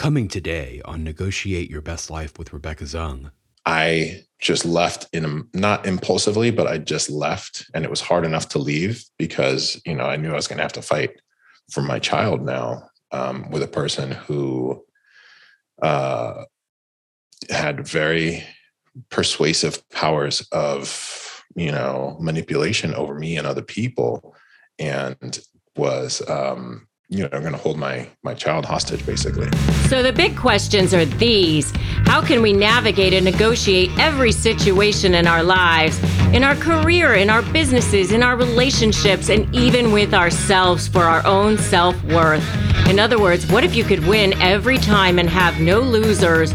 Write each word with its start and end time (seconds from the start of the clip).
Coming 0.00 0.28
today 0.28 0.80
on 0.86 1.04
Negotiate 1.04 1.68
Your 1.68 1.82
Best 1.82 2.08
Life 2.08 2.38
with 2.38 2.54
Rebecca 2.54 2.84
Zung. 2.84 3.32
I 3.66 4.22
just 4.38 4.64
left 4.64 5.06
in 5.12 5.46
not 5.52 5.84
impulsively, 5.84 6.50
but 6.50 6.66
I 6.66 6.78
just 6.78 7.10
left 7.10 7.66
and 7.74 7.84
it 7.84 7.90
was 7.90 8.00
hard 8.00 8.24
enough 8.24 8.48
to 8.48 8.58
leave 8.58 9.04
because, 9.18 9.78
you 9.84 9.94
know, 9.94 10.06
I 10.06 10.16
knew 10.16 10.30
I 10.30 10.36
was 10.36 10.48
going 10.48 10.56
to 10.56 10.62
have 10.62 10.72
to 10.72 10.80
fight 10.80 11.20
for 11.70 11.82
my 11.82 11.98
child 11.98 12.40
now 12.40 12.88
um, 13.12 13.50
with 13.50 13.62
a 13.62 13.68
person 13.68 14.12
who 14.12 14.82
uh, 15.82 16.44
had 17.50 17.86
very 17.86 18.42
persuasive 19.10 19.86
powers 19.90 20.48
of, 20.50 21.42
you 21.54 21.72
know, 21.72 22.16
manipulation 22.18 22.94
over 22.94 23.18
me 23.18 23.36
and 23.36 23.46
other 23.46 23.60
people 23.60 24.34
and 24.78 25.40
was 25.76 26.26
um, 26.26 26.88
you 27.10 27.24
know, 27.24 27.28
I'm 27.32 27.40
going 27.40 27.52
to 27.52 27.58
hold 27.58 27.76
my 27.76 28.08
my 28.22 28.34
child 28.34 28.64
hostage, 28.64 29.04
basically. 29.04 29.48
So 29.88 30.00
the 30.00 30.12
big 30.12 30.36
questions 30.36 30.94
are 30.94 31.04
these: 31.04 31.72
How 32.06 32.22
can 32.22 32.40
we 32.40 32.52
navigate 32.52 33.12
and 33.12 33.24
negotiate 33.24 33.90
every 33.98 34.30
situation 34.30 35.14
in 35.14 35.26
our 35.26 35.42
lives, 35.42 36.00
in 36.32 36.44
our 36.44 36.54
career, 36.54 37.14
in 37.14 37.28
our 37.28 37.42
businesses, 37.42 38.12
in 38.12 38.22
our 38.22 38.36
relationships, 38.36 39.28
and 39.28 39.52
even 39.52 39.90
with 39.90 40.14
ourselves 40.14 40.86
for 40.86 41.02
our 41.02 41.26
own 41.26 41.58
self 41.58 42.00
worth? 42.04 42.46
In 42.88 43.00
other 43.00 43.20
words, 43.20 43.44
what 43.50 43.64
if 43.64 43.74
you 43.74 43.82
could 43.82 44.06
win 44.06 44.32
every 44.40 44.78
time 44.78 45.18
and 45.18 45.28
have 45.28 45.60
no 45.60 45.80
losers? 45.80 46.54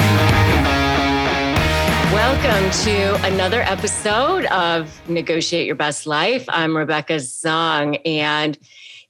Welcome 2.13 2.69
to 2.83 3.25
another 3.25 3.61
episode 3.61 4.43
of 4.47 5.01
Negotiate 5.07 5.65
Your 5.65 5.77
Best 5.77 6.05
Life. 6.05 6.43
I'm 6.49 6.75
Rebecca 6.75 7.13
Zung, 7.13 8.01
and 8.05 8.57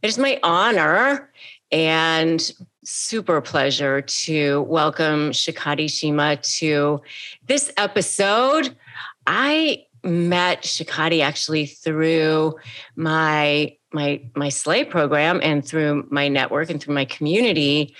it 0.03 0.07
is 0.07 0.19
my 0.19 0.39
honor 0.44 1.31
and 1.72 2.53
super 2.83 3.41
pleasure 3.41 4.02
to 4.02 4.61
welcome 4.61 5.31
Shikati 5.31 5.89
Shima 5.89 6.35
to 6.59 7.02
this 7.47 7.73
episode. 7.75 8.77
I 9.25 9.88
met 10.03 10.61
Shikati 10.61 11.23
actually 11.23 11.66
through 11.66 12.55
my 12.95 13.75
my 13.91 14.22
my 14.35 14.49
slay 14.49 14.85
program 14.85 15.39
and 15.41 15.66
through 15.66 16.07
my 16.11 16.27
network 16.27 16.69
and 16.69 16.79
through 16.79 16.94
my 16.94 17.05
community 17.05 17.95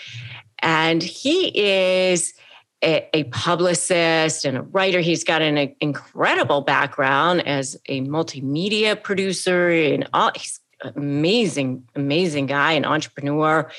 and 0.60 1.02
he 1.02 1.48
is 1.60 2.36
a, 2.84 3.08
a, 3.14 3.24
publicist 3.26 4.46
and 4.46 4.58
a 4.58 4.62
writer. 4.62 5.00
He's 5.00 5.24
got 5.24 5.42
an 5.42 5.76
incredible 5.80 6.62
background 6.62 7.46
as 7.48 7.78
a 7.88 8.02
multimedia 8.02 9.02
producer 9.02 9.70
and 9.70 10.10
all. 10.14 10.32
He's 10.36 10.60
an 10.82 10.94
amazing, 10.96 11.84
amazing 11.96 12.48
guy, 12.48 12.74
an 12.74 12.86
entrepreneur. 12.86 13.72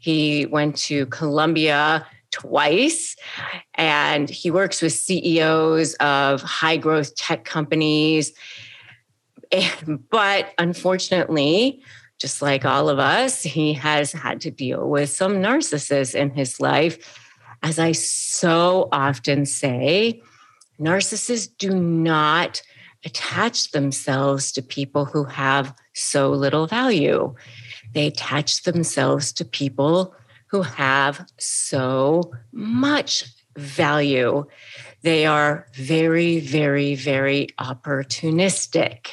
He 0.00 0.46
went 0.46 0.76
to 0.78 1.06
Columbia 1.06 2.06
twice 2.30 3.16
and 3.74 4.28
he 4.28 4.50
works 4.50 4.82
with 4.82 4.92
CEOs 4.92 5.94
of 5.94 6.42
high 6.42 6.76
growth 6.76 7.14
tech 7.14 7.44
companies. 7.44 8.32
But 10.10 10.52
unfortunately, 10.58 11.82
just 12.18 12.40
like 12.40 12.64
all 12.64 12.88
of 12.88 12.98
us, 12.98 13.42
he 13.42 13.72
has 13.74 14.12
had 14.12 14.40
to 14.42 14.50
deal 14.50 14.88
with 14.88 15.10
some 15.10 15.34
narcissists 15.34 16.14
in 16.14 16.30
his 16.30 16.60
life 16.60 17.18
as 17.62 17.78
I 17.78 17.92
so 17.92 18.88
often 18.92 19.46
say, 19.46 20.20
narcissists 20.80 21.48
do 21.58 21.70
not 21.70 22.62
attach 23.04 23.70
themselves 23.70 24.52
to 24.52 24.62
people 24.62 25.04
who 25.04 25.24
have 25.24 25.74
so 25.94 26.30
little 26.30 26.66
value. 26.66 27.34
They 27.94 28.06
attach 28.06 28.62
themselves 28.62 29.32
to 29.34 29.44
people 29.44 30.14
who 30.48 30.62
have 30.62 31.26
so 31.38 32.32
much 32.52 33.24
value. 33.56 34.44
They 35.02 35.26
are 35.26 35.66
very, 35.74 36.40
very, 36.40 36.94
very 36.94 37.48
opportunistic. 37.58 39.08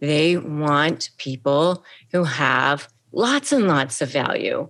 They 0.00 0.36
want 0.36 1.10
people 1.16 1.84
who 2.12 2.24
have 2.24 2.88
lots 3.12 3.52
and 3.52 3.68
lots 3.68 4.00
of 4.00 4.10
value. 4.10 4.68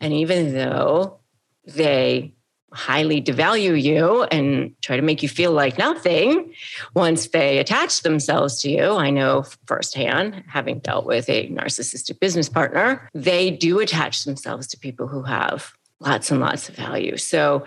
And 0.00 0.12
even 0.12 0.54
though 0.54 1.20
they 1.66 2.34
highly 2.74 3.22
devalue 3.22 3.80
you 3.80 4.24
and 4.24 4.74
try 4.82 4.96
to 4.96 5.02
make 5.02 5.22
you 5.22 5.28
feel 5.28 5.52
like 5.52 5.78
nothing 5.78 6.52
once 6.94 7.28
they 7.28 7.58
attach 7.58 8.02
themselves 8.02 8.60
to 8.62 8.70
you. 8.70 8.92
I 8.92 9.10
know 9.10 9.44
firsthand, 9.66 10.44
having 10.48 10.80
dealt 10.80 11.06
with 11.06 11.28
a 11.28 11.48
narcissistic 11.48 12.20
business 12.20 12.48
partner, 12.48 13.08
they 13.14 13.50
do 13.50 13.80
attach 13.80 14.24
themselves 14.24 14.66
to 14.68 14.78
people 14.78 15.08
who 15.08 15.22
have 15.22 15.72
lots 16.00 16.30
and 16.30 16.40
lots 16.40 16.68
of 16.68 16.74
value. 16.74 17.16
So 17.16 17.64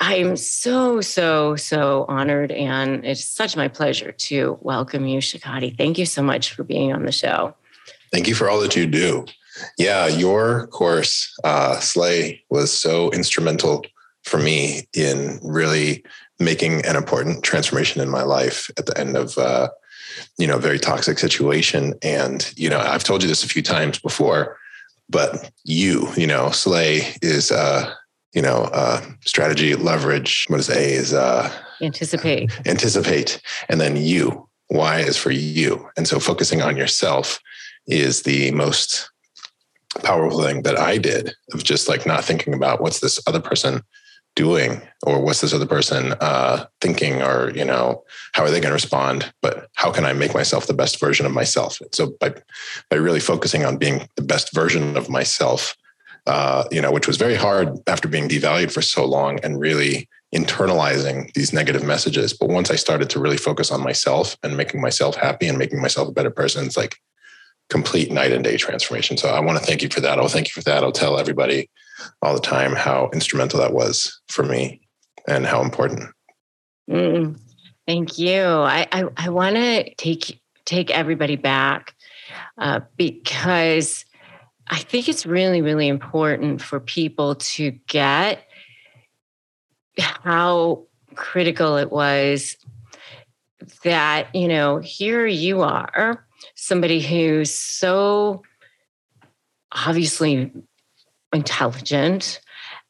I'm 0.00 0.36
so, 0.36 1.00
so, 1.00 1.56
so 1.56 2.04
honored. 2.08 2.50
And 2.50 3.04
it's 3.04 3.24
such 3.24 3.56
my 3.56 3.68
pleasure 3.68 4.12
to 4.12 4.58
welcome 4.60 5.06
you, 5.06 5.20
Shikati. 5.20 5.76
Thank 5.76 5.98
you 5.98 6.06
so 6.06 6.22
much 6.22 6.52
for 6.52 6.64
being 6.64 6.92
on 6.92 7.04
the 7.04 7.12
show. 7.12 7.54
Thank 8.12 8.26
you 8.26 8.34
for 8.34 8.50
all 8.50 8.60
that 8.60 8.74
you 8.74 8.86
do. 8.86 9.26
Yeah, 9.78 10.06
your 10.06 10.66
course, 10.68 11.32
uh, 11.44 11.78
Slay, 11.80 12.42
was 12.50 12.72
so 12.72 13.10
instrumental 13.10 13.84
for 14.24 14.38
me 14.38 14.88
in 14.94 15.38
really 15.42 16.04
making 16.38 16.84
an 16.86 16.96
important 16.96 17.42
transformation 17.42 18.00
in 18.00 18.08
my 18.08 18.22
life 18.22 18.70
at 18.78 18.86
the 18.86 18.98
end 18.98 19.16
of 19.16 19.36
uh, 19.38 19.68
you 20.38 20.46
know 20.46 20.56
a 20.56 20.60
very 20.60 20.78
toxic 20.78 21.18
situation. 21.18 21.94
And 22.02 22.52
you 22.56 22.68
know 22.68 22.80
i've 22.80 23.04
told 23.04 23.22
you 23.22 23.28
this 23.28 23.44
a 23.44 23.48
few 23.48 23.62
times 23.62 23.98
before 23.98 24.58
but 25.10 25.50
you 25.64 26.08
you 26.16 26.26
know 26.26 26.50
slay 26.50 27.12
is 27.20 27.50
uh 27.50 27.92
you 28.32 28.40
know 28.40 28.68
uh 28.72 29.00
strategy 29.24 29.74
leverage 29.74 30.46
what 30.48 30.60
is 30.60 30.70
a 30.70 30.92
is 30.94 31.12
uh 31.12 31.52
anticipate. 31.82 32.50
anticipate. 32.66 33.40
And 33.68 33.80
then 33.80 33.96
you 33.96 34.48
why 34.68 35.00
is 35.00 35.16
for 35.16 35.30
you. 35.30 35.88
And 35.96 36.06
so 36.06 36.20
focusing 36.20 36.62
on 36.62 36.76
yourself 36.76 37.40
is 37.86 38.22
the 38.22 38.52
most 38.52 39.10
powerful 40.04 40.40
thing 40.40 40.62
that 40.62 40.78
i 40.78 40.96
did 40.96 41.32
of 41.52 41.64
just 41.64 41.88
like 41.88 42.06
not 42.06 42.24
thinking 42.24 42.54
about 42.54 42.80
what's 42.80 43.00
this 43.00 43.18
other 43.26 43.40
person 43.40 43.82
doing? 44.44 44.80
Or 45.06 45.14
what's 45.24 45.40
this 45.40 45.54
other 45.54 45.66
person 45.76 46.14
uh, 46.20 46.66
thinking? 46.80 47.22
Or 47.22 47.50
you 47.50 47.64
know 47.64 48.04
how 48.34 48.42
are 48.44 48.50
they 48.50 48.60
going 48.60 48.74
to 48.74 48.82
respond? 48.82 49.32
But 49.42 49.68
how 49.74 49.90
can 49.92 50.04
i 50.04 50.12
make 50.12 50.34
myself 50.40 50.66
the 50.66 50.80
best 50.82 51.00
version 51.00 51.26
of 51.26 51.32
myself? 51.32 51.72
So 51.92 52.02
by 52.20 52.28
by 52.90 52.96
really 52.96 53.24
focusing 53.32 53.64
on 53.64 53.78
being 53.84 54.08
the 54.16 54.26
best 54.32 54.54
version 54.54 54.96
of 54.96 55.08
myself 55.08 55.76
uh, 56.26 56.64
you 56.70 56.80
know 56.80 56.92
which 56.92 57.06
was 57.06 57.16
very 57.16 57.34
hard 57.34 57.68
after 57.86 58.08
being 58.08 58.28
devalued 58.28 58.72
for 58.72 58.82
so 58.82 59.04
long 59.04 59.40
and 59.42 59.60
really 59.60 60.08
internalizing 60.34 61.32
these 61.32 61.52
negative 61.52 61.84
messages. 61.84 62.32
But 62.32 62.50
once 62.50 62.70
i 62.70 62.76
started 62.76 63.10
to 63.10 63.20
really 63.20 63.36
focus 63.36 63.70
on 63.70 63.82
myself 63.82 64.36
and 64.42 64.56
making 64.56 64.80
myself 64.80 65.16
happy 65.16 65.46
and 65.48 65.58
making 65.58 65.80
myself 65.80 66.08
a 66.08 66.12
better 66.12 66.30
person 66.30 66.66
it's 66.66 66.76
like 66.76 66.96
complete 67.68 68.10
night 68.10 68.32
and 68.32 68.44
day 68.44 68.56
transformation. 68.56 69.16
So 69.16 69.28
i 69.28 69.40
want 69.40 69.58
to 69.58 69.64
thank 69.64 69.82
you 69.82 69.88
for 69.88 70.00
that. 70.00 70.18
I'll 70.18 70.28
thank 70.28 70.48
you 70.48 70.54
for 70.60 70.64
that. 70.68 70.82
I'll 70.82 71.00
tell 71.02 71.18
everybody 71.18 71.68
all 72.22 72.34
the 72.34 72.40
time 72.40 72.74
how 72.74 73.10
instrumental 73.12 73.60
that 73.60 73.72
was 73.72 74.20
for 74.28 74.42
me 74.42 74.80
and 75.28 75.46
how 75.46 75.62
important. 75.62 76.10
Mm, 76.88 77.38
thank 77.86 78.18
you. 78.18 78.42
I 78.42 78.86
I, 78.92 79.04
I 79.16 79.28
want 79.30 79.56
to 79.56 79.94
take 79.94 80.40
take 80.64 80.90
everybody 80.90 81.36
back 81.36 81.94
uh, 82.58 82.80
because 82.96 84.04
I 84.68 84.78
think 84.78 85.08
it's 85.08 85.26
really 85.26 85.62
really 85.62 85.88
important 85.88 86.62
for 86.62 86.80
people 86.80 87.36
to 87.36 87.72
get 87.86 88.44
how 89.98 90.84
critical 91.14 91.76
it 91.76 91.90
was 91.90 92.56
that 93.84 94.34
you 94.34 94.48
know 94.48 94.78
here 94.78 95.26
you 95.26 95.62
are 95.62 96.24
somebody 96.54 97.00
who's 97.00 97.52
so 97.52 98.42
obviously 99.72 100.52
intelligent. 101.32 102.40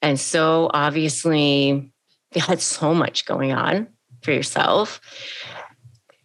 And 0.02 0.19
so 0.19 0.70
obviously, 0.72 1.92
you 2.34 2.40
had 2.40 2.60
so 2.60 2.94
much 2.94 3.25
going 3.26 3.52
on 3.52 3.88
for 4.22 4.32
yourself. 4.32 5.00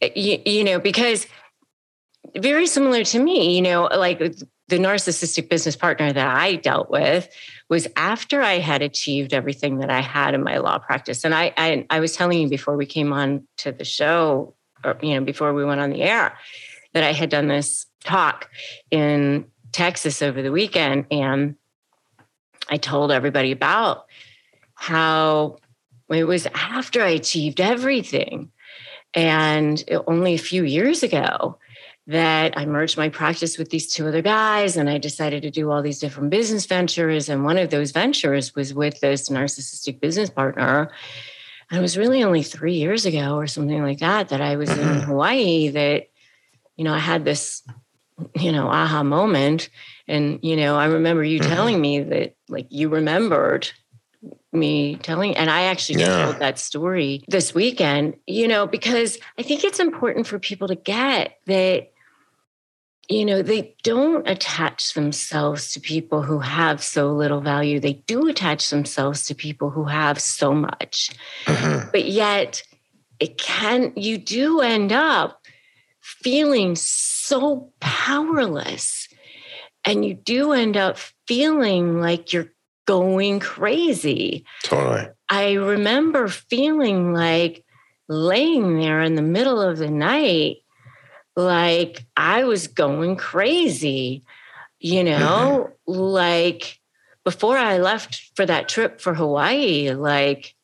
Eh, 0.01 0.09
you, 0.15 0.41
you 0.45 0.63
know, 0.63 0.79
because 0.79 1.27
very 2.37 2.67
similar 2.67 3.03
to 3.03 3.19
me, 3.19 3.55
you 3.55 3.61
know, 3.61 3.83
like 3.83 4.19
the 4.67 4.77
narcissistic 4.77 5.49
business 5.49 5.75
partner 5.75 6.11
that 6.11 6.35
I 6.35 6.55
dealt 6.55 6.89
with 6.89 7.29
was 7.69 7.87
after 7.95 8.41
I 8.41 8.59
had 8.59 8.81
achieved 8.81 9.33
everything 9.33 9.79
that 9.79 9.89
I 9.89 10.01
had 10.01 10.33
in 10.33 10.43
my 10.43 10.57
law 10.57 10.79
practice. 10.79 11.23
And 11.23 11.33
I, 11.33 11.53
I, 11.57 11.85
I 11.89 11.99
was 11.99 12.15
telling 12.15 12.39
you 12.39 12.49
before 12.49 12.75
we 12.75 12.85
came 12.85 13.13
on 13.13 13.47
to 13.57 13.71
the 13.71 13.85
show, 13.85 14.55
or 14.83 14.97
you 15.01 15.15
know, 15.15 15.21
before 15.21 15.53
we 15.53 15.65
went 15.65 15.81
on 15.81 15.91
the 15.91 16.01
air, 16.01 16.37
that 16.93 17.03
I 17.03 17.13
had 17.13 17.29
done 17.29 17.47
this 17.47 17.85
talk 18.03 18.49
in 18.91 19.45
Texas 19.71 20.21
over 20.21 20.41
the 20.41 20.51
weekend, 20.51 21.05
and 21.11 21.55
I 22.69 22.77
told 22.77 23.11
everybody 23.11 23.51
about 23.51 24.05
how 24.73 25.57
it 26.09 26.25
was 26.25 26.47
after 26.53 27.01
I 27.01 27.09
achieved 27.09 27.61
everything, 27.61 28.51
and 29.13 29.83
only 30.07 30.33
a 30.33 30.39
few 30.39 30.63
years 30.63 31.03
ago 31.03 31.57
that 32.07 32.57
I 32.57 32.65
merged 32.65 32.97
my 32.97 33.09
practice 33.09 33.57
with 33.57 33.71
these 33.71 33.91
two 33.91 34.07
other 34.07 34.21
guys 34.21 34.77
and 34.77 34.89
I 34.89 34.99
decided 34.99 35.41
to 35.41 35.49
do 35.49 35.71
all 35.71 35.81
these 35.81 35.99
different 35.99 36.29
business 36.29 36.65
ventures. 36.65 37.29
And 37.29 37.43
one 37.43 37.57
of 37.57 37.71
those 37.71 37.91
ventures 37.91 38.53
was 38.53 38.75
with 38.75 38.99
this 38.99 39.29
narcissistic 39.29 39.99
business 39.99 40.29
partner. 40.29 40.91
And 41.71 41.79
it 41.79 41.81
was 41.81 41.97
really 41.97 42.23
only 42.23 42.43
three 42.43 42.75
years 42.75 43.07
ago 43.07 43.35
or 43.35 43.47
something 43.47 43.81
like 43.81 43.99
that 43.99 44.29
that 44.29 44.41
I 44.41 44.55
was 44.55 44.69
in 44.69 44.77
mm-hmm. 44.77 45.09
Hawaii 45.09 45.69
that, 45.69 46.09
you 46.75 46.83
know, 46.83 46.93
I 46.93 46.99
had 46.99 47.25
this, 47.25 47.63
you 48.35 48.51
know, 48.51 48.67
aha 48.67 49.03
moment. 49.03 49.69
And, 50.07 50.39
you 50.41 50.55
know, 50.55 50.75
I 50.75 50.85
remember 50.85 51.23
you 51.23 51.39
mm-hmm. 51.39 51.53
telling 51.53 51.81
me 51.81 52.01
that 52.01 52.35
like 52.49 52.67
you 52.69 52.89
remembered 52.89 53.69
me 54.51 54.95
telling 54.95 55.35
and 55.35 55.49
i 55.49 55.63
actually 55.63 55.99
yeah. 55.99 56.23
told 56.23 56.39
that 56.39 56.57
story 56.57 57.23
this 57.27 57.53
weekend 57.53 58.15
you 58.25 58.47
know 58.47 58.65
because 58.65 59.17
i 59.37 59.43
think 59.43 59.65
it's 59.65 59.79
important 59.81 60.25
for 60.25 60.39
people 60.39 60.67
to 60.67 60.75
get 60.75 61.37
that 61.45 61.91
you 63.09 63.25
know, 63.25 63.41
they 63.41 63.75
don't 63.83 64.27
attach 64.27 64.93
themselves 64.93 65.71
to 65.73 65.79
people 65.79 66.23
who 66.23 66.39
have 66.39 66.81
so 66.83 67.11
little 67.11 67.41
value. 67.41 67.79
They 67.79 67.93
do 67.93 68.27
attach 68.27 68.69
themselves 68.69 69.25
to 69.27 69.35
people 69.35 69.69
who 69.69 69.85
have 69.85 70.19
so 70.19 70.53
much. 70.53 71.11
Mm-hmm. 71.45 71.89
But 71.91 72.05
yet, 72.05 72.63
it 73.19 73.37
can, 73.37 73.93
you 73.95 74.17
do 74.17 74.61
end 74.61 74.91
up 74.91 75.45
feeling 76.01 76.75
so 76.75 77.14
powerless. 77.79 79.07
And 79.83 80.03
you 80.03 80.13
do 80.13 80.51
end 80.51 80.77
up 80.77 80.97
feeling 81.27 81.99
like 81.99 82.33
you're 82.33 82.51
going 82.85 83.39
crazy. 83.39 84.45
Totally. 84.63 85.09
I 85.29 85.53
remember 85.53 86.27
feeling 86.27 87.13
like 87.13 87.63
laying 88.07 88.79
there 88.79 89.01
in 89.01 89.15
the 89.15 89.21
middle 89.21 89.61
of 89.61 89.77
the 89.77 89.89
night 89.89 90.57
like 91.35 92.05
I 92.15 92.45
was 92.45 92.67
going 92.67 93.17
crazy, 93.17 94.23
you 94.79 95.03
know, 95.03 95.71
mm-hmm. 95.87 95.99
like 95.99 96.79
before 97.23 97.57
I 97.57 97.77
left 97.79 98.31
for 98.35 98.45
that 98.45 98.69
trip 98.69 99.01
for 99.01 99.13
Hawaii, 99.13 99.91
like 99.91 100.55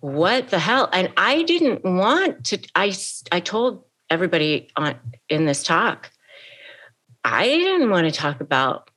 what 0.00 0.48
the 0.48 0.58
hell? 0.58 0.88
And 0.92 1.12
I 1.16 1.42
didn't 1.42 1.84
want 1.84 2.46
to 2.46 2.58
I 2.74 2.92
I 3.30 3.40
told 3.40 3.84
everybody 4.12 4.68
on 4.76 4.94
in 5.28 5.46
this 5.46 5.62
talk 5.62 6.10
I 7.24 7.46
didn't 7.46 7.90
want 7.90 8.06
to 8.06 8.12
talk 8.12 8.40
about 8.40 8.90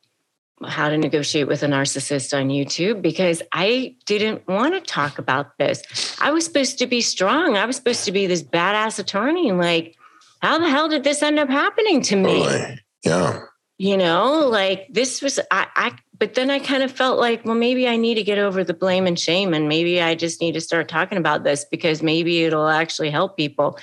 how 0.65 0.89
to 0.89 0.97
negotiate 0.97 1.47
with 1.47 1.63
a 1.63 1.67
narcissist 1.67 2.35
on 2.35 2.47
YouTube 2.47 3.01
because 3.01 3.41
I 3.51 3.95
didn't 4.05 4.47
want 4.47 4.73
to 4.73 4.81
talk 4.81 5.19
about 5.19 5.57
this. 5.57 6.17
I 6.19 6.31
was 6.31 6.45
supposed 6.45 6.79
to 6.79 6.87
be 6.87 7.01
strong. 7.01 7.57
I 7.57 7.65
was 7.65 7.75
supposed 7.75 8.05
to 8.05 8.11
be 8.11 8.25
this 8.25 8.41
badass 8.41 8.97
attorney 8.99 9.51
like 9.51 9.95
how 10.41 10.59
the 10.59 10.69
hell 10.69 10.89
did 10.89 11.03
this 11.03 11.23
end 11.23 11.39
up 11.39 11.49
happening 11.49 12.01
to 12.03 12.15
me? 12.15 12.77
Yeah. 13.03 13.41
You 13.77 13.97
know, 13.97 14.47
like 14.47 14.87
this 14.89 15.21
was, 15.21 15.39
I, 15.51 15.67
I, 15.75 15.91
but 16.17 16.35
then 16.35 16.49
I 16.49 16.59
kind 16.59 16.83
of 16.83 16.91
felt 16.91 17.19
like, 17.19 17.43
well, 17.43 17.55
maybe 17.55 17.87
I 17.87 17.97
need 17.97 18.15
to 18.15 18.23
get 18.23 18.37
over 18.37 18.63
the 18.63 18.73
blame 18.73 19.05
and 19.07 19.19
shame. 19.19 19.53
And 19.53 19.67
maybe 19.67 20.01
I 20.01 20.15
just 20.15 20.39
need 20.39 20.53
to 20.53 20.61
start 20.61 20.87
talking 20.87 21.17
about 21.17 21.43
this 21.43 21.65
because 21.65 22.01
maybe 22.01 22.43
it'll 22.43 22.69
actually 22.69 23.09
help 23.09 23.35
people 23.35 23.77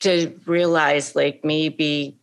to 0.00 0.38
realize, 0.46 1.16
like, 1.16 1.44
maybe, 1.44 2.18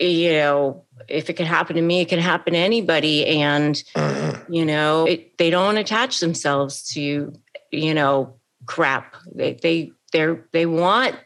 you 0.00 0.32
know, 0.32 0.84
if 1.08 1.28
it 1.28 1.34
can 1.34 1.46
happen 1.46 1.76
to 1.76 1.82
me, 1.82 2.00
it 2.00 2.08
can 2.08 2.18
happen 2.18 2.52
to 2.54 2.58
anybody. 2.58 3.26
And, 3.26 3.74
mm-hmm. 3.94 4.52
you 4.52 4.64
know, 4.64 5.06
it, 5.06 5.36
they 5.38 5.50
don't 5.50 5.76
attach 5.76 6.20
themselves 6.20 6.82
to, 6.94 7.32
you 7.70 7.94
know, 7.94 8.36
crap. 8.66 9.16
They, 9.34 9.54
they, 9.54 9.92
they're, 10.12 10.46
they 10.52 10.66
want, 10.66 11.16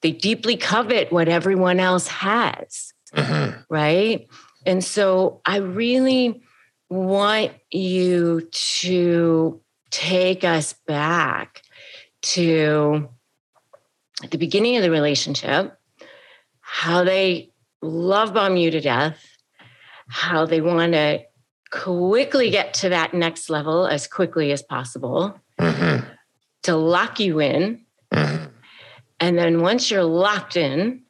they 0.00 0.12
deeply 0.12 0.56
covet 0.56 1.12
what 1.12 1.28
everyone 1.28 1.80
else 1.80 2.08
has. 2.08 2.92
Mm-hmm. 3.14 3.60
Right. 3.68 4.26
And 4.66 4.82
so 4.82 5.40
I 5.44 5.56
really 5.58 6.42
want 6.88 7.52
you 7.70 8.48
to 8.52 9.60
take 9.90 10.44
us 10.44 10.74
back 10.86 11.62
to 12.22 13.08
at 14.22 14.30
the 14.30 14.38
beginning 14.38 14.76
of 14.76 14.82
the 14.82 14.90
relationship, 14.90 15.76
how 16.60 17.04
they 17.04 17.50
love 17.80 18.34
bomb 18.34 18.56
you 18.56 18.70
to 18.70 18.80
death, 18.80 19.18
how 20.08 20.46
they 20.46 20.60
want 20.60 20.92
to 20.92 21.22
quickly 21.70 22.50
get 22.50 22.74
to 22.74 22.90
that 22.90 23.14
next 23.14 23.50
level 23.50 23.86
as 23.86 24.06
quickly 24.06 24.52
as 24.52 24.62
possible, 24.62 25.38
mm-hmm. 25.58 26.06
to 26.62 26.76
lock 26.76 27.18
you 27.18 27.40
in, 27.40 27.84
mm-hmm. 28.12 28.46
And 29.22 29.38
then 29.38 29.62
once 29.62 29.88
you're 29.88 30.02
locked 30.02 30.56
in, 30.56 31.04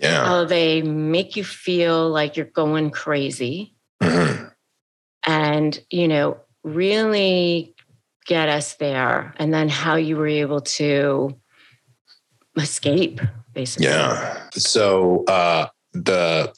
yeah. 0.00 0.24
how 0.24 0.44
they 0.44 0.80
make 0.80 1.34
you 1.34 1.42
feel 1.42 2.08
like 2.08 2.36
you're 2.36 2.46
going 2.46 2.90
crazy. 2.90 3.74
Mm-hmm. 4.00 4.44
And, 5.26 5.84
you 5.90 6.06
know, 6.06 6.36
really 6.62 7.74
get 8.26 8.48
us 8.48 8.74
there. 8.74 9.34
And 9.38 9.52
then 9.52 9.68
how 9.68 9.96
you 9.96 10.16
were 10.18 10.28
able 10.28 10.60
to 10.60 11.36
escape, 12.56 13.20
basically. 13.52 13.86
Yeah. 13.86 14.48
So 14.52 15.24
uh 15.24 15.68
the 15.92 16.52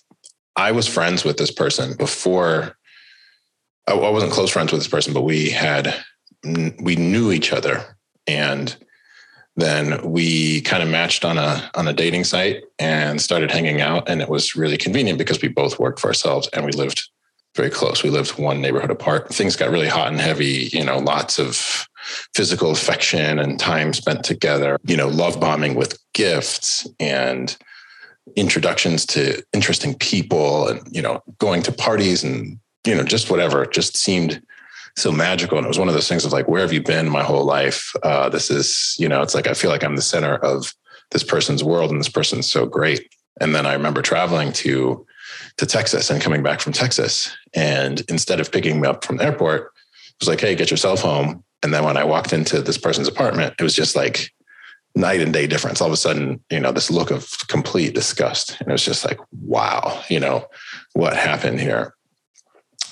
I 0.57 0.73
was 0.73 0.87
friends 0.87 1.25
with 1.25 1.39
this 1.39 1.51
person 1.51 1.97
before 1.97 2.77
I 3.89 3.95
wasn't 3.95 4.33
close 4.33 4.51
friends 4.51 4.71
with 4.73 4.81
this 4.81 4.89
person, 4.89 5.13
but 5.13 5.23
we 5.23 5.51
had 5.51 5.95
we 6.45 6.97
knew 6.97 7.33
each 7.33 7.53
other 7.53 7.97
and 8.27 8.77
then 9.57 10.11
we 10.11 10.63
kind 10.63 10.83
of 10.83 10.89
matched 10.89 11.25
on 11.25 11.39
a 11.39 11.71
on 11.75 11.87
a 11.87 11.93
dating 11.93 12.25
site 12.25 12.63
and 12.79 13.21
started 13.21 13.51
hanging 13.51 13.81
out 13.81 14.09
and 14.09 14.23
it 14.23 14.29
was 14.29 14.57
really 14.57 14.77
convenient 14.77 15.19
because 15.19 15.41
we 15.43 15.49
both 15.49 15.79
worked 15.79 16.01
for 16.01 16.09
ourselves 16.09 16.49
and 16.53 16.65
we 16.65 16.73
lived 16.73 17.09
very 17.55 17.69
close 17.71 18.03
we 18.03 18.11
lived 18.11 18.39
one 18.39 18.61
neighborhood 18.63 18.91
apart 18.91 19.29
things 19.29 19.57
got 19.57 19.71
really 19.71 19.89
hot 19.89 20.09
and 20.09 20.21
heavy 20.21 20.71
you 20.73 20.83
know 20.83 20.99
lots 20.99 21.39
of 21.39 21.87
physical 22.35 22.71
affection 22.71 23.39
and 23.39 23.59
time 23.59 23.93
spent 23.93 24.25
together 24.25 24.79
you 24.85 24.97
know 24.97 25.09
love 25.09 25.41
bombing 25.41 25.75
with 25.75 25.99
gifts 26.15 26.87
and 27.01 27.57
introductions 28.37 29.05
to 29.05 29.43
interesting 29.53 29.95
people 29.95 30.69
and 30.69 30.81
you 30.91 31.03
know 31.03 31.23
going 31.39 31.63
to 31.63 31.73
parties 31.73 32.23
and 32.23 32.59
you 32.87 32.95
know 32.95 33.03
just 33.03 33.31
whatever 33.31 33.63
it 33.63 33.73
just 33.73 33.97
seemed 33.97 34.43
so 34.97 35.11
magical. 35.11 35.59
And 35.59 35.65
it 35.65 35.69
was 35.69 35.79
one 35.79 35.89
of 35.89 35.95
those 35.95 36.09
things 36.09 36.25
of 36.25 36.33
like, 36.33 36.49
where 36.49 36.61
have 36.61 36.73
you 36.73 36.83
been 36.83 37.09
my 37.09 37.23
whole 37.23 37.45
life? 37.45 37.95
Uh, 38.03 38.29
this 38.29 38.51
is, 38.51 38.95
you 38.99 39.09
know, 39.09 39.23
it's 39.23 39.35
like 39.35 39.47
I 39.47 39.55
feel 39.55 39.71
like 39.71 39.85
I'm 39.85 39.97
the 39.97 40.03
center 40.03 40.37
of 40.37 40.75
this 41.11 41.25
person's 41.25 41.65
world 41.65 41.91
and 41.91 42.01
this 42.01 42.09
person's 42.09 42.51
so 42.51 42.67
great. 42.67 43.09
And 43.41 43.55
then 43.55 43.67
I 43.67 43.73
remember 43.73 44.03
traveling 44.03 44.53
to 44.55 45.07
to 45.59 45.67
Texas 45.67 46.11
and 46.11 46.21
coming 46.21 46.43
back 46.43 46.61
from 46.61 46.73
Texas. 46.73 47.35
And 47.55 48.03
instead 48.09 48.41
of 48.41 48.53
picking 48.53 48.81
me 48.81 48.89
up 48.89 49.05
from 49.05 49.17
the 49.17 49.25
airport, 49.25 49.63
it 49.63 50.15
was 50.21 50.29
like, 50.29 50.41
hey, 50.41 50.55
get 50.55 50.71
yourself 50.71 51.01
home. 51.01 51.45
And 51.63 51.73
then 51.73 51.85
when 51.85 51.97
I 51.97 52.05
walked 52.05 52.33
into 52.33 52.61
this 52.61 52.79
person's 52.79 53.09
apartment, 53.09 53.55
it 53.59 53.63
was 53.63 53.75
just 53.75 53.95
like 53.95 54.31
night 54.95 55.21
and 55.21 55.33
day 55.33 55.47
difference. 55.47 55.81
All 55.81 55.87
of 55.87 55.93
a 55.93 55.97
sudden, 55.97 56.43
you 56.51 56.61
know, 56.61 56.73
this 56.73 56.91
look 56.91 57.11
of 57.11 57.29
complete 57.49 57.95
disgust. 57.95 58.57
And 58.61 58.69
it 58.69 58.73
was 58.73 58.85
just 58.85 59.05
like, 59.05 59.19
wow, 59.41 60.03
you 60.09 60.21
know, 60.21 60.47
what 60.95 61.17
happened 61.17 61.61
here? 61.61 61.95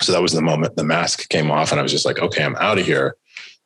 So 0.01 0.11
that 0.11 0.21
was 0.21 0.31
the 0.31 0.41
moment 0.41 0.75
the 0.75 0.83
mask 0.83 1.29
came 1.29 1.51
off, 1.51 1.71
and 1.71 1.79
I 1.79 1.83
was 1.83 1.91
just 1.91 2.05
like, 2.05 2.19
okay, 2.19 2.43
I'm 2.43 2.55
out 2.55 2.79
of 2.79 2.85
here. 2.85 3.15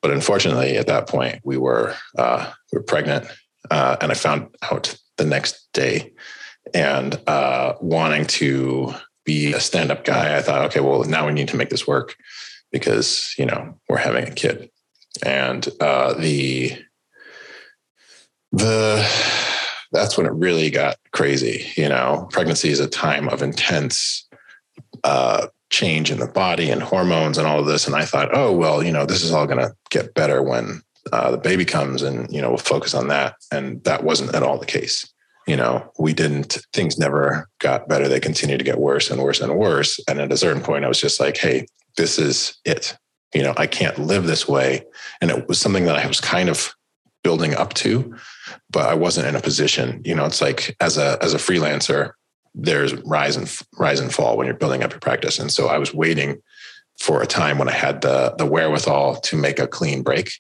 But 0.02 0.12
unfortunately, 0.12 0.78
at 0.78 0.88
that 0.88 1.08
point, 1.08 1.40
we 1.44 1.58
were 1.58 1.96
uh, 2.18 2.52
we 2.72 2.78
were 2.78 2.84
pregnant, 2.84 3.26
uh, 3.72 3.96
and 4.02 4.12
I 4.12 4.16
found 4.16 4.54
out 4.62 4.98
the 5.18 5.26
next 5.26 5.68
day. 5.74 6.12
And 6.74 7.22
uh, 7.28 7.76
wanting 7.80 8.26
to 8.26 8.94
be 9.24 9.54
a 9.54 9.60
stand-up 9.60 10.04
guy, 10.04 10.36
I 10.36 10.42
thought, 10.42 10.66
okay, 10.66 10.80
well, 10.80 11.04
now 11.04 11.26
we 11.26 11.32
need 11.32 11.48
to 11.50 11.58
make 11.58 11.70
this 11.70 11.88
work 11.88 12.16
because 12.72 13.34
you 13.38 13.46
know 13.46 13.80
we're 13.88 13.98
having 13.98 14.28
a 14.28 14.32
kid, 14.32 14.70
and 15.18 15.68
uh, 15.80 16.14
the 16.14 16.78
the 18.52 19.06
that's 19.92 20.18
when 20.18 20.26
it 20.26 20.34
really 20.34 20.70
got 20.70 20.98
crazy. 21.14 21.66
You 21.78 21.90
know, 21.90 22.28
pregnancy 22.32 22.70
is 22.70 22.80
a 22.80 22.88
time 22.88 23.30
of 23.30 23.42
intense 23.42 24.28
uh, 25.04 25.48
change 25.70 26.12
in 26.12 26.20
the 26.20 26.28
body 26.28 26.70
and 26.70 26.82
hormones 26.82 27.38
and 27.38 27.48
all 27.48 27.60
of 27.60 27.66
this. 27.66 27.88
And 27.88 27.96
I 27.96 28.06
thought, 28.06 28.36
oh, 28.36 28.52
well, 28.52 28.84
you 28.84 28.92
know, 28.92 29.06
this 29.06 29.24
is 29.24 29.32
all 29.32 29.46
going 29.46 29.60
to 29.60 29.74
get 29.90 30.14
better 30.14 30.42
when 30.42 30.82
uh, 31.14 31.32
the 31.32 31.38
baby 31.38 31.66
comes 31.66 32.02
and, 32.02 32.32
you 32.32 32.42
know, 32.42 32.50
we'll 32.50 32.58
focus 32.58 32.94
on 32.94 33.08
that. 33.08 33.36
And 33.52 33.84
that 33.84 34.04
wasn't 34.04 34.36
at 34.36 34.44
all 34.44 34.58
the 34.58 34.66
case. 34.66 35.06
you 35.48 35.56
know, 35.56 35.92
we 36.00 36.14
didn't, 36.14 36.58
things 36.74 36.98
never 36.98 37.48
got 37.60 37.88
better. 37.88 38.08
They 38.08 38.20
continued 38.20 38.58
to 38.58 38.66
get 38.66 38.80
worse 38.80 39.12
and 39.12 39.22
worse 39.22 39.40
and 39.42 39.56
worse. 39.56 40.00
And 40.08 40.20
at 40.20 40.32
a 40.32 40.38
certain 40.38 40.62
point, 40.62 40.86
I 40.86 40.88
was 40.88 41.00
just 41.00 41.20
like, 41.20 41.38
hey, 41.38 41.68
this 41.98 42.18
is 42.18 42.58
it. 42.66 42.98
You 43.36 43.44
know, 43.44 43.54
I 43.58 43.68
can't 43.68 44.00
live 44.00 44.26
this 44.26 44.48
way. 44.48 44.86
And 45.22 45.30
it 45.30 45.48
was 45.48 45.60
something 45.60 45.86
that 45.86 45.98
I 45.98 46.08
was 46.08 46.20
kind 46.20 46.50
of 46.50 46.74
building 47.24 47.54
up 47.56 47.74
to, 47.74 48.16
but 48.72 48.88
I 48.88 48.94
wasn't 48.94 49.28
in 49.28 49.36
a 49.36 49.42
position, 49.42 50.02
you 50.06 50.16
know, 50.16 50.26
it's 50.26 50.42
like 50.42 50.76
as 50.80 50.98
a, 50.98 51.18
as 51.22 51.34
a 51.34 51.38
freelancer, 51.38 52.12
there's 52.54 52.94
rise 53.04 53.36
and 53.36 53.62
rise 53.78 54.00
and 54.00 54.14
fall 54.14 54.38
when 54.38 54.48
you're 54.48 54.56
building 54.56 54.84
up 54.84 54.92
your 54.92 55.00
practice. 55.00 55.38
And 55.40 55.52
so 55.52 55.68
I 55.68 55.78
was 55.78 55.94
waiting 55.94 56.42
for 57.00 57.22
a 57.22 57.28
time 57.28 57.58
when 57.58 57.68
I 57.68 57.74
had 57.74 58.02
the 58.02 58.34
the 58.38 58.46
wherewithal 58.46 59.18
to 59.18 59.36
make 59.36 59.60
a 59.60 59.68
clean 59.68 60.02
break. 60.02 60.32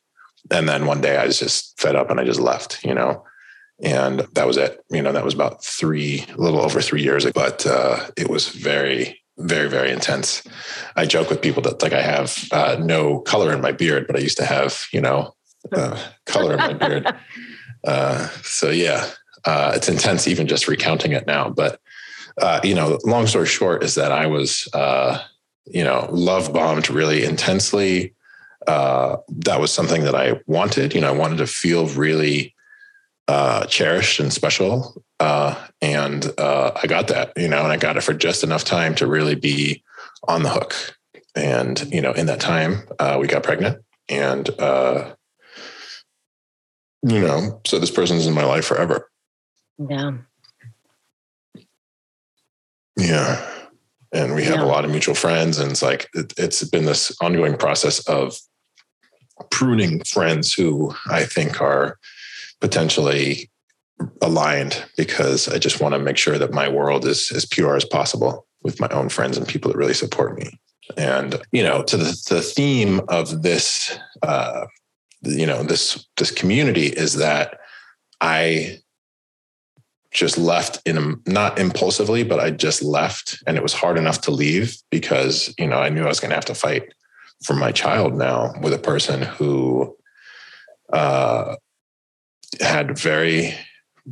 And 0.51 0.69
then 0.69 0.85
one 0.85 1.01
day 1.01 1.17
I 1.17 1.25
was 1.25 1.39
just 1.39 1.79
fed 1.79 1.95
up 1.95 2.09
and 2.09 2.19
I 2.19 2.23
just 2.23 2.39
left, 2.39 2.83
you 2.85 2.93
know. 2.93 3.23
And 3.83 4.21
that 4.35 4.47
was 4.47 4.55
it. 4.55 4.79
You 4.89 5.01
know, 5.01 5.11
that 5.11 5.25
was 5.25 5.33
about 5.33 5.63
three, 5.63 6.25
a 6.33 6.37
little 6.37 6.61
over 6.61 6.81
three 6.81 7.01
years 7.01 7.25
ago. 7.25 7.33
But 7.35 7.65
uh, 7.65 8.07
it 8.15 8.29
was 8.29 8.47
very, 8.47 9.21
very, 9.37 9.69
very 9.69 9.91
intense. 9.91 10.43
I 10.95 11.05
joke 11.05 11.29
with 11.29 11.41
people 11.41 11.61
that 11.63 11.81
like 11.81 11.93
I 11.93 12.01
have 12.01 12.47
uh, 12.51 12.77
no 12.79 13.19
color 13.19 13.53
in 13.53 13.61
my 13.61 13.71
beard, 13.71 14.07
but 14.07 14.15
I 14.15 14.19
used 14.19 14.37
to 14.37 14.45
have, 14.45 14.85
you 14.93 15.01
know, 15.01 15.33
uh, 15.71 15.99
color 16.25 16.53
in 16.53 16.59
my 16.59 16.73
beard. 16.73 17.07
Uh, 17.83 18.27
so 18.41 18.71
yeah, 18.71 19.07
uh, 19.45 19.71
it's 19.75 19.87
intense 19.87 20.27
even 20.27 20.47
just 20.47 20.67
recounting 20.67 21.11
it 21.11 21.27
now. 21.27 21.49
But 21.49 21.79
uh, 22.41 22.59
you 22.63 22.73
know, 22.73 22.97
long 23.05 23.27
story 23.27 23.45
short 23.45 23.83
is 23.83 23.95
that 23.95 24.11
I 24.11 24.25
was, 24.25 24.67
uh, 24.73 25.19
you 25.65 25.83
know, 25.83 26.07
love 26.11 26.51
bombed 26.51 26.89
really 26.89 27.23
intensely. 27.23 28.15
Uh, 28.67 29.17
that 29.29 29.59
was 29.59 29.71
something 29.71 30.03
that 30.03 30.15
I 30.15 30.39
wanted. 30.47 30.95
You 30.95 31.01
know, 31.01 31.09
I 31.09 31.17
wanted 31.17 31.37
to 31.37 31.47
feel 31.47 31.87
really 31.89 32.55
uh, 33.27 33.65
cherished 33.67 34.19
and 34.19 34.33
special, 34.33 35.01
uh, 35.19 35.55
and 35.81 36.31
uh, 36.37 36.71
I 36.81 36.87
got 36.87 37.07
that. 37.07 37.33
You 37.37 37.47
know, 37.47 37.63
and 37.63 37.71
I 37.71 37.77
got 37.77 37.97
it 37.97 38.01
for 38.01 38.13
just 38.13 38.43
enough 38.43 38.63
time 38.63 38.95
to 38.95 39.07
really 39.07 39.35
be 39.35 39.83
on 40.27 40.43
the 40.43 40.49
hook. 40.49 40.73
And 41.35 41.93
you 41.93 42.01
know, 42.01 42.13
in 42.13 42.25
that 42.27 42.39
time, 42.39 42.87
we 43.19 43.27
got 43.27 43.43
pregnant, 43.43 43.83
and 44.09 44.49
you 47.07 47.21
know, 47.21 47.61
so 47.67 47.77
this 47.77 47.91
person's 47.91 48.25
in 48.25 48.33
my 48.33 48.45
life 48.45 48.65
forever. 48.65 49.11
Yeah. 49.77 50.11
Yeah. 52.97 53.47
And 54.11 54.33
we 54.33 54.43
have 54.45 54.55
yeah. 54.55 54.63
a 54.63 54.65
lot 54.65 54.85
of 54.85 54.91
mutual 54.91 55.13
friends. 55.13 55.59
And 55.59 55.69
it's 55.69 55.83
like, 55.83 56.07
it, 56.13 56.33
it's 56.37 56.63
been 56.63 56.85
this 56.85 57.15
ongoing 57.21 57.57
process 57.57 57.99
of 58.07 58.35
pruning 59.51 60.03
friends 60.03 60.53
who 60.53 60.95
I 61.07 61.25
think 61.25 61.61
are 61.61 61.99
potentially 62.61 63.51
aligned 64.21 64.85
because 64.97 65.47
I 65.47 65.57
just 65.57 65.79
want 65.79 65.93
to 65.93 65.99
make 65.99 66.17
sure 66.17 66.37
that 66.37 66.53
my 66.53 66.67
world 66.67 67.05
is 67.05 67.31
as 67.31 67.45
pure 67.45 67.75
as 67.75 67.85
possible 67.85 68.45
with 68.61 68.79
my 68.79 68.89
own 68.89 69.09
friends 69.09 69.37
and 69.37 69.47
people 69.47 69.71
that 69.71 69.77
really 69.77 69.93
support 69.93 70.37
me. 70.37 70.59
And, 70.97 71.41
you 71.51 71.63
know, 71.63 71.83
to 71.83 71.97
the, 71.97 72.15
the 72.29 72.41
theme 72.41 73.01
of 73.07 73.41
this, 73.41 73.97
uh, 74.21 74.65
you 75.21 75.45
know, 75.45 75.63
this, 75.63 76.05
this 76.17 76.31
community 76.31 76.87
is 76.87 77.15
that 77.15 77.59
I 78.21 78.79
just 80.11 80.37
left 80.37 80.81
in 80.85 80.97
a, 80.97 81.29
not 81.29 81.59
impulsively, 81.59 82.23
but 82.23 82.39
I 82.39 82.51
just 82.51 82.81
left 82.81 83.37
and 83.47 83.57
it 83.57 83.63
was 83.63 83.73
hard 83.73 83.97
enough 83.97 84.21
to 84.21 84.31
leave 84.31 84.77
because, 84.89 85.53
you 85.57 85.67
know, 85.67 85.77
I 85.77 85.89
knew 85.89 86.03
I 86.03 86.07
was 86.07 86.19
going 86.19 86.29
to 86.29 86.35
have 86.35 86.45
to 86.45 86.55
fight 86.55 86.93
for 87.43 87.53
my 87.53 87.71
child 87.71 88.15
now 88.15 88.53
with 88.61 88.73
a 88.73 88.79
person 88.79 89.21
who 89.21 89.95
uh, 90.93 91.55
had 92.61 92.97
very 92.97 93.53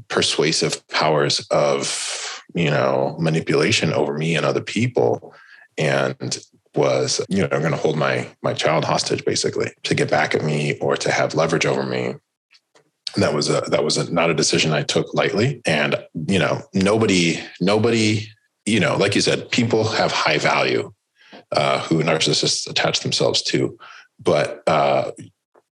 persuasive 0.08 0.88
powers 0.88 1.46
of, 1.52 2.42
you 2.54 2.70
know, 2.70 3.16
manipulation 3.20 3.94
over 3.94 4.18
me 4.18 4.36
and 4.36 4.46
other 4.46 4.62
people. 4.62 5.34
And 5.78 6.38
was, 6.76 7.22
you 7.30 7.42
know, 7.42 7.48
going 7.48 7.72
to 7.72 7.78
hold 7.78 7.98
my 7.98 8.28
my 8.42 8.54
child 8.54 8.84
hostage 8.86 9.24
basically 9.26 9.72
to 9.84 9.96
get 9.96 10.10
back 10.10 10.34
at 10.34 10.44
me 10.44 10.78
or 10.80 10.96
to 10.98 11.12
have 11.12 11.36
leverage 11.36 11.66
over 11.66 11.84
me 11.84 12.16
that 13.16 13.34
was 13.34 13.50
a 13.50 13.62
that 13.68 13.84
was 13.84 13.98
a, 13.98 14.12
not 14.12 14.30
a 14.30 14.34
decision 14.34 14.74
I 14.74 14.84
took 14.84 15.14
lightly. 15.14 15.62
And 15.66 15.96
you 16.28 16.40
know, 16.40 16.62
nobody 16.74 17.40
nobody 17.62 18.28
you 18.66 18.80
know, 18.80 18.96
like 18.96 19.16
you 19.16 19.22
said, 19.22 19.52
people 19.52 19.84
have 19.84 20.12
high 20.12 20.38
value 20.38 20.94
uh, 21.52 21.80
who 21.82 22.02
narcissists 22.02 22.70
attach 22.70 23.02
themselves 23.02 23.42
to, 23.44 23.78
but 24.20 24.64
uh, 24.68 25.12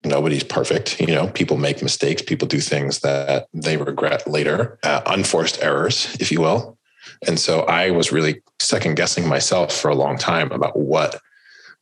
nobody's 0.04 0.44
perfect. 0.44 1.00
You 1.00 1.08
know, 1.08 1.28
people 1.28 1.58
make 1.58 1.82
mistakes. 1.82 2.22
People 2.22 2.48
do 2.48 2.60
things 2.60 3.00
that 3.00 3.48
they 3.54 3.78
regret 3.78 4.28
later, 4.28 4.80
uh, 4.84 5.02
unforced 5.06 5.62
errors, 5.62 6.16
if 6.20 6.32
you 6.32 6.42
will. 6.42 6.78
And 7.28 7.40
so 7.40 7.62
I 7.62 7.92
was 7.92 8.12
really 8.12 8.42
second 8.60 8.96
guessing 8.96 9.28
myself 9.28 9.76
for 9.76 9.90
a 9.90 9.96
long 9.96 10.18
time 10.18 10.52
about 10.52 10.78
what 10.78 11.20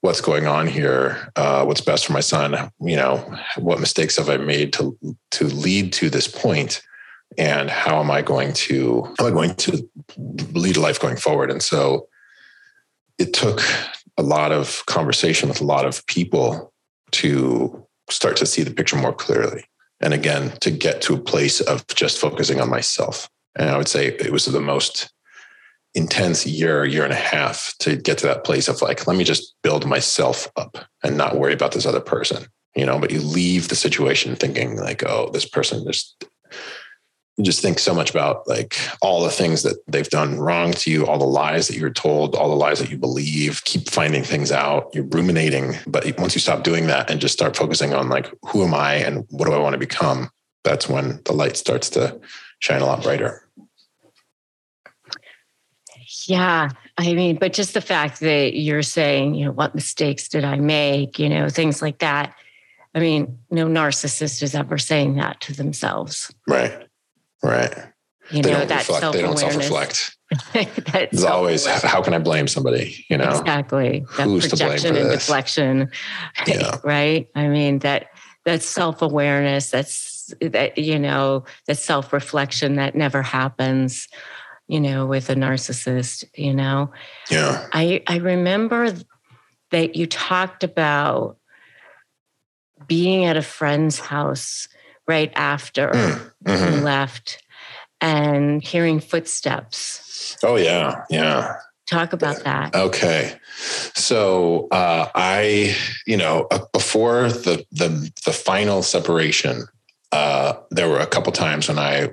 what's 0.01 0.21
going 0.21 0.45
on 0.45 0.67
here, 0.67 1.31
uh, 1.35 1.65
what's 1.65 1.81
best 1.81 2.05
for 2.05 2.13
my 2.13 2.19
son, 2.19 2.71
you 2.79 2.95
know, 2.95 3.17
what 3.57 3.79
mistakes 3.79 4.17
have 4.17 4.29
I 4.29 4.37
made 4.37 4.73
to 4.73 4.97
to 5.31 5.45
lead 5.45 5.93
to 5.93 6.09
this 6.09 6.27
point, 6.27 6.81
and 7.37 7.69
how 7.69 7.99
am 7.99 8.11
I 8.11 8.21
going 8.21 8.53
to 8.53 9.13
how 9.17 9.27
am 9.27 9.31
I 9.31 9.35
going 9.35 9.55
to 9.55 9.89
lead 10.53 10.77
a 10.77 10.81
life 10.81 10.99
going 10.99 11.17
forward? 11.17 11.51
And 11.51 11.61
so 11.61 12.07
it 13.17 13.33
took 13.33 13.61
a 14.17 14.23
lot 14.23 14.51
of 14.51 14.85
conversation 14.85 15.49
with 15.49 15.61
a 15.61 15.65
lot 15.65 15.85
of 15.85 16.05
people 16.07 16.73
to 17.11 17.86
start 18.09 18.37
to 18.37 18.45
see 18.45 18.63
the 18.63 18.73
picture 18.73 18.95
more 18.95 19.13
clearly. 19.13 19.65
And 19.99 20.13
again, 20.13 20.51
to 20.61 20.71
get 20.71 21.01
to 21.03 21.13
a 21.15 21.19
place 21.19 21.59
of 21.59 21.85
just 21.87 22.19
focusing 22.19 22.61
on 22.61 22.69
myself. 22.69 23.29
And 23.55 23.69
I 23.69 23.77
would 23.77 23.87
say 23.87 24.07
it 24.07 24.31
was 24.31 24.45
the 24.45 24.61
most 24.61 25.11
intense 25.95 26.45
year, 26.45 26.85
year 26.85 27.03
and 27.03 27.13
a 27.13 27.17
half 27.17 27.73
to 27.79 27.95
get 27.95 28.19
to 28.19 28.27
that 28.27 28.43
place 28.43 28.67
of 28.67 28.81
like, 28.81 29.07
let 29.07 29.17
me 29.17 29.23
just 29.23 29.55
build 29.63 29.87
myself 29.87 30.47
up 30.55 30.77
and 31.03 31.17
not 31.17 31.37
worry 31.37 31.53
about 31.53 31.71
this 31.71 31.87
other 31.87 31.99
person, 31.99 32.45
you 32.75 32.85
know, 32.85 32.99
but 32.99 33.11
you 33.11 33.19
leave 33.19 33.69
the 33.69 33.75
situation 33.75 34.35
thinking 34.35 34.77
like, 34.77 35.03
oh, 35.03 35.31
this 35.33 35.45
person 35.45 35.83
just, 35.87 36.23
just 37.41 37.61
think 37.61 37.77
so 37.77 37.93
much 37.93 38.09
about 38.09 38.47
like 38.47 38.77
all 39.01 39.23
the 39.23 39.29
things 39.29 39.63
that 39.63 39.77
they've 39.87 40.09
done 40.09 40.39
wrong 40.39 40.71
to 40.71 40.91
you, 40.91 41.05
all 41.05 41.19
the 41.19 41.25
lies 41.25 41.67
that 41.67 41.77
you're 41.77 41.91
told, 41.91 42.35
all 42.35 42.49
the 42.49 42.55
lies 42.55 42.79
that 42.79 42.89
you 42.89 42.97
believe, 42.97 43.63
keep 43.63 43.89
finding 43.89 44.23
things 44.23 44.51
out, 44.51 44.89
you're 44.93 45.03
ruminating. 45.03 45.75
But 45.85 46.05
once 46.17 46.33
you 46.33 46.41
stop 46.41 46.63
doing 46.63 46.87
that 46.87 47.09
and 47.11 47.21
just 47.21 47.33
start 47.33 47.55
focusing 47.55 47.93
on 47.93 48.09
like, 48.09 48.31
who 48.47 48.63
am 48.63 48.73
I 48.73 48.95
and 48.95 49.25
what 49.29 49.45
do 49.45 49.53
I 49.53 49.59
want 49.59 49.73
to 49.73 49.79
become? 49.79 50.31
That's 50.63 50.89
when 50.89 51.21
the 51.25 51.33
light 51.33 51.57
starts 51.57 51.89
to 51.91 52.19
shine 52.59 52.81
a 52.81 52.85
lot 52.85 53.03
brighter. 53.03 53.47
Yeah. 56.25 56.69
I 56.97 57.13
mean, 57.13 57.37
but 57.37 57.53
just 57.53 57.73
the 57.73 57.81
fact 57.81 58.19
that 58.21 58.55
you're 58.55 58.81
saying, 58.81 59.35
you 59.35 59.45
know, 59.45 59.51
what 59.51 59.75
mistakes 59.75 60.27
did 60.27 60.43
I 60.43 60.55
make, 60.55 61.19
you 61.19 61.29
know, 61.29 61.49
things 61.49 61.81
like 61.81 61.99
that. 61.99 62.33
I 62.95 62.99
mean, 62.99 63.37
no 63.51 63.67
narcissist 63.67 64.41
is 64.41 64.55
ever 64.55 64.79
saying 64.79 65.17
that 65.17 65.39
to 65.41 65.53
themselves. 65.53 66.33
Right. 66.47 66.86
Right. 67.43 67.73
You 68.31 68.41
they 68.41 68.51
know, 68.51 68.59
don't 68.59 68.67
that 68.69 68.87
reflect, 68.87 69.13
they 69.13 69.21
don't 69.21 69.37
self-reflect. 69.37 70.17
it's 70.53 71.23
always 71.23 71.65
how 71.65 72.01
can 72.01 72.13
I 72.13 72.19
blame 72.19 72.47
somebody? 72.47 73.05
You 73.09 73.17
know, 73.17 73.39
exactly. 73.39 74.05
That 74.17 74.25
Who's 74.25 74.47
projection 74.49 74.97
and 74.97 75.09
this? 75.09 75.25
deflection. 75.25 75.89
Yeah. 76.45 76.77
Right. 76.83 77.27
I 77.35 77.47
mean 77.47 77.79
that 77.79 78.07
that's 78.43 78.65
self-awareness. 78.65 79.71
That's 79.71 80.33
that, 80.41 80.77
you 80.77 80.99
know, 80.99 81.45
that 81.67 81.77
self-reflection 81.77 82.75
that 82.75 82.95
never 82.95 83.21
happens 83.21 84.07
you 84.67 84.81
know, 84.81 85.05
with 85.05 85.29
a 85.29 85.35
narcissist, 85.35 86.25
you 86.35 86.53
know. 86.53 86.91
Yeah. 87.31 87.67
I 87.73 88.03
I 88.07 88.17
remember 88.17 88.93
that 89.71 89.95
you 89.95 90.07
talked 90.07 90.63
about 90.63 91.37
being 92.85 93.25
at 93.25 93.37
a 93.37 93.41
friend's 93.41 93.99
house 93.99 94.67
right 95.07 95.31
after 95.35 95.89
mm, 95.89 96.31
mm-hmm. 96.45 96.73
you 96.73 96.81
left 96.81 97.43
and 98.01 98.63
hearing 98.63 98.99
footsteps. 98.99 100.37
Oh 100.43 100.55
yeah, 100.55 101.03
yeah. 101.09 101.55
Talk 101.89 102.11
about 102.11 102.43
that. 102.43 102.75
Okay. 102.75 103.39
So 103.95 104.67
uh, 104.71 105.07
I, 105.15 105.75
you 106.05 106.17
know, 106.17 106.47
uh, 106.51 106.59
before 106.73 107.29
the 107.29 107.65
the 107.71 108.11
the 108.25 108.33
final 108.33 108.83
separation, 108.83 109.67
uh, 110.11 110.53
there 110.69 110.89
were 110.89 110.99
a 110.99 111.07
couple 111.07 111.31
times 111.31 111.69
when 111.69 111.79
I 111.79 112.09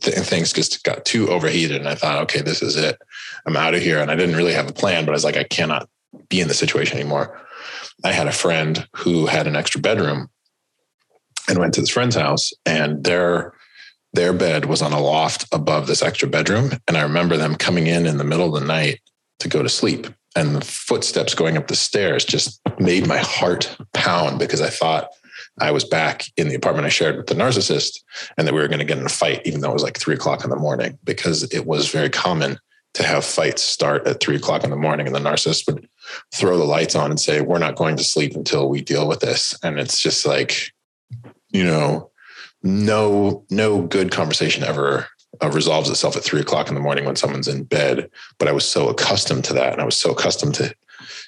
th- 0.00 0.18
things 0.18 0.52
just 0.52 0.84
got 0.84 1.04
too 1.04 1.28
overheated, 1.28 1.78
and 1.78 1.88
I 1.88 1.96
thought, 1.96 2.22
okay, 2.24 2.40
this 2.40 2.62
is 2.62 2.76
it. 2.76 2.98
I'm 3.46 3.56
out 3.56 3.74
of 3.74 3.82
here, 3.82 3.98
and 3.98 4.10
I 4.10 4.16
didn't 4.16 4.36
really 4.36 4.52
have 4.52 4.68
a 4.68 4.72
plan, 4.72 5.04
but 5.04 5.12
I 5.12 5.14
was 5.14 5.24
like, 5.24 5.36
I 5.36 5.44
cannot 5.44 5.88
be 6.28 6.40
in 6.40 6.48
the 6.48 6.54
situation 6.54 6.98
anymore. 6.98 7.40
I 8.04 8.12
had 8.12 8.28
a 8.28 8.32
friend 8.32 8.86
who 8.94 9.26
had 9.26 9.46
an 9.46 9.56
extra 9.56 9.80
bedroom, 9.80 10.28
and 11.48 11.58
went 11.58 11.74
to 11.74 11.80
this 11.80 11.90
friend's 11.90 12.16
house, 12.16 12.52
and 12.64 13.04
their 13.04 13.52
their 14.12 14.32
bed 14.32 14.64
was 14.64 14.80
on 14.80 14.92
a 14.92 15.00
loft 15.00 15.46
above 15.52 15.86
this 15.86 16.02
extra 16.02 16.28
bedroom, 16.28 16.70
and 16.88 16.96
I 16.96 17.02
remember 17.02 17.36
them 17.36 17.54
coming 17.54 17.86
in 17.86 18.06
in 18.06 18.16
the 18.16 18.24
middle 18.24 18.54
of 18.54 18.60
the 18.60 18.66
night 18.66 19.00
to 19.40 19.48
go 19.48 19.62
to 19.62 19.68
sleep, 19.68 20.06
and 20.34 20.56
the 20.56 20.62
footsteps 20.62 21.34
going 21.34 21.56
up 21.56 21.66
the 21.66 21.76
stairs 21.76 22.24
just 22.24 22.60
made 22.78 23.06
my 23.06 23.18
heart 23.18 23.76
pound 23.92 24.38
because 24.38 24.60
I 24.60 24.70
thought 24.70 25.10
I 25.60 25.70
was 25.70 25.84
back 25.84 26.26
in 26.36 26.48
the 26.48 26.54
apartment 26.54 26.86
I 26.86 26.90
shared 26.90 27.16
with 27.16 27.26
the 27.26 27.34
narcissist 27.34 28.00
and 28.36 28.46
that 28.46 28.54
we 28.54 28.60
were 28.60 28.68
going 28.68 28.78
to 28.78 28.84
get 28.84 28.98
in 28.98 29.06
a 29.06 29.10
fight, 29.10 29.42
even 29.44 29.60
though 29.60 29.70
it 29.70 29.74
was 29.74 29.82
like 29.82 29.98
three 29.98 30.14
o'clock 30.14 30.44
in 30.44 30.50
the 30.50 30.56
morning, 30.56 30.98
because 31.04 31.42
it 31.52 31.66
was 31.66 31.90
very 31.90 32.10
common 32.10 32.58
to 32.94 33.02
have 33.02 33.24
fights 33.24 33.62
start 33.62 34.06
at 34.06 34.20
three 34.20 34.36
o'clock 34.36 34.64
in 34.64 34.70
the 34.70 34.76
morning 34.76 35.06
and 35.06 35.14
the 35.14 35.20
narcissist 35.20 35.66
would 35.66 35.86
throw 36.34 36.56
the 36.56 36.64
lights 36.64 36.94
on 36.94 37.10
and 37.10 37.20
say, 37.20 37.40
We're 37.40 37.58
not 37.58 37.76
going 37.76 37.96
to 37.96 38.04
sleep 38.04 38.34
until 38.34 38.68
we 38.68 38.80
deal 38.80 39.06
with 39.06 39.20
this. 39.20 39.54
And 39.62 39.78
it's 39.78 40.00
just 40.00 40.24
like, 40.24 40.72
you 41.56 41.64
know, 41.64 42.10
no, 42.62 43.44
no 43.50 43.82
good 43.82 44.10
conversation 44.10 44.62
ever 44.62 45.06
uh, 45.42 45.50
resolves 45.50 45.88
itself 45.90 46.16
at 46.16 46.24
three 46.24 46.40
o'clock 46.40 46.68
in 46.68 46.74
the 46.74 46.80
morning 46.80 47.04
when 47.04 47.16
someone's 47.16 47.48
in 47.48 47.64
bed. 47.64 48.10
But 48.38 48.48
I 48.48 48.52
was 48.52 48.66
so 48.66 48.88
accustomed 48.88 49.44
to 49.44 49.54
that. 49.54 49.72
And 49.72 49.82
I 49.82 49.84
was 49.84 49.96
so 49.96 50.12
accustomed 50.12 50.54
to, 50.56 50.74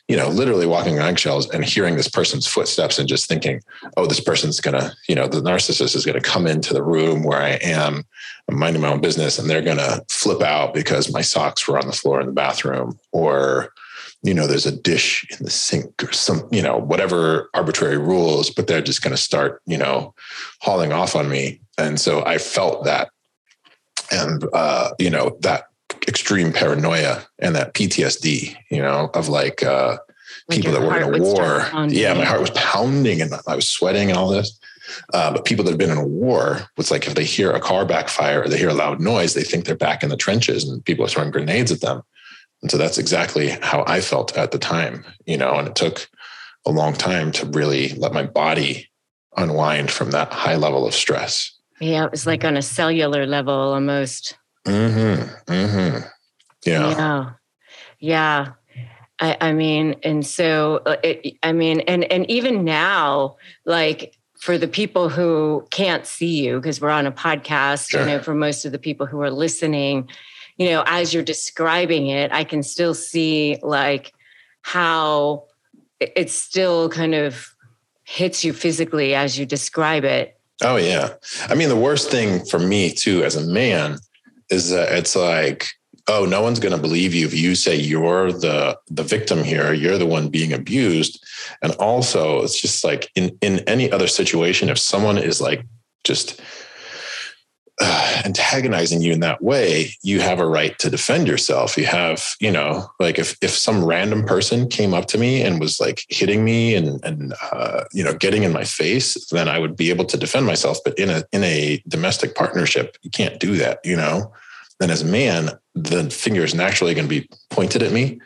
you 0.08 0.16
know, 0.16 0.28
literally 0.28 0.66
walking 0.66 0.98
on 0.98 1.08
eggshells 1.08 1.48
and 1.50 1.64
hearing 1.64 1.96
this 1.96 2.08
person's 2.08 2.46
footsteps 2.46 2.98
and 2.98 3.08
just 3.08 3.26
thinking, 3.26 3.60
oh, 3.96 4.06
this 4.06 4.20
person's 4.20 4.60
to, 4.78 4.92
you 5.08 5.14
know, 5.14 5.28
the 5.28 5.40
narcissist 5.40 5.94
is 5.94 6.04
to 6.20 6.20
come 6.20 6.46
into 6.46 6.74
the 6.74 6.82
room 6.82 7.22
where 7.22 7.40
I 7.40 7.58
am, 7.62 8.04
I'm 8.48 8.58
minding 8.58 8.82
my 8.82 8.88
own 8.88 9.00
business, 9.00 9.38
and 9.38 9.48
they're 9.48 9.62
to 9.76 10.04
flip 10.08 10.42
out 10.42 10.74
because 10.74 11.12
my 11.12 11.22
socks 11.22 11.68
were 11.68 11.78
on 11.78 11.86
the 11.86 11.92
floor 11.92 12.20
in 12.20 12.26
the 12.26 12.32
bathroom 12.32 12.98
or, 13.12 13.72
you 14.22 14.34
know, 14.34 14.46
there's 14.46 14.66
a 14.66 14.76
dish 14.76 15.26
in 15.30 15.44
the 15.44 15.50
sink 15.50 16.02
or 16.02 16.12
some, 16.12 16.48
you 16.50 16.62
know, 16.62 16.76
whatever 16.76 17.48
arbitrary 17.54 17.98
rules, 17.98 18.50
but 18.50 18.66
they're 18.66 18.82
just 18.82 19.02
going 19.02 19.14
to 19.14 19.22
start, 19.22 19.62
you 19.66 19.78
know, 19.78 20.14
hauling 20.60 20.92
off 20.92 21.14
on 21.14 21.28
me. 21.28 21.60
And 21.78 22.00
so 22.00 22.24
I 22.24 22.38
felt 22.38 22.84
that 22.84 23.10
and 24.10 24.44
uh, 24.52 24.90
you 24.98 25.10
know 25.10 25.36
that 25.40 25.64
extreme 26.06 26.52
paranoia 26.52 27.24
and 27.38 27.54
that 27.54 27.74
PTSD, 27.74 28.56
you 28.70 28.82
know, 28.82 29.10
of 29.14 29.28
like, 29.28 29.62
uh, 29.62 29.98
like 30.48 30.56
people 30.56 30.72
that 30.72 30.80
were 30.80 30.96
in 30.96 31.02
a 31.02 31.22
war. 31.22 31.66
Yeah, 31.88 32.14
my 32.14 32.24
heart 32.24 32.40
was 32.40 32.50
pounding 32.50 33.20
and 33.20 33.32
I 33.46 33.56
was 33.56 33.68
sweating 33.68 34.10
and 34.10 34.18
all 34.18 34.28
this. 34.28 34.58
Uh, 35.12 35.32
but 35.32 35.44
people 35.44 35.64
that 35.64 35.70
have 35.70 35.78
been 35.78 35.90
in 35.90 35.98
a 35.98 36.06
war, 36.06 36.60
it's 36.78 36.90
like 36.90 37.06
if 37.06 37.14
they 37.14 37.24
hear 37.24 37.50
a 37.50 37.60
car 37.60 37.84
backfire 37.84 38.42
or 38.42 38.48
they 38.48 38.56
hear 38.56 38.70
a 38.70 38.74
loud 38.74 39.00
noise, 39.00 39.34
they 39.34 39.42
think 39.42 39.66
they're 39.66 39.76
back 39.76 40.02
in 40.02 40.08
the 40.08 40.16
trenches 40.16 40.66
and 40.66 40.84
people 40.84 41.04
are 41.04 41.08
throwing 41.08 41.30
grenades 41.30 41.70
at 41.70 41.82
them. 41.82 42.02
And 42.62 42.70
so 42.70 42.76
that's 42.76 42.98
exactly 42.98 43.48
how 43.48 43.84
I 43.86 44.00
felt 44.00 44.36
at 44.36 44.50
the 44.50 44.58
time, 44.58 45.04
you 45.26 45.36
know, 45.36 45.54
and 45.54 45.68
it 45.68 45.76
took 45.76 46.08
a 46.66 46.72
long 46.72 46.92
time 46.92 47.32
to 47.32 47.46
really 47.46 47.90
let 47.90 48.12
my 48.12 48.24
body 48.24 48.88
unwind 49.36 49.90
from 49.90 50.10
that 50.10 50.32
high 50.32 50.56
level 50.56 50.86
of 50.86 50.94
stress. 50.94 51.52
Yeah, 51.80 52.04
it 52.04 52.10
was 52.10 52.26
like 52.26 52.44
on 52.44 52.56
a 52.56 52.62
cellular 52.62 53.26
level 53.26 53.54
almost. 53.54 54.36
Mm-hmm. 54.66 55.52
Mm-hmm. 55.52 56.06
Yeah. 56.64 56.90
Yeah. 56.90 57.30
Yeah. 58.00 58.52
I, 59.20 59.36
I 59.40 59.52
mean, 59.52 59.96
and 60.02 60.24
so 60.24 60.82
uh, 60.86 60.96
it, 61.02 61.36
I 61.42 61.52
mean, 61.52 61.80
and 61.80 62.04
and 62.04 62.28
even 62.30 62.64
now, 62.64 63.36
like 63.64 64.16
for 64.38 64.56
the 64.58 64.68
people 64.68 65.08
who 65.08 65.66
can't 65.70 66.06
see 66.06 66.44
you 66.44 66.60
because 66.60 66.80
we're 66.80 66.90
on 66.90 67.06
a 67.06 67.12
podcast, 67.12 67.90
sure. 67.90 68.00
you 68.00 68.06
know, 68.06 68.20
for 68.20 68.34
most 68.34 68.64
of 68.64 68.72
the 68.72 68.78
people 68.78 69.06
who 69.06 69.20
are 69.20 69.30
listening, 69.30 70.08
you 70.58 70.68
know, 70.68 70.82
as 70.86 71.14
you're 71.14 71.22
describing 71.22 72.08
it, 72.08 72.32
I 72.32 72.44
can 72.44 72.62
still 72.62 72.94
see 72.94 73.58
like 73.62 74.12
how 74.62 75.44
it 76.00 76.30
still 76.30 76.88
kind 76.88 77.14
of 77.14 77.54
hits 78.04 78.44
you 78.44 78.52
physically 78.52 79.14
as 79.14 79.38
you 79.38 79.46
describe 79.46 80.04
it 80.04 80.38
Oh 80.62 80.76
yeah. 80.76 81.14
I 81.48 81.54
mean, 81.54 81.68
the 81.68 81.76
worst 81.76 82.10
thing 82.10 82.44
for 82.44 82.58
me 82.58 82.90
too, 82.90 83.22
as 83.22 83.36
a 83.36 83.46
man, 83.46 83.98
is 84.50 84.70
that 84.70 84.92
it's 84.92 85.14
like, 85.14 85.68
oh, 86.08 86.24
no 86.24 86.42
one's 86.42 86.58
going 86.58 86.74
to 86.74 86.80
believe 86.80 87.14
you 87.14 87.26
if 87.26 87.34
you 87.34 87.54
say 87.54 87.76
you're 87.76 88.32
the 88.32 88.76
the 88.88 89.04
victim 89.04 89.44
here, 89.44 89.72
you're 89.72 89.98
the 89.98 90.06
one 90.06 90.28
being 90.28 90.52
abused. 90.52 91.24
And 91.62 91.72
also, 91.72 92.42
it's 92.42 92.60
just 92.60 92.82
like 92.82 93.08
in 93.14 93.38
in 93.40 93.60
any 93.68 93.90
other 93.92 94.08
situation, 94.08 94.68
if 94.68 94.78
someone 94.78 95.18
is 95.18 95.40
like 95.40 95.64
just 96.02 96.40
antagonizing 98.24 99.02
you 99.02 99.12
in 99.12 99.20
that 99.20 99.42
way, 99.42 99.90
you 100.02 100.20
have 100.20 100.40
a 100.40 100.46
right 100.46 100.78
to 100.78 100.90
defend 100.90 101.28
yourself. 101.28 101.76
You 101.76 101.86
have, 101.86 102.34
you 102.40 102.50
know, 102.50 102.90
like 102.98 103.18
if 103.18 103.36
if 103.40 103.50
some 103.50 103.84
random 103.84 104.24
person 104.24 104.68
came 104.68 104.94
up 104.94 105.06
to 105.06 105.18
me 105.18 105.42
and 105.42 105.60
was 105.60 105.78
like 105.78 106.02
hitting 106.08 106.44
me 106.44 106.74
and 106.74 107.02
and 107.04 107.34
uh, 107.52 107.84
you 107.92 108.02
know 108.02 108.14
getting 108.14 108.42
in 108.42 108.52
my 108.52 108.64
face, 108.64 109.28
then 109.30 109.48
I 109.48 109.58
would 109.58 109.76
be 109.76 109.90
able 109.90 110.04
to 110.06 110.16
defend 110.16 110.46
myself. 110.46 110.78
But 110.84 110.98
in 110.98 111.10
a 111.10 111.24
in 111.32 111.44
a 111.44 111.82
domestic 111.86 112.34
partnership, 112.34 112.96
you 113.02 113.10
can't 113.10 113.38
do 113.38 113.56
that. 113.56 113.78
You 113.84 113.96
know, 113.96 114.32
then 114.80 114.90
as 114.90 115.02
a 115.02 115.06
man, 115.06 115.50
the 115.74 116.10
finger 116.10 116.42
is 116.42 116.54
naturally 116.54 116.94
going 116.94 117.08
to 117.08 117.20
be 117.20 117.28
pointed 117.50 117.82
at 117.82 117.92
me, 117.92 118.20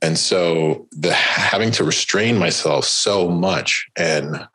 and 0.00 0.18
so 0.18 0.88
the 0.92 1.12
having 1.12 1.70
to 1.72 1.84
restrain 1.84 2.38
myself 2.38 2.86
so 2.86 3.28
much 3.28 3.88
and 3.96 4.46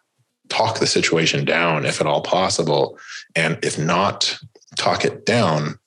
talk 0.52 0.80
the 0.80 0.88
situation 0.88 1.46
down 1.46 1.86
if 1.86 2.02
at 2.02 2.08
all 2.08 2.22
possible. 2.22 3.00
And 3.36 3.58
if 3.64 3.78
not, 3.78 4.38
talk 4.76 5.06
it 5.06 5.26
down, 5.26 5.80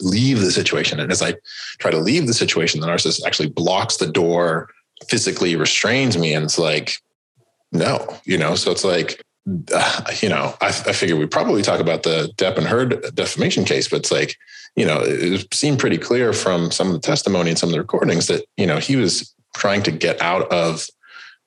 leave 0.00 0.40
the 0.40 0.50
situation. 0.50 1.00
And 1.00 1.10
as 1.10 1.22
I 1.22 1.34
try 1.78 1.90
to 1.90 1.98
leave 1.98 2.26
the 2.26 2.34
situation, 2.34 2.80
the 2.80 2.86
narcissist 2.86 3.26
actually 3.26 3.48
blocks 3.48 3.96
the 3.96 4.10
door, 4.10 4.68
physically 5.08 5.56
restrains 5.56 6.16
me. 6.16 6.34
And 6.34 6.44
it's 6.44 6.58
like, 6.58 6.98
no, 7.72 8.16
you 8.24 8.38
know, 8.38 8.54
so 8.54 8.70
it's 8.70 8.84
like, 8.84 9.22
uh, 9.72 10.04
you 10.20 10.28
know, 10.28 10.54
I, 10.60 10.68
I 10.68 10.92
figure 10.92 11.16
we 11.16 11.26
probably 11.26 11.62
talk 11.62 11.80
about 11.80 12.02
the 12.02 12.32
Depp 12.36 12.58
and 12.58 12.66
Heard 12.66 13.14
defamation 13.14 13.64
case, 13.64 13.88
but 13.88 14.00
it's 14.00 14.12
like, 14.12 14.36
you 14.76 14.84
know, 14.84 15.00
it 15.02 15.52
seemed 15.52 15.78
pretty 15.78 15.98
clear 15.98 16.32
from 16.32 16.70
some 16.70 16.88
of 16.88 16.92
the 16.92 17.00
testimony 17.00 17.50
and 17.50 17.58
some 17.58 17.70
of 17.70 17.72
the 17.72 17.80
recordings 17.80 18.26
that, 18.26 18.44
you 18.56 18.66
know, 18.66 18.78
he 18.78 18.96
was 18.96 19.34
trying 19.56 19.82
to 19.82 19.90
get 19.90 20.20
out 20.20 20.50
of 20.52 20.86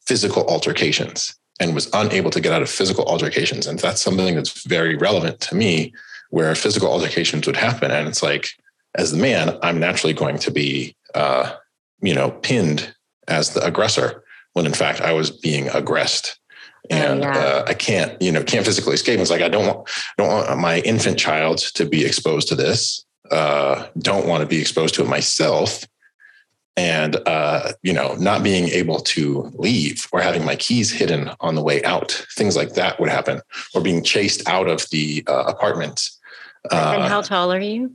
physical 0.05 0.45
altercations 0.47 1.35
and 1.61 1.75
was 1.75 1.89
unable 1.93 2.31
to 2.31 2.41
get 2.41 2.51
out 2.51 2.63
of 2.63 2.69
physical 2.69 3.05
altercations. 3.05 3.67
And 3.67 3.77
that's 3.77 4.01
something 4.01 4.35
that's 4.35 4.63
very 4.65 4.95
relevant 4.95 5.39
to 5.41 5.55
me, 5.55 5.93
where 6.31 6.55
physical 6.55 6.89
altercations 6.89 7.45
would 7.45 7.55
happen. 7.55 7.91
And 7.91 8.07
it's 8.07 8.23
like, 8.23 8.49
as 8.95 9.11
the 9.11 9.17
man, 9.17 9.57
I'm 9.61 9.79
naturally 9.79 10.13
going 10.13 10.39
to 10.39 10.51
be, 10.51 10.95
uh, 11.13 11.53
you 12.01 12.15
know, 12.15 12.31
pinned 12.31 12.93
as 13.27 13.51
the 13.51 13.63
aggressor 13.63 14.23
when 14.53 14.65
in 14.65 14.73
fact 14.73 15.01
I 15.01 15.13
was 15.13 15.29
being 15.29 15.69
aggressed. 15.69 16.39
Oh, 16.91 16.95
and 16.95 17.21
yeah. 17.21 17.37
uh, 17.37 17.65
I 17.67 17.75
can't, 17.75 18.19
you 18.19 18.31
know, 18.31 18.43
can't 18.43 18.65
physically 18.65 18.95
escape. 18.95 19.19
It's 19.19 19.29
like 19.29 19.43
I 19.43 19.47
don't 19.47 19.67
want, 19.67 19.89
don't 20.17 20.29
want 20.29 20.59
my 20.59 20.79
infant 20.79 21.19
child 21.19 21.59
to 21.75 21.85
be 21.85 22.03
exposed 22.03 22.47
to 22.47 22.55
this. 22.55 23.05
Uh, 23.29 23.87
don't 23.99 24.27
want 24.27 24.41
to 24.41 24.47
be 24.47 24.59
exposed 24.59 24.95
to 24.95 25.03
it 25.03 25.07
myself 25.07 25.85
and 26.77 27.17
uh, 27.27 27.73
you 27.83 27.93
know 27.93 28.15
not 28.15 28.43
being 28.43 28.69
able 28.69 28.99
to 28.99 29.51
leave 29.55 30.07
or 30.11 30.21
having 30.21 30.45
my 30.45 30.55
keys 30.55 30.91
hidden 30.91 31.29
on 31.39 31.55
the 31.55 31.63
way 31.63 31.83
out 31.83 32.11
things 32.35 32.55
like 32.55 32.73
that 32.73 32.99
would 32.99 33.09
happen 33.09 33.41
or 33.73 33.81
being 33.81 34.03
chased 34.03 34.47
out 34.47 34.67
of 34.67 34.89
the 34.89 35.23
uh, 35.27 35.43
apartment. 35.47 36.09
Uh, 36.71 36.93
and 36.95 37.03
how 37.03 37.21
tall 37.21 37.51
are 37.51 37.59
you? 37.59 37.91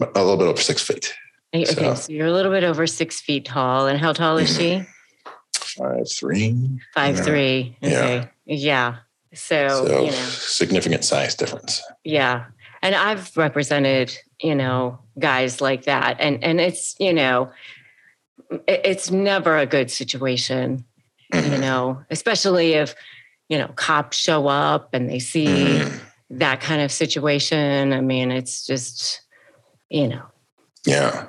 a 0.00 0.20
little 0.20 0.36
bit 0.36 0.48
over 0.48 0.60
six 0.60 0.82
feet. 0.82 1.14
Okay 1.54 1.64
so, 1.64 1.94
so 1.94 2.12
you're 2.12 2.26
a 2.26 2.32
little 2.32 2.52
bit 2.52 2.64
over 2.64 2.86
six 2.86 3.20
feet 3.20 3.44
tall 3.44 3.86
and 3.86 3.98
how 3.98 4.12
tall 4.12 4.38
is 4.38 4.54
she? 4.54 4.84
Five 5.54 6.10
three. 6.10 6.80
Five 6.94 7.16
yeah. 7.16 7.22
three 7.22 7.76
okay 7.82 8.28
yeah 8.44 8.56
yeah 8.56 8.96
so, 9.34 9.86
so 9.86 10.00
you 10.00 10.10
know. 10.10 10.12
significant 10.12 11.04
size 11.04 11.34
difference. 11.34 11.82
Yeah 12.04 12.44
and 12.82 12.94
i've 12.94 13.34
represented 13.36 14.16
you 14.40 14.54
know 14.54 14.98
guys 15.18 15.60
like 15.60 15.84
that 15.84 16.16
and 16.20 16.42
and 16.44 16.60
it's 16.60 16.96
you 16.98 17.12
know 17.12 17.50
it's 18.66 19.10
never 19.10 19.56
a 19.56 19.66
good 19.66 19.90
situation, 19.90 20.84
mm-hmm. 21.32 21.52
you 21.52 21.58
know, 21.58 22.02
especially 22.10 22.74
if, 22.74 22.94
you 23.48 23.58
know, 23.58 23.68
cops 23.76 24.16
show 24.16 24.48
up 24.48 24.94
and 24.94 25.08
they 25.08 25.18
see 25.18 25.46
mm-hmm. 25.46 25.98
that 26.38 26.60
kind 26.60 26.82
of 26.82 26.92
situation. 26.92 27.92
I 27.92 28.00
mean, 28.00 28.30
it's 28.30 28.66
just, 28.66 29.22
you 29.88 30.08
know. 30.08 30.24
Yeah. 30.86 31.26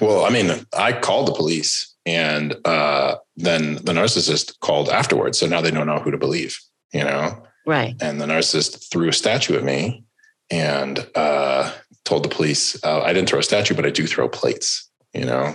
Well, 0.00 0.24
I 0.24 0.30
mean, 0.30 0.66
I 0.76 0.92
called 0.92 1.28
the 1.28 1.32
police 1.32 1.94
and 2.04 2.56
uh, 2.64 3.16
then 3.36 3.74
the 3.76 3.92
narcissist 3.92 4.58
called 4.60 4.88
afterwards. 4.88 5.38
So 5.38 5.46
now 5.46 5.60
they 5.60 5.70
don't 5.70 5.86
know 5.86 5.98
who 5.98 6.10
to 6.10 6.18
believe, 6.18 6.58
you 6.92 7.04
know? 7.04 7.42
Right. 7.66 7.94
And 8.00 8.20
the 8.20 8.26
narcissist 8.26 8.90
threw 8.90 9.08
a 9.08 9.12
statue 9.12 9.56
at 9.56 9.62
me 9.62 10.04
and 10.50 11.06
uh, 11.14 11.70
told 12.04 12.24
the 12.24 12.28
police, 12.28 12.82
uh, 12.82 13.02
I 13.02 13.12
didn't 13.12 13.28
throw 13.28 13.40
a 13.40 13.42
statue, 13.42 13.74
but 13.74 13.84
I 13.84 13.90
do 13.90 14.06
throw 14.06 14.28
plates, 14.28 14.90
you 15.12 15.26
know? 15.26 15.54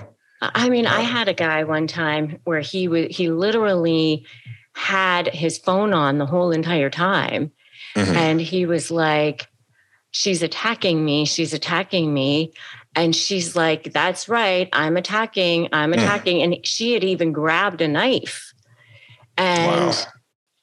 I 0.53 0.69
mean, 0.69 0.87
I 0.87 1.01
had 1.01 1.27
a 1.27 1.33
guy 1.33 1.63
one 1.63 1.87
time 1.87 2.39
where 2.43 2.59
he 2.59 2.87
was 2.87 3.15
he 3.15 3.29
literally 3.29 4.25
had 4.75 5.27
his 5.27 5.57
phone 5.57 5.93
on 5.93 6.17
the 6.17 6.25
whole 6.25 6.51
entire 6.51 6.89
time. 6.89 7.51
Mm-hmm. 7.95 8.15
And 8.15 8.41
he 8.41 8.65
was 8.65 8.91
like, 8.91 9.47
She's 10.11 10.43
attacking 10.43 11.03
me. 11.03 11.25
She's 11.25 11.53
attacking 11.53 12.13
me. 12.13 12.53
And 12.95 13.15
she's 13.15 13.55
like, 13.55 13.93
That's 13.93 14.27
right. 14.27 14.69
I'm 14.73 14.97
attacking. 14.97 15.69
I'm 15.71 15.91
mm. 15.91 15.95
attacking. 15.95 16.37
Mm. 16.37 16.43
And 16.43 16.65
she 16.65 16.93
had 16.93 17.03
even 17.03 17.31
grabbed 17.31 17.81
a 17.81 17.87
knife. 17.87 18.53
And 19.37 19.91
wow. 19.91 20.03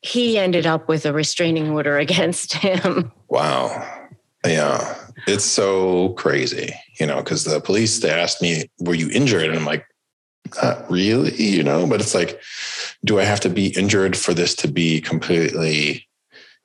he 0.02 0.38
ended 0.38 0.66
up 0.66 0.88
with 0.88 1.06
a 1.06 1.12
restraining 1.12 1.70
order 1.70 1.98
against 2.06 2.54
him. 2.54 3.12
Wow. 3.28 4.08
Yeah. 4.44 4.96
It's 5.26 5.44
so 5.44 6.10
crazy, 6.10 6.74
you 7.00 7.06
know, 7.06 7.16
because 7.16 7.44
the 7.44 7.60
police, 7.60 7.98
they 7.98 8.10
asked 8.10 8.42
me, 8.42 8.70
were 8.78 8.94
you 8.94 9.10
injured? 9.10 9.48
And 9.48 9.58
I'm 9.58 9.64
like, 9.64 9.86
not 10.62 10.90
really, 10.90 11.34
you 11.34 11.62
know, 11.62 11.86
but 11.86 12.00
it's 12.00 12.14
like, 12.14 12.40
do 13.04 13.18
I 13.18 13.24
have 13.24 13.40
to 13.40 13.48
be 13.48 13.68
injured 13.68 14.16
for 14.16 14.34
this 14.34 14.54
to 14.56 14.68
be 14.68 15.00
completely 15.00 16.06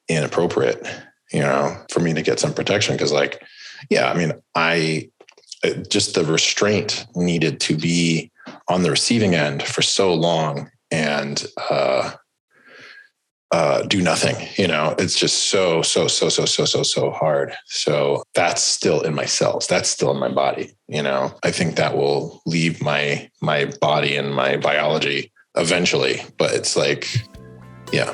inappropriate, 0.10 0.86
you 1.32 1.39
know, 1.39 1.76
for 1.89 2.02
me 2.02 2.13
to 2.13 2.21
get 2.21 2.39
some 2.39 2.54
protection? 2.54 2.95
Because, 2.95 3.12
like, 3.12 3.43
yeah, 3.89 4.12
I 4.12 4.17
mean, 4.17 4.34
I 4.56 5.10
just 5.89 6.15
the 6.15 6.26
restraint 6.26 7.06
needed 7.15 7.60
to 7.60 7.76
be 7.78 8.32
on 8.67 8.84
the 8.84 8.91
receiving 8.91 9.36
end 9.36 9.63
for 9.63 9.82
so 9.82 10.13
long 10.13 10.69
and 10.91 11.45
uh, 11.69 12.12
uh, 13.51 13.84
do 13.84 14.01
nothing. 14.01 14.36
You 14.58 14.67
know, 14.67 14.95
it's 14.97 15.17
just 15.17 15.49
so, 15.49 15.81
so, 15.81 16.08
so, 16.08 16.29
so, 16.29 16.45
so, 16.45 16.65
so, 16.65 16.84
so 16.84 17.12
hard. 17.12 17.53
So 17.65 18.23
that's 18.34 18.62
still 18.62 19.01
in 19.01 19.13
my 19.13 19.25
cells. 19.25 19.67
That's 19.67 19.89
still 19.89 20.12
in 20.12 20.17
my 20.17 20.29
body. 20.29 20.75
You 20.88 21.01
know, 21.01 21.34
I 21.43 21.51
think 21.51 21.75
that 21.75 21.95
will 21.95 22.41
leave 22.45 22.81
my 22.81 23.29
my 23.41 23.65
body 23.81 24.15
and 24.15 24.34
my 24.34 24.58
biology 24.58 25.31
eventually. 25.55 26.21
But 26.38 26.53
it's 26.53 26.75
like, 26.75 27.08
yeah. 27.91 28.13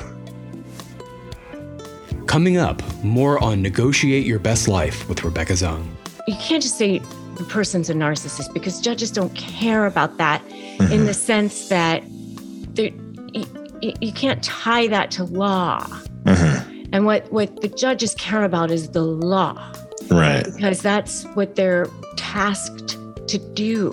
Coming 2.26 2.56
up, 2.56 2.82
more 3.02 3.42
on 3.42 3.62
negotiate 3.62 4.26
your 4.26 4.38
best 4.38 4.68
life 4.68 5.08
with 5.08 5.24
Rebecca 5.24 5.54
Zung. 5.54 5.84
You 6.28 6.36
can't 6.36 6.62
just 6.62 6.78
say 6.78 7.00
the 7.36 7.44
person's 7.44 7.90
a 7.90 7.94
narcissist 7.94 8.52
because 8.54 8.80
judges 8.80 9.10
don't 9.10 9.34
care 9.34 9.86
about 9.86 10.18
that 10.18 10.42
mm-hmm. 10.46 10.92
in 10.92 11.06
the 11.06 11.14
sense 11.14 11.68
that 11.68 12.02
you, 13.82 13.92
you, 14.00 14.12
can't 14.12 14.42
tie 14.42 14.86
that 14.88 15.10
to 15.12 15.24
law. 15.24 15.84
Mm-hmm. 16.24 16.84
And 16.92 17.04
what, 17.04 17.30
what 17.32 17.60
the 17.60 17.68
judges 17.68 18.14
care 18.14 18.44
about 18.44 18.70
is 18.70 18.90
the 18.90 19.02
law. 19.02 19.72
Right. 20.10 20.44
Because 20.44 20.80
that's 20.80 21.24
what 21.34 21.56
they're 21.56 21.88
tasked 22.16 22.98
to 23.28 23.38
do. 23.38 23.90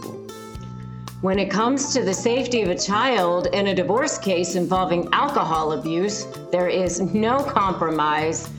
When 1.21 1.37
it 1.37 1.49
comes 1.49 1.93
to 1.93 2.03
the 2.03 2.13
safety 2.13 2.61
of 2.61 2.69
a 2.69 2.77
child 2.77 3.47
in 3.47 3.67
a 3.67 3.75
divorce 3.75 4.17
case 4.17 4.55
involving 4.55 5.09
alcohol 5.11 5.73
abuse, 5.73 6.25
there 6.51 6.69
is 6.69 7.01
no 7.01 7.39
compromise. 7.43 8.49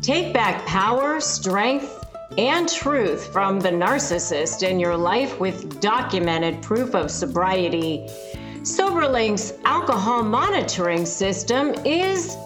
Take 0.00 0.32
back 0.32 0.64
power, 0.66 1.20
strength, 1.20 2.04
and 2.38 2.68
truth 2.68 3.32
from 3.32 3.60
the 3.60 3.70
narcissist 3.70 4.68
in 4.68 4.78
your 4.78 4.96
life 4.96 5.40
with 5.40 5.80
documented 5.80 6.62
proof 6.62 6.94
of 6.94 7.10
sobriety. 7.10 8.06
SoberLink's 8.64 9.52
alcohol 9.66 10.22
monitoring 10.22 11.04
system 11.04 11.74
is 11.84 12.38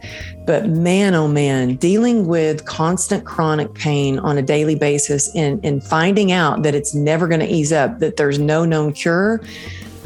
But 0.46 0.68
man, 0.68 1.14
oh 1.14 1.28
man, 1.28 1.76
dealing 1.76 2.26
with 2.26 2.64
constant 2.64 3.26
chronic 3.26 3.74
pain 3.74 4.18
on 4.18 4.38
a 4.38 4.42
daily 4.42 4.74
basis 4.74 5.32
and, 5.36 5.64
and 5.64 5.84
finding 5.84 6.32
out 6.32 6.62
that 6.62 6.74
it's 6.74 6.94
never 6.94 7.28
going 7.28 7.40
to 7.40 7.46
ease 7.46 7.72
up, 7.72 7.98
that 7.98 8.16
there's 8.16 8.38
no 8.38 8.64
known 8.64 8.92
cure 8.92 9.40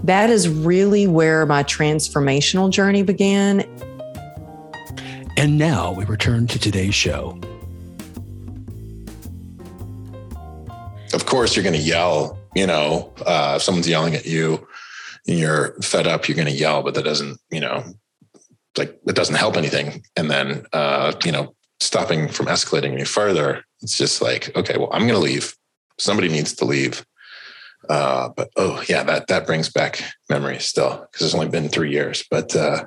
that 0.05 0.29
is 0.29 0.51
really 0.51 1.07
where 1.07 1.47
my 1.47 1.63
transformational 1.63 2.69
journey 2.69 3.03
began. 3.03 3.61
And 5.39 5.57
now 5.57 5.93
we 5.93 6.05
return 6.05 6.47
to 6.49 6.59
today's 6.59 6.95
show. 6.95 7.39
Of 11.15 11.27
course, 11.27 11.55
you're 11.55 11.63
going 11.63 11.77
to 11.77 11.81
yell. 11.81 12.39
You 12.55 12.67
know, 12.67 13.13
uh, 13.25 13.55
if 13.57 13.63
someone's 13.63 13.89
yelling 13.89 14.15
at 14.15 14.27
you 14.27 14.67
and 15.27 15.39
you're 15.39 15.75
fed 15.81 16.07
up, 16.07 16.29
you're 16.29 16.37
going 16.37 16.49
to 16.49 16.55
yell, 16.55 16.83
but 16.83 16.95
that 16.95 17.05
doesn't, 17.05 17.39
you 17.51 17.61
know, 17.61 17.85
like 18.77 19.01
it 19.07 19.15
doesn't 19.15 19.37
help 19.37 19.57
anything. 19.57 20.05
And 20.17 20.31
then, 20.31 20.67
uh, 20.73 21.13
you 21.25 21.33
know, 21.33 21.55
stopping 21.81 22.29
from 22.29 22.47
escalating 22.47 22.93
any 22.93 23.05
further, 23.05 23.65
it's 23.81 23.97
just 23.97 24.23
like, 24.23 24.55
okay, 24.57 24.77
well, 24.77 24.91
I'm 24.93 25.03
going 25.03 25.15
to 25.15 25.19
leave. 25.19 25.55
Somebody 25.99 26.29
needs 26.29 26.55
to 26.55 26.65
leave. 26.65 27.05
Uh, 27.89 28.31
but 28.37 28.51
oh 28.57 28.83
yeah, 28.89 29.03
that 29.03 29.27
that 29.29 29.47
brings 29.47 29.69
back 29.69 30.03
memories 30.31 30.65
still 30.65 31.07
because 31.11 31.27
it's 31.27 31.35
only 31.35 31.49
been 31.49 31.69
three 31.69 31.91
years. 31.91 32.25
But 32.31 32.57
uh, 32.57 32.85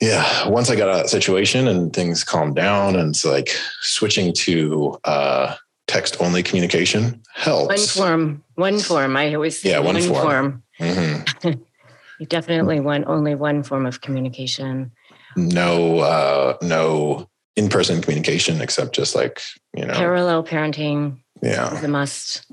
yeah, 0.00 0.48
once 0.48 0.70
I 0.70 0.76
got 0.76 0.88
out 0.88 0.96
of 0.96 1.02
that 1.02 1.08
situation 1.08 1.68
and 1.68 1.92
things 1.92 2.24
calmed 2.24 2.56
down, 2.56 2.96
and 2.96 3.10
it's 3.10 3.24
like 3.24 3.48
switching 3.80 4.32
to 4.34 4.98
uh, 5.04 5.54
text 5.90 6.16
only 6.20 6.42
communication 6.42 7.20
helps. 7.34 7.68
One 7.68 8.06
form, 8.06 8.44
one 8.54 8.78
form. 8.78 9.16
I 9.16 9.34
always 9.34 9.64
yeah, 9.64 9.80
one, 9.80 9.96
one 9.96 10.02
form. 10.02 10.22
form. 10.22 10.62
Mm-hmm. 10.78 11.60
you 12.20 12.26
definitely 12.26 12.78
want 12.78 13.06
only 13.06 13.34
one 13.34 13.64
form 13.64 13.86
of 13.86 14.00
communication. 14.00 14.92
No, 15.36 15.98
uh, 15.98 16.56
no 16.62 17.28
in-person 17.56 18.00
communication 18.02 18.60
except 18.60 18.94
just 18.94 19.16
like 19.16 19.42
you 19.76 19.84
know 19.84 19.94
parallel 19.94 20.44
parenting. 20.44 21.18
Yeah, 21.42 21.74
is 21.74 21.82
a 21.82 21.88
must 21.88 22.46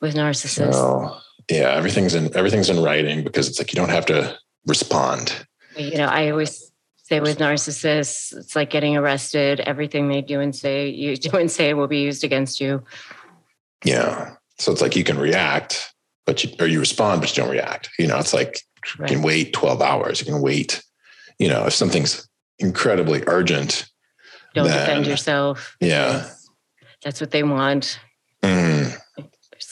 with 0.00 0.14
narcissists. 0.14 0.74
So, 0.74 1.16
yeah, 1.48 1.70
everything's 1.70 2.14
in 2.14 2.36
everything's 2.36 2.68
in 2.68 2.82
writing 2.82 3.22
because 3.22 3.48
it's 3.48 3.60
like 3.60 3.72
you 3.72 3.76
don't 3.76 3.90
have 3.90 4.06
to 4.06 4.36
respond. 4.66 5.46
You 5.76 5.98
know, 5.98 6.06
I 6.06 6.30
always 6.30 6.65
say 7.08 7.20
with 7.20 7.38
narcissists, 7.38 8.36
it's 8.36 8.56
like 8.56 8.70
getting 8.70 8.96
arrested. 8.96 9.60
Everything 9.60 10.08
they 10.08 10.22
do 10.22 10.40
and 10.40 10.54
say 10.54 10.88
you 10.88 11.16
do 11.16 11.36
and 11.36 11.50
say 11.50 11.74
will 11.74 11.86
be 11.86 12.00
used 12.00 12.24
against 12.24 12.60
you. 12.60 12.82
Yeah. 13.84 14.34
So 14.58 14.72
it's 14.72 14.80
like 14.80 14.96
you 14.96 15.04
can 15.04 15.18
react, 15.18 15.94
but 16.24 16.42
you 16.42 16.50
or 16.58 16.66
you 16.66 16.80
respond, 16.80 17.20
but 17.20 17.36
you 17.36 17.42
don't 17.42 17.52
react. 17.52 17.90
You 17.98 18.06
know, 18.06 18.18
it's 18.18 18.34
like 18.34 18.60
right. 18.98 19.10
you 19.10 19.16
can 19.16 19.24
wait 19.24 19.52
12 19.52 19.82
hours. 19.82 20.20
You 20.20 20.26
can 20.26 20.42
wait, 20.42 20.82
you 21.38 21.48
know, 21.48 21.66
if 21.66 21.74
something's 21.74 22.28
incredibly 22.58 23.22
urgent. 23.26 23.86
Don't 24.54 24.66
then, 24.66 24.78
defend 24.78 25.06
yourself. 25.06 25.76
Yeah. 25.80 26.28
That's 27.04 27.20
what 27.20 27.30
they 27.30 27.42
want. 27.42 28.00
Mm 28.42 28.98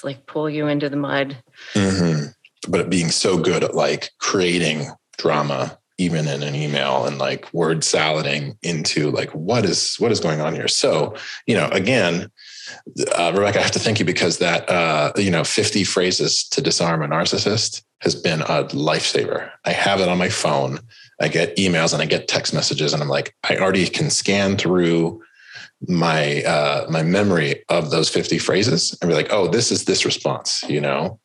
like 0.05 0.27
pull 0.27 0.49
you 0.49 0.69
into 0.69 0.89
the 0.89 0.97
mud. 0.97 1.37
Mm-hmm. 1.73 2.27
But 2.71 2.91
being 2.91 3.11
so 3.11 3.39
good 3.39 3.65
at 3.65 3.75
like 3.75 4.11
creating 4.19 4.87
drama 5.17 5.79
even 5.99 6.27
in 6.27 6.43
an 6.43 6.55
email 6.55 7.07
and 7.07 7.19
like 7.19 7.53
word 7.53 7.85
salading 7.85 8.59
into 8.63 9.11
like 9.11 9.31
what 9.31 9.65
is 9.65 9.97
what 9.97 10.13
is 10.13 10.21
going 10.21 10.41
on 10.41 10.55
here? 10.55 10.69
So 10.69 11.15
you 11.47 11.55
know 11.55 11.69
again 11.69 12.31
uh, 13.17 13.33
rebecca 13.35 13.59
i 13.59 13.63
have 13.63 13.71
to 13.71 13.79
thank 13.79 13.99
you 13.99 14.05
because 14.05 14.39
that 14.39 14.69
uh, 14.69 15.13
you 15.17 15.31
know 15.31 15.45
50 15.45 15.85
phrases 15.85 16.49
to 16.49 16.61
disarm 16.61 17.03
a 17.03 17.09
narcissist 17.09 17.83
has 18.01 18.15
been 18.15 18.43
a 18.43 18.65
lifesaver. 18.65 19.51
I 19.65 19.73
have 19.73 20.01
it 20.01 20.09
on 20.09 20.19
my 20.19 20.29
phone. 20.29 20.79
I 21.21 21.29
get 21.29 21.57
emails 21.57 21.93
and 21.93 22.03
i 22.03 22.07
get 22.07 22.29
text 22.29 22.53
messages 22.53 22.93
and 22.93 23.03
i'm 23.03 23.09
like 23.09 23.35
i 23.49 23.57
already 23.57 23.87
can 23.87 24.11
scan 24.11 24.57
through 24.57 25.23
my 25.87 26.43
uh 26.43 26.87
my 26.91 27.03
memory 27.03 27.63
of 27.69 27.91
those 27.91 28.09
50 28.09 28.39
phrases 28.39 28.97
and 29.01 29.09
be 29.09 29.15
like 29.15 29.31
oh 29.31 29.47
this 29.47 29.71
is 29.71 29.85
this 29.85 30.05
response 30.05 30.65
you 30.69 30.81
know? 30.81 31.21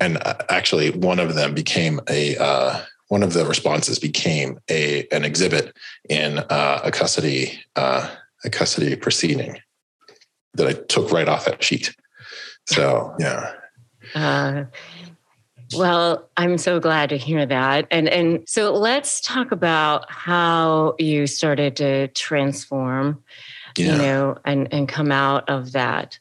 And 0.00 0.16
uh, 0.24 0.36
actually 0.48 0.90
one 0.90 1.18
of 1.18 1.34
them 1.34 1.54
became 1.54 2.00
a 2.08 2.36
uh 2.38 2.82
one 3.08 3.22
of 3.22 3.32
the 3.32 3.44
responses 3.44 3.98
became 3.98 4.58
a 4.70 5.06
an 5.12 5.24
exhibit 5.24 5.76
in 6.08 6.38
uh, 6.38 6.80
a 6.84 6.90
custody 6.90 7.58
uh, 7.76 8.08
a 8.44 8.50
custody 8.50 8.96
proceeding 8.96 9.58
that 10.54 10.66
I 10.66 10.72
took 10.72 11.10
right 11.10 11.28
off 11.28 11.46
that 11.46 11.62
sheet. 11.62 11.94
So 12.66 13.14
yeah. 13.18 13.52
Uh, 14.14 14.64
well, 15.74 16.28
I'm 16.36 16.58
so 16.58 16.78
glad 16.78 17.08
to 17.10 17.16
hear 17.16 17.46
that. 17.46 17.86
And 17.90 18.08
and 18.08 18.48
so 18.48 18.72
let's 18.72 19.20
talk 19.20 19.52
about 19.52 20.10
how 20.10 20.94
you 20.98 21.26
started 21.26 21.76
to 21.76 22.08
transform, 22.08 23.22
yeah. 23.76 23.92
you 23.92 23.98
know, 23.98 24.38
and 24.44 24.72
and 24.72 24.88
come 24.88 25.10
out 25.10 25.48
of 25.48 25.72
that. 25.72 26.18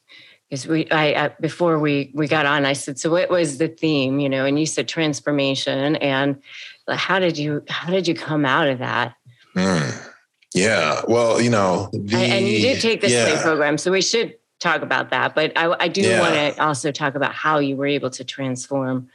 Because 0.53 0.67
we, 0.67 0.87
I, 0.91 1.25
I, 1.25 1.27
before 1.41 1.79
we 1.79 2.11
we 2.13 2.27
got 2.27 2.45
on, 2.45 2.63
I 2.63 2.73
said, 2.73 2.99
so 2.99 3.09
what 3.09 3.27
was 3.31 3.57
the 3.57 3.67
theme, 3.67 4.19
you 4.19 4.29
know? 4.29 4.45
And 4.45 4.59
you 4.59 4.67
said 4.67 4.87
transformation, 4.87 5.95
and 5.95 6.39
how 6.87 7.17
did 7.17 7.39
you 7.39 7.63
how 7.67 7.91
did 7.91 8.07
you 8.07 8.13
come 8.13 8.45
out 8.45 8.67
of 8.67 8.77
that? 8.77 9.15
Mm. 9.55 10.11
Yeah, 10.53 11.01
well, 11.07 11.41
you 11.41 11.49
know, 11.49 11.89
the, 11.91 12.17
and 12.17 12.47
you 12.47 12.59
did 12.59 12.81
take 12.81 13.01
the 13.01 13.09
yeah. 13.09 13.41
program, 13.41 13.79
so 13.79 13.89
we 13.89 14.03
should 14.03 14.35
talk 14.59 14.83
about 14.83 15.09
that. 15.09 15.33
But 15.33 15.53
I, 15.57 15.75
I 15.79 15.87
do 15.87 16.01
yeah. 16.01 16.19
want 16.21 16.35
to 16.35 16.63
also 16.63 16.91
talk 16.91 17.15
about 17.15 17.33
how 17.33 17.57
you 17.57 17.75
were 17.75 17.87
able 17.87 18.11
to 18.11 18.23
transform. 18.23 19.09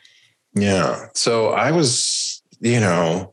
Yeah, 0.54 1.06
so 1.14 1.50
I 1.50 1.70
was, 1.70 2.42
you 2.58 2.80
know, 2.80 3.32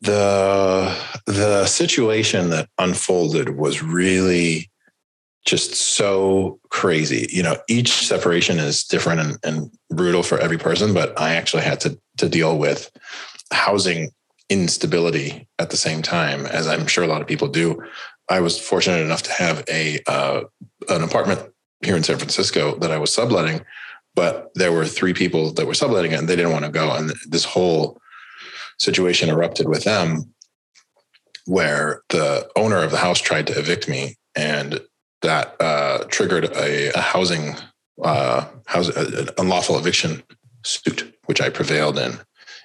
the 0.00 0.96
the 1.26 1.66
situation 1.66 2.48
that 2.48 2.70
unfolded 2.78 3.58
was 3.58 3.82
really 3.82 4.70
just 5.46 5.74
so 5.74 6.58
crazy. 6.68 7.26
You 7.30 7.42
know, 7.42 7.56
each 7.68 8.06
separation 8.06 8.58
is 8.58 8.84
different 8.84 9.20
and, 9.20 9.38
and 9.44 9.70
brutal 9.90 10.22
for 10.22 10.38
every 10.38 10.58
person, 10.58 10.92
but 10.92 11.18
I 11.20 11.34
actually 11.34 11.62
had 11.62 11.80
to 11.80 11.98
to 12.18 12.28
deal 12.28 12.58
with 12.58 12.90
housing 13.52 14.10
instability 14.50 15.48
at 15.58 15.70
the 15.70 15.76
same 15.76 16.02
time, 16.02 16.46
as 16.46 16.66
I'm 16.66 16.86
sure 16.86 17.04
a 17.04 17.06
lot 17.06 17.20
of 17.20 17.26
people 17.26 17.48
do. 17.48 17.82
I 18.28 18.40
was 18.40 18.58
fortunate 18.58 19.00
enough 19.00 19.22
to 19.24 19.32
have 19.32 19.64
a 19.68 20.00
uh, 20.06 20.42
an 20.88 21.02
apartment 21.02 21.40
here 21.84 21.96
in 21.96 22.02
San 22.02 22.18
Francisco 22.18 22.76
that 22.78 22.90
I 22.90 22.98
was 22.98 23.12
subletting, 23.12 23.64
but 24.14 24.50
there 24.54 24.72
were 24.72 24.86
three 24.86 25.14
people 25.14 25.52
that 25.52 25.66
were 25.66 25.74
subletting 25.74 26.12
it 26.12 26.18
and 26.18 26.28
they 26.28 26.36
didn't 26.36 26.52
want 26.52 26.64
to 26.64 26.70
go, 26.70 26.94
and 26.94 27.12
this 27.26 27.44
whole 27.44 27.98
situation 28.78 29.28
erupted 29.28 29.68
with 29.68 29.84
them, 29.84 30.34
where 31.46 32.02
the 32.10 32.48
owner 32.56 32.82
of 32.82 32.90
the 32.90 32.98
house 32.98 33.20
tried 33.20 33.46
to 33.46 33.58
evict 33.58 33.88
me, 33.88 34.16
and 34.34 34.80
that 35.22 35.56
uh, 35.60 36.04
triggered 36.08 36.44
a, 36.44 36.96
a 36.96 37.00
housing 37.00 37.54
uh, 38.02 38.46
house, 38.66 38.88
an 38.88 39.28
unlawful 39.38 39.78
eviction 39.78 40.22
suit, 40.64 41.14
which 41.26 41.40
I 41.40 41.50
prevailed 41.50 41.98
in 41.98 42.18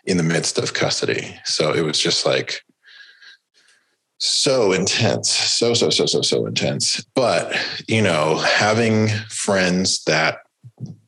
in 0.05 0.17
the 0.17 0.23
midst 0.23 0.57
of 0.57 0.73
custody. 0.73 1.39
So 1.45 1.73
it 1.73 1.81
was 1.81 1.97
just 1.97 2.25
like 2.25 2.61
so 4.17 4.71
intense, 4.71 5.29
so, 5.29 5.73
so, 5.73 5.89
so, 5.89 6.05
so, 6.05 6.21
so 6.21 6.45
intense. 6.45 7.03
But, 7.13 7.55
you 7.87 8.01
know, 8.01 8.37
having 8.37 9.09
friends 9.29 10.03
that 10.05 10.39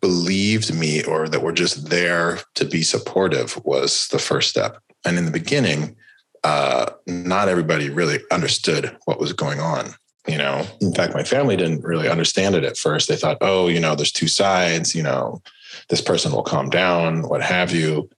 believed 0.01 0.73
me 0.73 1.03
or 1.03 1.29
that 1.29 1.41
were 1.41 1.53
just 1.53 1.89
there 1.89 2.39
to 2.55 2.65
be 2.65 2.83
supportive 2.83 3.63
was 3.65 4.07
the 4.09 4.19
first 4.19 4.49
step. 4.49 4.81
And 5.05 5.17
in 5.17 5.25
the 5.25 5.31
beginning, 5.31 5.95
uh, 6.43 6.91
not 7.07 7.47
everybody 7.47 7.89
really 7.89 8.19
understood 8.31 8.95
what 9.05 9.19
was 9.19 9.33
going 9.33 9.59
on. 9.59 9.95
You 10.27 10.37
know, 10.37 10.65
in 10.81 10.93
fact, 10.93 11.13
my 11.13 11.23
family 11.23 11.55
didn't 11.55 11.83
really 11.83 12.09
understand 12.09 12.55
it 12.55 12.63
at 12.63 12.77
first. 12.77 13.07
They 13.07 13.15
thought, 13.15 13.37
oh, 13.41 13.67
you 13.67 13.79
know, 13.79 13.95
there's 13.95 14.11
two 14.11 14.27
sides, 14.27 14.95
you 14.95 15.03
know, 15.03 15.41
this 15.89 16.01
person 16.01 16.31
will 16.31 16.43
calm 16.43 16.69
down, 16.69 17.27
what 17.29 17.43
have 17.43 17.71
you. 17.71 18.09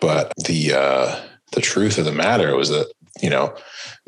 But 0.00 0.32
the 0.44 0.72
uh, 0.74 1.20
the 1.52 1.60
truth 1.60 1.98
of 1.98 2.04
the 2.04 2.12
matter 2.12 2.56
was 2.56 2.70
that 2.70 2.90
you 3.20 3.30
know 3.30 3.54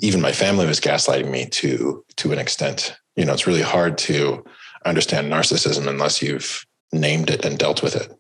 even 0.01 0.21
my 0.21 0.33
family 0.33 0.67
was 0.67 0.81
gaslighting 0.81 1.31
me 1.31 1.47
to 1.47 2.05
to 2.17 2.33
an 2.33 2.39
extent. 2.39 2.97
You 3.15 3.25
know, 3.25 3.33
it's 3.33 3.47
really 3.47 3.63
hard 3.63 3.97
to 3.99 4.45
understand 4.85 5.33
narcissism 5.33 5.87
unless 5.87 6.21
you've 6.21 6.67
named 6.93 7.31
it 7.31 7.45
and 7.45 7.59
dealt 7.59 7.83
with 7.83 7.95
it. 7.95 8.13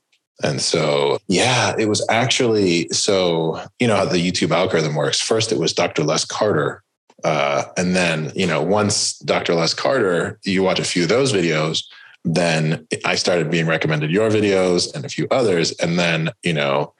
And 0.42 0.60
so, 0.60 1.18
yeah, 1.28 1.74
it 1.78 1.88
was 1.88 2.04
actually 2.10 2.88
so, 2.90 3.60
you 3.78 3.86
know, 3.86 3.96
how 3.96 4.04
the 4.04 4.18
YouTube 4.18 4.50
algorithm 4.50 4.94
works. 4.94 5.20
First, 5.20 5.52
it 5.52 5.58
was 5.58 5.72
Dr. 5.72 6.02
Les 6.04 6.24
Carter. 6.24 6.82
Uh, 7.24 7.64
and 7.76 7.96
then, 7.96 8.30
you 8.34 8.46
know, 8.46 8.62
once 8.62 9.18
Dr. 9.20 9.54
Les 9.54 9.72
Carter, 9.72 10.38
you 10.44 10.62
watch 10.62 10.78
a 10.78 10.84
few 10.84 11.04
of 11.04 11.08
those 11.08 11.32
videos, 11.32 11.82
then 12.24 12.86
I 13.04 13.14
started 13.16 13.50
being 13.50 13.66
recommended 13.66 14.10
your 14.10 14.30
videos 14.30 14.94
and 14.94 15.04
a 15.04 15.08
few 15.08 15.26
others. 15.30 15.72
And 15.72 15.98
then, 15.98 16.30
you 16.42 16.52
know, 16.52 16.94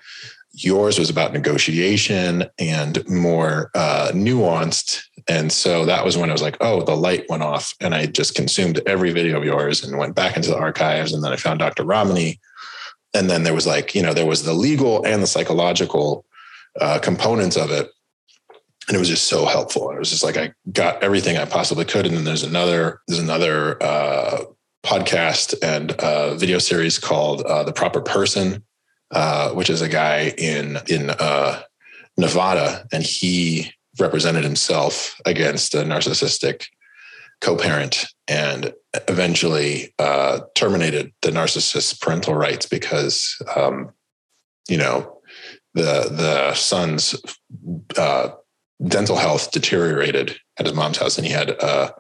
yours 0.53 0.99
was 0.99 1.11
about 1.11 1.33
negotiation 1.33 2.45
and 2.59 3.07
more 3.09 3.71
uh, 3.75 4.11
nuanced. 4.13 5.03
And 5.29 5.51
so 5.51 5.85
that 5.87 6.05
was 6.05 6.17
when 6.17 6.31
I 6.31 6.33
was 6.33 6.43
like, 6.43 6.57
oh, 6.61 6.83
the 6.83 6.97
light 6.97 7.25
went 7.29 7.43
off. 7.43 7.75
And 7.81 7.95
I 7.95 8.07
just 8.07 8.35
consumed 8.35 8.81
every 8.87 9.11
video 9.13 9.39
of 9.39 9.45
yours 9.45 9.83
and 9.83 9.99
went 9.99 10.15
back 10.15 10.37
into 10.37 10.51
the 10.51 10.59
archives. 10.59 11.13
And 11.13 11.25
then 11.25 11.33
I 11.33 11.37
found 11.37 11.59
Dr. 11.59 11.85
Ramani. 11.85 12.41
And 13.15 13.31
then 13.31 13.43
there 13.43 13.55
was 13.55 13.67
like, 13.67 13.95
you 13.95 14.03
know, 14.03 14.13
there 14.13 14.27
was 14.27 14.45
the 14.45 14.53
legal 14.53 15.05
and 15.05 15.23
the 15.23 15.27
psychological 15.27 16.25
uh, 16.81 16.99
components 16.99 17.57
of 17.57 17.71
it. 17.71 17.89
And 18.89 18.95
it 18.97 18.99
was 18.99 19.09
just 19.09 19.29
so 19.29 19.47
helpful. 19.47 19.91
It 19.91 19.99
was 19.99 20.11
just 20.11 20.25
like 20.25 20.37
I 20.37 20.53
got 20.73 21.03
everything 21.03 21.39
I 21.39 21.47
possibly 21.47 21.85
could. 21.85 22.07
And 22.07 22.17
then 22.17 22.25
there's 22.25 22.43
another, 22.43 23.01
there's 23.09 23.21
another 23.21 23.83
uh, 23.83 24.45
podcast 24.85 25.55
and 25.63 25.93
uh, 25.93 26.35
video 26.35 26.59
series 26.59 26.99
called 26.99 27.43
uh, 27.43 27.65
The 27.65 27.73
Proper 27.73 28.03
Person 28.03 28.63
uh, 29.15 29.51
which 29.51 29.71
is 29.71 29.81
a 29.81 29.89
guy 29.89 30.35
in 30.37 30.79
in 30.89 31.11
uh, 31.11 31.63
Nevada, 32.17 32.87
and 32.93 33.05
he 33.05 33.71
represented 34.01 34.43
himself 34.43 35.21
against 35.25 35.75
a 35.75 35.79
narcissistic 35.79 36.67
co-parent 37.41 38.07
and 38.27 38.73
eventually 39.07 39.95
uh, 40.01 40.41
terminated 40.57 41.13
the 41.23 41.31
narcissist's 41.31 41.95
parental 41.95 42.35
rights 42.35 42.67
because 42.67 43.41
um, 43.55 43.93
you 44.69 44.77
know 44.77 45.21
the 45.75 46.09
the 46.11 46.55
son's 46.55 47.15
uh, 47.97 48.31
dental 48.87 49.17
health 49.17 49.51
deteriorated 49.51 50.37
at 50.59 50.67
his 50.67 50.75
mom's 50.75 50.99
house 50.99 51.17
and 51.17 51.27
he 51.27 51.33
had 51.33 51.51
uh, 51.63 51.91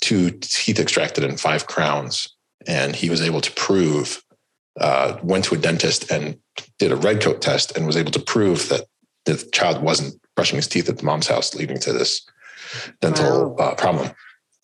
two 0.00 0.30
teeth 0.30 0.78
extracted 0.78 1.24
and 1.24 1.40
five 1.40 1.66
crowns 1.66 2.28
and 2.66 2.96
he 2.96 3.10
was 3.10 3.20
able 3.20 3.40
to 3.40 3.52
prove 3.52 4.22
uh, 4.80 5.16
went 5.22 5.44
to 5.44 5.54
a 5.54 5.58
dentist 5.58 6.10
and 6.10 6.36
did 6.78 6.92
a 6.92 6.96
Red-Cote 6.96 7.40
test 7.40 7.76
and 7.76 7.86
was 7.86 7.96
able 7.96 8.10
to 8.12 8.20
prove 8.20 8.68
that 8.68 8.86
the 9.24 9.36
child 9.52 9.82
wasn't 9.82 10.20
brushing 10.34 10.56
his 10.56 10.68
teeth 10.68 10.88
at 10.88 10.98
the 10.98 11.04
mom's 11.04 11.26
house, 11.26 11.54
leading 11.54 11.78
to 11.78 11.92
this 11.92 12.26
dental 13.00 13.54
wow. 13.54 13.64
uh, 13.64 13.74
problem. 13.74 14.10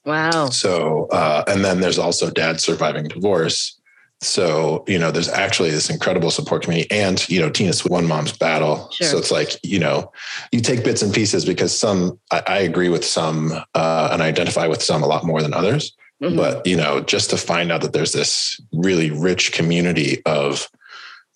Wow. 0.04 0.46
So, 0.46 1.06
uh, 1.12 1.44
and 1.46 1.64
then 1.64 1.80
there's 1.80 1.98
also 1.98 2.30
dad 2.30 2.60
surviving 2.60 3.06
divorce. 3.08 3.79
So, 4.22 4.84
you 4.86 4.98
know, 4.98 5.10
there's 5.10 5.30
actually 5.30 5.70
this 5.70 5.88
incredible 5.88 6.30
support 6.30 6.62
community 6.62 6.90
and, 6.90 7.26
you 7.30 7.40
know, 7.40 7.48
Tina's 7.48 7.84
one 7.86 8.06
mom's 8.06 8.36
battle. 8.36 8.90
Sure. 8.92 9.06
So 9.06 9.18
it's 9.18 9.30
like, 9.30 9.52
you 9.62 9.78
know, 9.78 10.12
you 10.52 10.60
take 10.60 10.84
bits 10.84 11.00
and 11.00 11.12
pieces 11.12 11.46
because 11.46 11.76
some, 11.76 12.20
I, 12.30 12.42
I 12.46 12.58
agree 12.58 12.90
with 12.90 13.04
some 13.04 13.52
uh, 13.74 14.08
and 14.12 14.20
identify 14.20 14.66
with 14.66 14.82
some 14.82 15.02
a 15.02 15.06
lot 15.06 15.24
more 15.24 15.40
than 15.40 15.54
others. 15.54 15.96
Mm-hmm. 16.22 16.36
But, 16.36 16.66
you 16.66 16.76
know, 16.76 17.00
just 17.00 17.30
to 17.30 17.38
find 17.38 17.72
out 17.72 17.80
that 17.80 17.94
there's 17.94 18.12
this 18.12 18.60
really 18.74 19.10
rich 19.10 19.52
community 19.52 20.20
of 20.26 20.68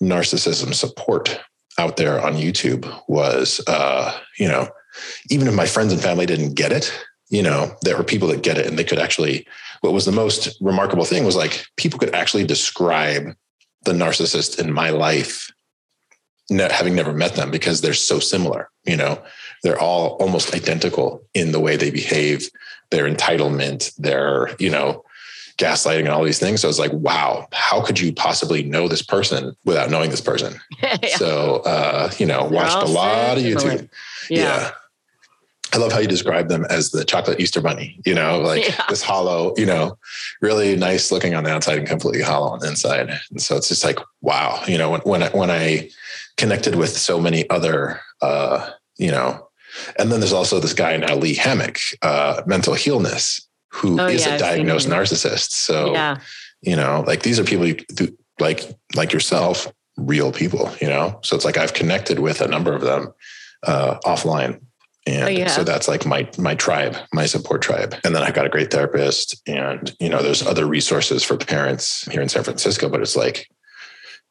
narcissism 0.03 0.75
support 0.75 1.41
out 1.79 1.97
there 1.97 2.21
on 2.21 2.35
YouTube 2.35 2.87
was, 3.09 3.63
uh, 3.67 4.15
you 4.39 4.47
know, 4.47 4.69
even 5.31 5.49
if 5.49 5.55
my 5.55 5.67
friends 5.67 5.91
and 5.91 6.03
family 6.03 6.27
didn't 6.27 6.55
get 6.55 6.71
it, 6.71 6.93
you 7.31 7.43
know, 7.43 7.75
there 7.81 7.97
were 7.97 8.05
people 8.05 8.29
that 8.29 8.43
get 8.43 8.59
it 8.59 8.67
and 8.67 8.79
they 8.79 8.85
could 8.85 8.99
actually, 8.99 9.47
what 9.85 9.93
was 9.93 10.07
the 10.07 10.13
most 10.13 10.57
remarkable 10.63 11.05
thing 11.05 11.25
was 11.25 11.37
like 11.37 11.67
people 11.77 11.99
could 11.99 12.15
actually 12.15 12.47
describe 12.47 13.37
the 13.85 13.93
narcissist 13.93 14.59
in 14.59 14.73
my 14.73 14.89
life, 14.89 15.53
having 16.51 16.95
never 16.95 17.13
met 17.13 17.35
them 17.35 17.51
because 17.51 17.83
they're 17.83 17.93
so 17.93 18.19
similar, 18.19 18.71
you 18.85 18.97
know, 18.97 19.23
they're 19.63 19.79
all 19.79 20.17
almost 20.21 20.55
identical 20.55 21.23
in 21.35 21.53
the 21.53 21.61
way 21.61 21.77
they 21.77 21.91
behave, 21.91 22.49
their 22.91 23.05
entitlement, 23.05 23.95
their, 23.97 24.57
you 24.59 24.71
know, 24.71 25.05
gaslighting 25.59 26.01
and 26.01 26.09
all 26.09 26.25
these 26.25 26.39
things. 26.39 26.63
So 26.63 26.69
it's 26.71 26.79
like, 26.79 26.93
wow, 26.95 27.47
how 27.53 27.83
could 27.83 28.01
you 28.01 28.11
possibly 28.11 28.63
know 28.63 28.89
this 28.89 29.03
person 29.03 29.55
without 29.67 29.91
knowing 29.91 30.09
this 30.09 30.23
person? 30.23 30.59
yeah. 30.83 31.17
So, 31.17 31.57
uh, 31.57 32.11
you 32.17 32.25
know, 32.25 32.45
watched 32.45 32.89
a 32.89 32.91
lot 32.91 33.37
of 33.37 33.45
YouTube. 33.45 33.91
yeah. 34.31 34.39
yeah. 34.39 34.71
I 35.75 35.79
love 35.79 35.91
how 35.91 35.99
you 35.99 36.07
describe 36.07 36.49
them 36.49 36.65
as 36.71 36.93
the 36.93 37.05
chocolate 37.05 37.41
Easter 37.41 37.61
bunny, 37.61 38.01
you 38.07 38.15
know, 38.15 38.39
like 38.39 38.69
yeah. 38.69 38.85
this 38.89 39.03
hollow, 39.03 39.53
you 39.57 39.67
know, 39.67 39.99
really 40.41 40.77
nice 40.77 41.11
looking 41.11 41.35
on 41.35 41.43
the 41.43 41.51
outside 41.51 41.79
and 41.79 41.89
completely 41.89 42.23
hollow 42.23 42.53
on 42.53 42.61
the 42.61 42.69
inside. 42.69 43.11
And 43.31 43.43
so 43.43 43.57
it's 43.57 43.69
just 43.69 43.83
like, 43.83 43.99
wow, 44.21 44.63
you 44.69 44.79
know, 44.79 44.91
when, 44.91 45.01
when 45.01 45.23
I, 45.25 45.31
when 45.31 45.51
I 45.51 45.91
connected 46.37 46.77
with 46.77 46.97
so 46.97 47.21
many 47.21 47.51
other, 47.51 48.01
uh, 48.23 48.71
you 48.99 49.11
know, 49.11 49.49
and 49.99 50.13
then 50.13 50.21
there's 50.21 50.33
also 50.33 50.61
this 50.61 50.75
guy 50.75 50.97
now, 50.97 51.17
Lee 51.17 51.35
Hammock, 51.35 51.79
uh, 52.03 52.43
mental 52.47 52.75
healness, 52.75 53.45
who 53.71 54.01
oh, 54.01 54.07
is 54.07 54.25
yeah, 54.25 54.37
a 54.37 54.39
diagnosed 54.39 54.89
narcissist. 54.89 55.51
So, 55.51 55.93
yeah. 55.93 56.19
you 56.61 56.77
know, 56.77 57.03
like 57.05 57.25
these 57.25 57.41
are 57.41 57.45
people 57.45 57.67
who, 57.67 58.17
like, 58.39 58.63
like 58.95 59.13
yourself, 59.13 59.67
real 59.97 60.31
people, 60.31 60.71
you 60.81 60.87
know? 60.87 61.19
So 61.25 61.35
it's 61.35 61.45
like, 61.45 61.57
I've 61.57 61.75
connected 61.75 62.21
with 62.21 62.41
a 62.41 62.47
number 62.47 62.73
of 62.73 62.83
them, 62.83 63.13
uh, 63.65 63.99
offline 64.05 64.61
and 65.07 65.25
oh, 65.25 65.29
yeah. 65.29 65.49
so 65.49 65.65
that's 65.65 65.87
like 65.87 66.07
my 66.07 66.29
my 66.39 66.55
tribe, 66.55 66.97
my 67.13 67.27
support 67.27 67.61
tribe. 67.61 67.95
And 68.05 68.15
then 68.15 68.23
I've 68.23 68.35
got 68.35 68.47
a 68.47 68.51
great 68.51 68.71
therapist. 68.71 69.41
And, 69.47 69.95
you 70.01 70.09
know, 70.09 70.23
there's 70.23 70.47
other 70.47 70.67
resources 70.67 71.23
for 71.23 71.37
parents 71.37 72.11
here 72.11 72.23
in 72.23 72.29
San 72.29 72.45
Francisco, 72.45 72.89
but 72.89 73.03
it's 73.03 73.17
like 73.17 73.49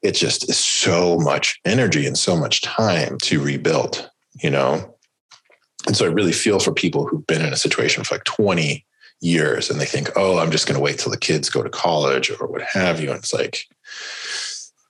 it 0.01 0.13
just 0.13 0.49
is 0.49 0.57
so 0.57 1.17
much 1.17 1.59
energy 1.63 2.07
and 2.07 2.17
so 2.17 2.35
much 2.35 2.61
time 2.61 3.17
to 3.23 3.41
rebuild, 3.41 4.09
you 4.41 4.49
know. 4.49 4.95
And 5.85 5.95
so 5.95 6.05
I 6.05 6.09
really 6.09 6.31
feel 6.31 6.59
for 6.59 6.73
people 6.73 7.05
who've 7.05 7.25
been 7.27 7.45
in 7.45 7.53
a 7.53 7.57
situation 7.57 8.03
for 8.03 8.15
like 8.15 8.23
20 8.23 8.85
years 9.21 9.69
and 9.69 9.79
they 9.79 9.85
think, 9.85 10.09
oh, 10.15 10.39
I'm 10.39 10.51
just 10.51 10.67
going 10.67 10.77
to 10.77 10.83
wait 10.83 10.97
till 10.97 11.11
the 11.11 11.17
kids 11.17 11.49
go 11.49 11.61
to 11.61 11.69
college 11.69 12.31
or 12.31 12.47
what 12.47 12.61
have 12.61 12.99
you. 12.99 13.09
And 13.09 13.19
it's 13.19 13.33
like, 13.33 13.65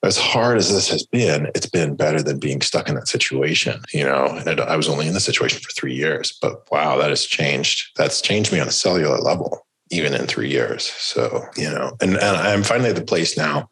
as 0.03 0.17
hard 0.17 0.57
as 0.57 0.71
this 0.71 0.89
has 0.89 1.05
been, 1.05 1.49
it's 1.55 1.69
been 1.69 1.95
better 1.95 2.21
than 2.21 2.37
being 2.37 2.61
stuck 2.61 2.89
in 2.89 2.95
that 2.95 3.07
situation, 3.07 3.81
you 3.93 4.03
know. 4.03 4.25
And 4.45 4.59
I 4.59 4.75
was 4.75 4.89
only 4.89 5.07
in 5.07 5.13
the 5.13 5.19
situation 5.19 5.61
for 5.61 5.71
three 5.71 5.95
years, 5.95 6.37
but 6.41 6.69
wow, 6.71 6.97
that 6.97 7.09
has 7.09 7.25
changed. 7.25 7.91
That's 7.95 8.21
changed 8.21 8.51
me 8.51 8.59
on 8.59 8.67
a 8.67 8.71
cellular 8.71 9.17
level, 9.17 9.65
even 9.91 10.13
in 10.13 10.27
three 10.27 10.49
years. 10.49 10.83
So, 10.83 11.45
you 11.55 11.69
know, 11.69 11.95
and, 12.01 12.11
and 12.15 12.37
I'm 12.37 12.63
finally 12.63 12.89
at 12.89 12.97
the 12.97 13.05
place 13.05 13.37
now 13.37 13.69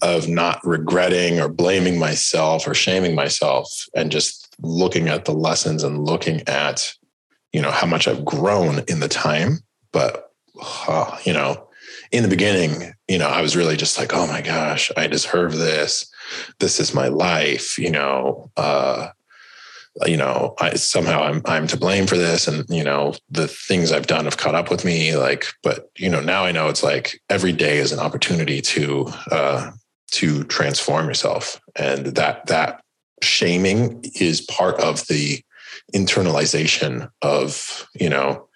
of 0.00 0.28
not 0.28 0.64
regretting 0.64 1.40
or 1.40 1.48
blaming 1.48 1.98
myself 1.98 2.66
or 2.66 2.72
shaming 2.72 3.14
myself 3.14 3.86
and 3.94 4.10
just 4.10 4.54
looking 4.62 5.08
at 5.08 5.26
the 5.26 5.34
lessons 5.34 5.82
and 5.84 6.06
looking 6.06 6.40
at, 6.48 6.90
you 7.52 7.60
know, 7.60 7.70
how 7.70 7.86
much 7.86 8.08
I've 8.08 8.24
grown 8.24 8.80
in 8.88 9.00
the 9.00 9.08
time. 9.08 9.58
But, 9.92 10.30
you 11.24 11.34
know, 11.34 11.68
in 12.12 12.22
the 12.22 12.30
beginning, 12.30 12.94
you 13.08 13.18
know, 13.18 13.28
I 13.28 13.40
was 13.40 13.56
really 13.56 13.76
just 13.76 13.98
like, 13.98 14.12
oh 14.12 14.26
my 14.26 14.40
gosh, 14.40 14.90
I 14.96 15.06
deserve 15.06 15.56
this. 15.56 16.10
This 16.58 16.80
is 16.80 16.94
my 16.94 17.08
life, 17.08 17.78
you 17.78 17.90
know. 17.90 18.50
Uh, 18.56 19.08
you 20.04 20.16
know, 20.16 20.54
I 20.60 20.74
somehow 20.74 21.22
I'm 21.22 21.40
I'm 21.46 21.66
to 21.68 21.76
blame 21.76 22.06
for 22.06 22.16
this, 22.18 22.46
and 22.46 22.64
you 22.68 22.84
know 22.84 23.14
the 23.30 23.48
things 23.48 23.92
I've 23.92 24.06
done 24.06 24.24
have 24.24 24.36
caught 24.36 24.54
up 24.54 24.70
with 24.70 24.84
me. 24.84 25.16
Like, 25.16 25.46
but 25.62 25.90
you 25.96 26.10
know 26.10 26.20
now 26.20 26.44
I 26.44 26.52
know 26.52 26.68
it's 26.68 26.82
like 26.82 27.20
every 27.30 27.52
day 27.52 27.78
is 27.78 27.92
an 27.92 27.98
opportunity 27.98 28.60
to 28.60 29.06
uh, 29.30 29.70
to 30.12 30.44
transform 30.44 31.06
yourself, 31.06 31.60
and 31.76 32.06
that 32.06 32.46
that 32.46 32.82
shaming 33.22 34.04
is 34.14 34.42
part 34.42 34.78
of 34.80 35.06
the 35.06 35.40
internalization 35.94 37.10
of 37.22 37.86
you 37.94 38.10
know 38.10 38.48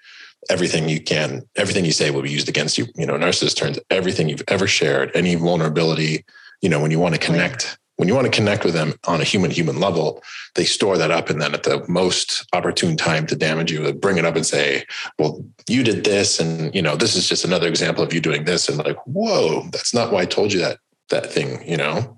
everything 0.50 0.88
you 0.88 1.00
can, 1.00 1.42
everything 1.56 1.84
you 1.84 1.92
say 1.92 2.10
will 2.10 2.22
be 2.22 2.30
used 2.30 2.48
against 2.48 2.76
you. 2.76 2.86
You 2.96 3.06
know, 3.06 3.14
narcissist 3.14 3.56
turns 3.56 3.78
everything 3.88 4.28
you've 4.28 4.42
ever 4.48 4.66
shared, 4.66 5.10
any 5.14 5.36
vulnerability, 5.36 6.24
you 6.60 6.68
know, 6.68 6.80
when 6.80 6.90
you 6.90 6.98
want 6.98 7.14
to 7.14 7.20
connect, 7.20 7.78
when 7.96 8.08
you 8.08 8.14
want 8.14 8.26
to 8.26 8.30
connect 8.30 8.64
with 8.64 8.74
them 8.74 8.94
on 9.06 9.20
a 9.20 9.24
human 9.24 9.50
human 9.50 9.78
level, 9.78 10.22
they 10.54 10.64
store 10.64 10.98
that 10.98 11.10
up. 11.10 11.30
And 11.30 11.40
then 11.40 11.54
at 11.54 11.62
the 11.62 11.84
most 11.88 12.46
opportune 12.52 12.96
time 12.96 13.26
to 13.26 13.36
damage 13.36 13.70
you, 13.70 13.82
they 13.82 13.92
bring 13.92 14.18
it 14.18 14.24
up 14.24 14.36
and 14.36 14.44
say, 14.44 14.84
well, 15.18 15.44
you 15.68 15.82
did 15.82 16.04
this. 16.04 16.40
And, 16.40 16.74
you 16.74 16.82
know, 16.82 16.96
this 16.96 17.14
is 17.14 17.28
just 17.28 17.44
another 17.44 17.68
example 17.68 18.02
of 18.02 18.12
you 18.12 18.20
doing 18.20 18.44
this. 18.44 18.68
And 18.68 18.78
like, 18.78 18.98
whoa, 19.06 19.68
that's 19.70 19.94
not 19.94 20.12
why 20.12 20.22
I 20.22 20.26
told 20.26 20.52
you 20.52 20.60
that, 20.60 20.78
that 21.10 21.30
thing, 21.32 21.66
you 21.68 21.76
know? 21.76 22.16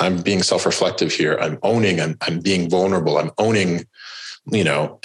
I'm 0.00 0.22
being 0.22 0.42
self-reflective 0.42 1.12
here. 1.12 1.38
I'm 1.40 1.58
owning, 1.62 2.00
I'm, 2.00 2.16
I'm 2.22 2.40
being 2.40 2.68
vulnerable. 2.68 3.18
I'm 3.18 3.30
owning, 3.38 3.86
you 4.50 4.64
know, 4.64 5.00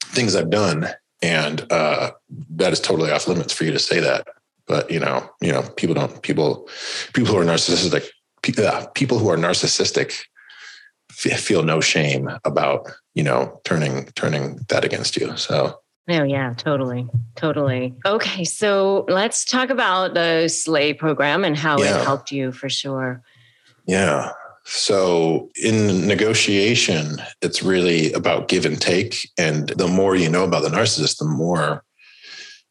things 0.00 0.34
I've 0.34 0.50
done, 0.50 0.88
and 1.22 1.70
uh, 1.72 2.12
that 2.50 2.72
is 2.72 2.80
totally 2.80 3.10
off 3.10 3.28
limits 3.28 3.52
for 3.52 3.64
you 3.64 3.72
to 3.72 3.78
say 3.78 4.00
that. 4.00 4.26
But 4.66 4.90
you 4.90 5.00
know, 5.00 5.28
you 5.40 5.52
know, 5.52 5.62
people 5.76 5.94
don't 5.94 6.22
people 6.22 6.68
people 7.12 7.32
who 7.32 7.38
are 7.38 7.44
narcissistic 7.44 8.08
people 8.94 9.18
who 9.18 9.28
are 9.28 9.36
narcissistic 9.36 10.24
feel 11.10 11.62
no 11.62 11.80
shame 11.80 12.30
about 12.44 12.90
you 13.14 13.22
know 13.22 13.60
turning 13.64 14.06
turning 14.14 14.60
that 14.68 14.84
against 14.84 15.16
you. 15.16 15.36
So 15.36 15.80
Oh, 16.10 16.22
yeah, 16.22 16.54
totally. 16.56 17.06
Totally. 17.34 17.94
Okay. 18.06 18.42
So 18.44 19.04
let's 19.08 19.44
talk 19.44 19.68
about 19.68 20.14
the 20.14 20.48
slay 20.48 20.94
program 20.94 21.44
and 21.44 21.54
how 21.54 21.78
yeah. 21.78 22.00
it 22.00 22.04
helped 22.04 22.32
you 22.32 22.50
for 22.50 22.70
sure. 22.70 23.22
Yeah. 23.86 24.32
So 24.70 25.48
in 25.56 26.06
negotiation, 26.06 27.22
it's 27.40 27.62
really 27.62 28.12
about 28.12 28.48
give 28.48 28.66
and 28.66 28.78
take. 28.78 29.26
And 29.38 29.70
the 29.70 29.88
more 29.88 30.14
you 30.14 30.28
know 30.28 30.44
about 30.44 30.62
the 30.62 30.68
narcissist, 30.68 31.16
the 31.16 31.24
more 31.24 31.84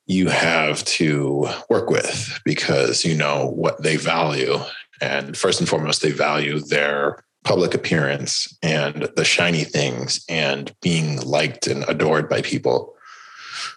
you 0.06 0.30
have 0.30 0.86
to 0.86 1.50
work 1.70 1.90
with 1.90 2.40
because 2.46 3.04
you 3.04 3.16
know 3.16 3.48
what 3.48 3.82
they 3.82 3.98
value. 3.98 4.60
And 5.02 5.36
first 5.36 5.60
and 5.60 5.68
foremost, 5.68 6.04
they 6.04 6.12
value 6.12 6.60
their 6.60 7.24
public 7.44 7.74
appearance 7.74 8.56
and 8.62 9.10
the 9.16 9.26
shiny 9.26 9.64
things 9.64 10.24
and 10.30 10.72
being 10.84 11.20
liked 11.22 11.66
and 11.66 11.84
adored 11.88 12.30
by 12.30 12.44
people. 12.44 12.94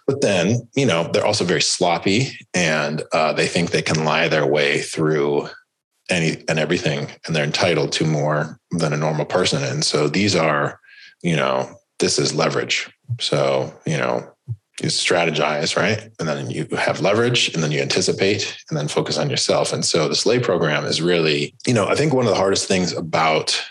But 0.05 0.21
then, 0.21 0.69
you 0.75 0.85
know, 0.85 1.09
they're 1.11 1.25
also 1.25 1.43
very 1.43 1.61
sloppy 1.61 2.37
and 2.53 3.01
uh, 3.13 3.33
they 3.33 3.47
think 3.47 3.71
they 3.71 3.81
can 3.81 4.05
lie 4.05 4.27
their 4.27 4.45
way 4.45 4.79
through 4.79 5.49
any 6.09 6.43
and 6.47 6.59
everything 6.59 7.07
and 7.25 7.35
they're 7.35 7.43
entitled 7.43 7.91
to 7.93 8.05
more 8.05 8.59
than 8.71 8.93
a 8.93 8.97
normal 8.97 9.25
person. 9.25 9.63
And 9.63 9.83
so 9.83 10.07
these 10.07 10.35
are 10.35 10.79
you 11.21 11.35
know 11.35 11.69
this 11.99 12.17
is 12.17 12.33
leverage. 12.33 12.89
So 13.19 13.73
you 13.85 13.97
know 13.97 14.27
you 14.81 14.87
strategize 14.87 15.77
right? 15.77 16.09
And 16.19 16.27
then 16.27 16.49
you 16.49 16.65
have 16.77 17.01
leverage 17.01 17.53
and 17.53 17.61
then 17.61 17.71
you 17.71 17.81
anticipate 17.81 18.57
and 18.69 18.77
then 18.77 18.87
focus 18.87 19.17
on 19.17 19.29
yourself. 19.29 19.73
And 19.73 19.85
so 19.85 20.07
the 20.07 20.15
slay 20.15 20.39
program 20.39 20.85
is 20.85 21.01
really 21.01 21.53
you 21.67 21.73
know 21.73 21.87
i 21.87 21.95
think 21.95 22.13
one 22.13 22.25
of 22.25 22.31
the 22.31 22.37
hardest 22.37 22.67
things 22.67 22.93
about 22.93 23.61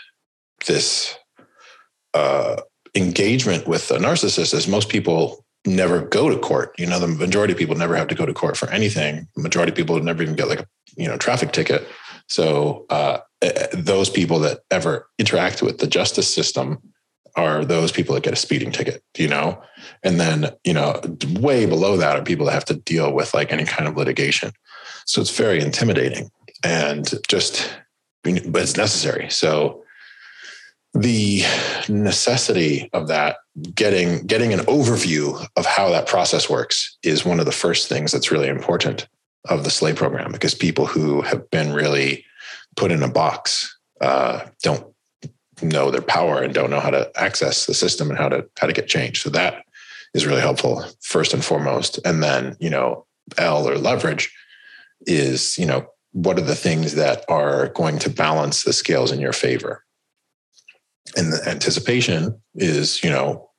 this 0.67 1.17
uh, 2.13 2.57
engagement 2.95 3.67
with 3.67 3.89
a 3.91 3.97
narcissist 3.97 4.53
is 4.53 4.67
most 4.67 4.89
people 4.89 5.45
never 5.65 6.01
go 6.01 6.29
to 6.29 6.37
court. 6.37 6.73
You 6.77 6.87
know 6.87 6.99
the 6.99 7.07
majority 7.07 7.53
of 7.53 7.59
people 7.59 7.75
never 7.75 7.95
have 7.95 8.07
to 8.07 8.15
go 8.15 8.25
to 8.25 8.33
court 8.33 8.57
for 8.57 8.69
anything. 8.69 9.27
The 9.35 9.43
majority 9.43 9.71
of 9.71 9.75
people 9.75 9.99
never 10.01 10.23
even 10.23 10.35
get 10.35 10.47
like 10.47 10.61
a 10.61 10.67
you 10.97 11.07
know 11.07 11.17
traffic 11.17 11.51
ticket 11.51 11.87
so 12.31 12.85
uh, 12.89 13.17
eh, 13.41 13.67
those 13.73 14.09
people 14.09 14.39
that 14.39 14.61
ever 14.71 15.09
interact 15.19 15.61
with 15.61 15.79
the 15.79 15.85
justice 15.85 16.33
system 16.33 16.81
are 17.35 17.65
those 17.65 17.91
people 17.91 18.15
that 18.15 18.23
get 18.23 18.31
a 18.31 18.37
speeding 18.37 18.71
ticket, 18.71 19.03
you 19.17 19.27
know, 19.27 19.61
and 20.01 20.17
then 20.17 20.49
you 20.63 20.73
know 20.73 21.01
way 21.41 21.65
below 21.65 21.97
that 21.97 22.17
are 22.17 22.23
people 22.23 22.45
that 22.45 22.53
have 22.53 22.63
to 22.63 22.75
deal 22.75 23.11
with 23.11 23.33
like 23.33 23.51
any 23.51 23.65
kind 23.65 23.85
of 23.85 23.97
litigation. 23.97 24.53
So 25.05 25.19
it's 25.19 25.37
very 25.37 25.59
intimidating 25.59 26.31
and 26.63 27.13
just, 27.27 27.69
but 28.23 28.61
it's 28.61 28.77
necessary. 28.77 29.29
So 29.29 29.83
the 30.93 31.43
necessity 31.89 32.89
of 32.93 33.09
that 33.09 33.39
getting 33.75 34.25
getting 34.25 34.53
an 34.53 34.61
overview 34.61 35.45
of 35.57 35.65
how 35.65 35.89
that 35.89 36.07
process 36.07 36.49
works 36.49 36.97
is 37.03 37.25
one 37.25 37.41
of 37.41 37.45
the 37.45 37.51
first 37.51 37.89
things 37.89 38.13
that's 38.13 38.31
really 38.31 38.47
important 38.47 39.09
of 39.45 39.63
the 39.63 39.69
slay 39.69 39.93
program 39.93 40.31
because 40.31 40.53
people 40.53 40.85
who 40.85 41.21
have 41.21 41.49
been 41.49 41.73
really 41.73 42.25
put 42.75 42.91
in 42.91 43.03
a 43.03 43.07
box 43.07 43.77
uh, 44.01 44.45
don't 44.63 44.85
know 45.61 45.91
their 45.91 46.01
power 46.01 46.41
and 46.41 46.53
don't 46.53 46.69
know 46.69 46.79
how 46.79 46.89
to 46.89 47.11
access 47.15 47.65
the 47.65 47.73
system 47.73 48.09
and 48.09 48.17
how 48.17 48.29
to 48.29 48.47
how 48.59 48.67
to 48.67 48.73
get 48.73 48.87
change. 48.87 49.21
So 49.21 49.29
that 49.31 49.63
is 50.13 50.25
really 50.25 50.41
helpful 50.41 50.85
first 51.01 51.33
and 51.33 51.43
foremost. 51.43 51.99
And 52.05 52.23
then 52.23 52.55
you 52.59 52.69
know 52.69 53.05
L 53.37 53.67
or 53.67 53.77
leverage 53.77 54.33
is 55.01 55.57
you 55.57 55.65
know 55.65 55.87
what 56.13 56.37
are 56.37 56.43
the 56.43 56.55
things 56.55 56.95
that 56.95 57.23
are 57.29 57.69
going 57.69 57.99
to 57.99 58.09
balance 58.09 58.63
the 58.63 58.73
scales 58.73 59.11
in 59.11 59.19
your 59.19 59.33
favor. 59.33 59.83
And 61.15 61.31
the 61.31 61.41
anticipation 61.47 62.41
is 62.55 63.03
you 63.03 63.09
know 63.09 63.49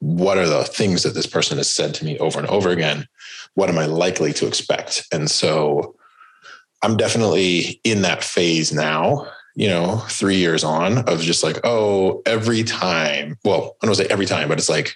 what 0.00 0.38
are 0.38 0.48
the 0.48 0.64
things 0.64 1.02
that 1.02 1.14
this 1.14 1.26
person 1.26 1.58
has 1.58 1.70
said 1.70 1.94
to 1.94 2.04
me 2.04 2.18
over 2.18 2.38
and 2.38 2.48
over 2.48 2.70
again 2.70 3.06
what 3.54 3.68
am 3.68 3.78
I 3.78 3.86
likely 3.86 4.32
to 4.34 4.46
expect? 4.46 5.06
And 5.12 5.30
so 5.30 5.96
I'm 6.82 6.96
definitely 6.96 7.80
in 7.84 8.02
that 8.02 8.24
phase 8.24 8.72
now, 8.72 9.30
you 9.54 9.68
know, 9.68 9.98
three 10.08 10.36
years 10.36 10.64
on 10.64 10.98
of 11.08 11.20
just 11.20 11.42
like, 11.42 11.60
oh, 11.64 12.22
every 12.26 12.62
time, 12.62 13.36
well, 13.44 13.76
I 13.82 13.86
don't 13.86 13.94
say 13.94 14.06
every 14.06 14.26
time, 14.26 14.48
but 14.48 14.58
it's 14.58 14.68
like 14.68 14.94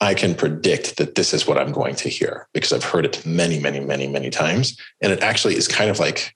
I 0.00 0.14
can 0.14 0.34
predict 0.34 0.96
that 0.98 1.14
this 1.14 1.32
is 1.32 1.46
what 1.46 1.56
I'm 1.56 1.72
going 1.72 1.94
to 1.96 2.08
hear 2.08 2.48
because 2.52 2.72
I've 2.72 2.84
heard 2.84 3.06
it 3.06 3.24
many, 3.24 3.58
many, 3.58 3.80
many, 3.80 4.06
many 4.06 4.28
times. 4.28 4.78
And 5.00 5.12
it 5.12 5.22
actually 5.22 5.56
is 5.56 5.68
kind 5.68 5.90
of 5.90 5.98
like, 5.98 6.34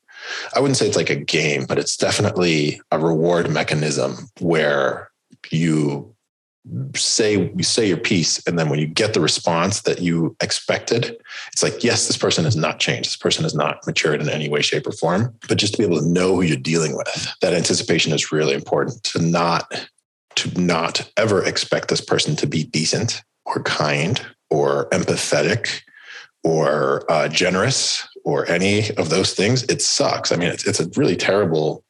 I 0.55 0.61
wouldn't 0.61 0.77
say 0.77 0.87
it's 0.87 0.97
like 0.97 1.11
a 1.11 1.17
game, 1.17 1.67
but 1.67 1.79
it's 1.79 1.97
definitely 1.97 2.81
a 2.91 2.99
reward 2.99 3.51
mechanism 3.51 4.31
where 4.41 5.11
you 5.51 6.15
say 6.95 7.51
you 7.57 7.63
say 7.63 7.87
your 7.87 7.97
piece 7.97 8.47
and 8.47 8.59
then 8.59 8.69
when 8.69 8.79
you 8.79 8.87
get 8.87 9.15
the 9.15 9.21
response 9.21 9.83
that 9.83 10.01
you 10.01 10.37
expected 10.41 11.17
it's 11.53 11.63
like 11.63 11.83
yes 11.83 12.07
this 12.07 12.17
person 12.17 12.45
has 12.45 12.57
not 12.57 12.81
changed. 12.81 13.09
This 13.09 13.17
person 13.17 13.43
has 13.45 13.55
not 13.55 13.87
matured 13.87 14.21
in 14.21 14.29
any 14.29 14.49
way 14.49 14.61
shape 14.63 14.87
or 14.87 14.93
form. 14.93 15.35
But 15.49 15.59
just 15.59 15.75
to 15.75 15.79
be 15.79 15.85
able 15.85 16.01
to 16.01 16.09
know 16.09 16.35
who 16.35 16.43
you're 16.43 16.57
dealing 16.57 16.97
with 16.97 17.29
that 17.41 17.55
anticipation 17.55 18.13
is 18.13 18.33
really 18.33 18.55
important 18.55 19.03
to 19.05 19.21
not 19.21 19.89
to 20.37 20.61
not 20.61 21.11
ever 21.17 21.45
expect 21.45 21.89
this 21.89 22.01
person 22.01 22.37
to 22.37 22.47
be 22.47 22.65
decent 22.65 23.23
or 23.45 23.63
kind 23.63 24.25
or 24.51 24.89
empathetic 24.91 25.81
or 26.45 27.11
uh, 27.11 27.29
generous 27.29 28.07
or 28.25 28.49
any 28.49 28.91
of 28.97 29.11
those 29.11 29.35
things. 29.35 29.65
It 29.65 29.83
sucks. 29.83 30.33
I 30.33 30.37
mean 30.37 30.51
it's, 30.51 30.67
it's 30.67 30.81
a 30.81 30.89
really 30.97 31.17
terrible 31.17 31.85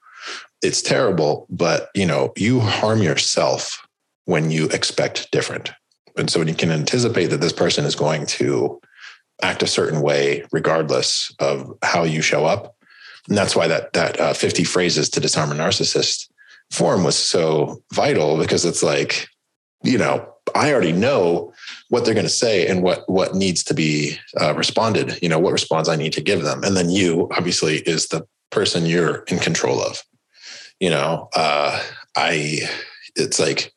it's 0.60 0.82
terrible 0.82 1.46
but 1.48 1.88
you 1.94 2.04
know 2.04 2.32
you 2.36 2.58
harm 2.58 3.00
yourself 3.00 3.86
when 4.28 4.50
you 4.50 4.66
expect 4.66 5.30
different. 5.32 5.70
And 6.18 6.28
so 6.28 6.40
when 6.40 6.48
you 6.48 6.54
can 6.54 6.70
anticipate 6.70 7.28
that 7.28 7.40
this 7.40 7.52
person 7.52 7.86
is 7.86 7.94
going 7.94 8.26
to 8.26 8.78
act 9.40 9.62
a 9.62 9.66
certain 9.66 10.02
way, 10.02 10.44
regardless 10.52 11.34
of 11.38 11.72
how 11.82 12.02
you 12.02 12.20
show 12.20 12.44
up. 12.44 12.76
And 13.26 13.38
that's 13.38 13.56
why 13.56 13.68
that 13.68 13.94
that 13.94 14.20
uh, 14.20 14.34
50 14.34 14.64
phrases 14.64 15.08
to 15.10 15.20
disarm 15.20 15.50
a 15.50 15.54
narcissist 15.54 16.28
form 16.70 17.04
was 17.04 17.16
so 17.16 17.82
vital 17.94 18.36
because 18.36 18.66
it's 18.66 18.82
like, 18.82 19.28
you 19.82 19.96
know, 19.96 20.30
I 20.54 20.74
already 20.74 20.92
know 20.92 21.54
what 21.88 22.04
they're 22.04 22.12
going 22.12 22.26
to 22.26 22.42
say 22.44 22.66
and 22.66 22.82
what 22.82 23.08
what 23.08 23.34
needs 23.34 23.64
to 23.64 23.72
be 23.72 24.18
uh, 24.38 24.52
responded. 24.54 25.18
You 25.22 25.30
know, 25.30 25.38
what 25.38 25.52
response 25.52 25.88
I 25.88 25.96
need 25.96 26.12
to 26.12 26.20
give 26.20 26.42
them, 26.42 26.64
and 26.64 26.76
then 26.76 26.90
you 26.90 27.30
obviously 27.34 27.78
is 27.78 28.08
the 28.08 28.26
person 28.50 28.84
you're 28.84 29.24
in 29.28 29.38
control 29.38 29.80
of. 29.80 30.02
You 30.80 30.90
know, 30.90 31.30
uh, 31.34 31.82
I 32.14 32.68
it's 33.16 33.40
like 33.40 33.72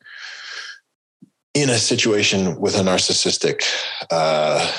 in 1.54 1.68
a 1.68 1.78
situation 1.78 2.58
with 2.58 2.76
a 2.76 2.82
narcissistic, 2.82 3.62
uh, 4.10 4.72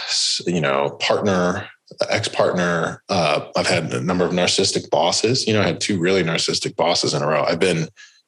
you 0.48 0.62
know, 0.62 0.92
partner, 1.00 1.68
ex-partner, 2.10 3.04
uh, 3.10 3.48
I've 3.56 3.68
had 3.68 3.94
a 3.94 4.02
number 4.02 4.26
of 4.26 4.32
narcissistic 4.32 4.90
bosses. 4.90 5.46
You 5.46 5.54
know, 5.54 5.62
I 5.62 5.68
had 5.68 5.80
two 5.80 6.00
really 6.00 6.24
narcissistic 6.24 6.76
bosses 6.76 7.14
in 7.14 7.22
a 7.22 7.28
row. 7.28 7.44
I've 7.44 7.60
been 7.60 7.88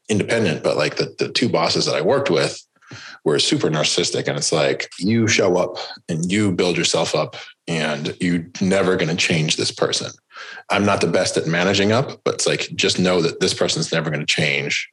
independent, 0.10 0.64
but 0.64 0.78
like 0.78 0.98
the, 0.98 1.16
the 1.18 1.30
two 1.30 1.50
bosses 1.50 1.86
that 1.86 1.96
I 1.96 2.02
worked 2.02 2.30
with 2.30 2.62
were 3.24 3.40
super 3.40 3.70
narcissistic. 3.70 4.28
And 4.28 4.38
it's 4.38 4.52
like 4.52 4.90
you 5.00 5.28
show 5.28 5.58
up 5.58 5.78
and 6.08 6.32
you 6.32 6.52
build 6.52 6.78
yourself 6.78 7.16
up 7.16 7.36
and 7.68 8.16
you're 8.22 8.46
never 8.62 8.96
going 8.96 9.10
to 9.10 9.16
change 9.16 9.56
this 9.56 9.72
person. 9.72 10.12
I'm 10.70 10.86
not 10.86 11.02
the 11.02 11.08
best 11.08 11.38
at 11.38 11.48
managing 11.48 11.92
up, 11.92 12.22
but 12.24 12.36
it's 12.36 12.46
like 12.46 12.70
just 12.76 13.00
know 13.00 13.22
that 13.22 13.40
this 13.40 13.56
person's 13.56 13.92
never 13.92 14.12
going 14.12 14.26
to 14.26 14.32
change. 14.32 14.88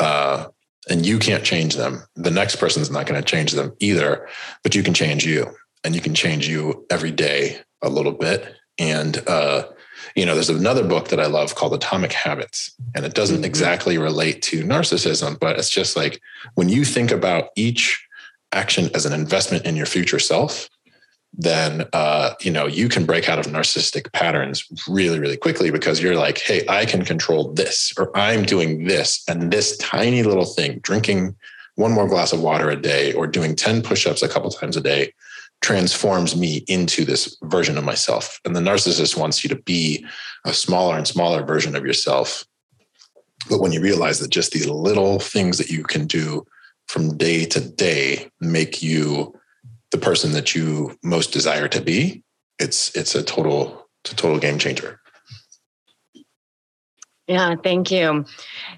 Uh, 0.00 0.46
and 0.88 1.04
you 1.04 1.18
can't 1.18 1.44
change 1.44 1.76
them. 1.76 2.02
The 2.16 2.30
next 2.30 2.56
person's 2.56 2.90
not 2.90 3.06
going 3.06 3.20
to 3.20 3.26
change 3.26 3.52
them 3.52 3.74
either, 3.78 4.28
but 4.62 4.74
you 4.74 4.82
can 4.82 4.94
change 4.94 5.24
you 5.24 5.54
and 5.84 5.94
you 5.94 6.00
can 6.00 6.14
change 6.14 6.48
you 6.48 6.86
every 6.90 7.10
day 7.10 7.60
a 7.82 7.88
little 7.88 8.12
bit. 8.12 8.54
And, 8.78 9.22
uh, 9.26 9.64
you 10.14 10.24
know, 10.24 10.34
there's 10.34 10.50
another 10.50 10.86
book 10.86 11.08
that 11.08 11.20
I 11.20 11.26
love 11.26 11.54
called 11.54 11.74
Atomic 11.74 12.12
Habits, 12.12 12.74
and 12.94 13.04
it 13.04 13.14
doesn't 13.14 13.36
mm-hmm. 13.36 13.44
exactly 13.44 13.98
relate 13.98 14.42
to 14.42 14.64
narcissism, 14.64 15.38
but 15.38 15.58
it's 15.58 15.70
just 15.70 15.96
like 15.96 16.20
when 16.54 16.68
you 16.68 16.84
think 16.84 17.10
about 17.10 17.50
each 17.56 18.04
action 18.52 18.90
as 18.94 19.04
an 19.04 19.12
investment 19.12 19.66
in 19.66 19.76
your 19.76 19.86
future 19.86 20.18
self, 20.18 20.68
then 21.40 21.86
uh, 21.92 22.34
you 22.40 22.50
know 22.50 22.66
you 22.66 22.88
can 22.88 23.06
break 23.06 23.28
out 23.28 23.38
of 23.38 23.46
narcissistic 23.46 24.12
patterns 24.12 24.66
really 24.88 25.20
really 25.20 25.36
quickly 25.36 25.70
because 25.70 26.02
you're 26.02 26.16
like 26.16 26.38
hey 26.38 26.64
i 26.68 26.84
can 26.84 27.04
control 27.04 27.52
this 27.52 27.92
or 27.96 28.14
i'm 28.16 28.42
doing 28.42 28.86
this 28.86 29.22
and 29.28 29.52
this 29.52 29.76
tiny 29.78 30.22
little 30.22 30.44
thing 30.44 30.80
drinking 30.80 31.34
one 31.76 31.92
more 31.92 32.08
glass 32.08 32.32
of 32.32 32.42
water 32.42 32.68
a 32.70 32.76
day 32.76 33.12
or 33.12 33.28
doing 33.28 33.54
10 33.54 33.82
push-ups 33.82 34.20
a 34.20 34.28
couple 34.28 34.50
times 34.50 34.76
a 34.76 34.80
day 34.80 35.12
transforms 35.60 36.36
me 36.36 36.64
into 36.68 37.04
this 37.04 37.36
version 37.44 37.78
of 37.78 37.84
myself. 37.84 38.40
And 38.44 38.54
the 38.54 38.60
narcissist 38.60 39.16
wants 39.16 39.42
you 39.42 39.48
to 39.50 39.56
be 39.62 40.04
a 40.44 40.52
smaller 40.52 40.96
and 40.96 41.06
smaller 41.06 41.44
version 41.44 41.74
of 41.74 41.84
yourself. 41.84 42.44
But 43.48 43.60
when 43.60 43.72
you 43.72 43.80
realize 43.80 44.18
that 44.20 44.30
just 44.30 44.52
these 44.52 44.68
little 44.68 45.20
things 45.20 45.58
that 45.58 45.70
you 45.70 45.84
can 45.84 46.06
do 46.06 46.46
from 46.86 47.16
day 47.16 47.44
to 47.46 47.60
day 47.60 48.30
make 48.40 48.82
you 48.82 49.37
the 49.90 49.98
person 49.98 50.32
that 50.32 50.54
you 50.54 50.96
most 51.02 51.32
desire 51.32 51.68
to 51.68 51.80
be, 51.80 52.22
it's 52.58 52.94
it's 52.96 53.14
a 53.14 53.22
total 53.22 53.88
it's 54.04 54.12
a 54.12 54.16
total 54.16 54.38
game 54.38 54.58
changer. 54.58 55.00
Yeah, 57.26 57.56
thank 57.62 57.90
you. 57.90 58.24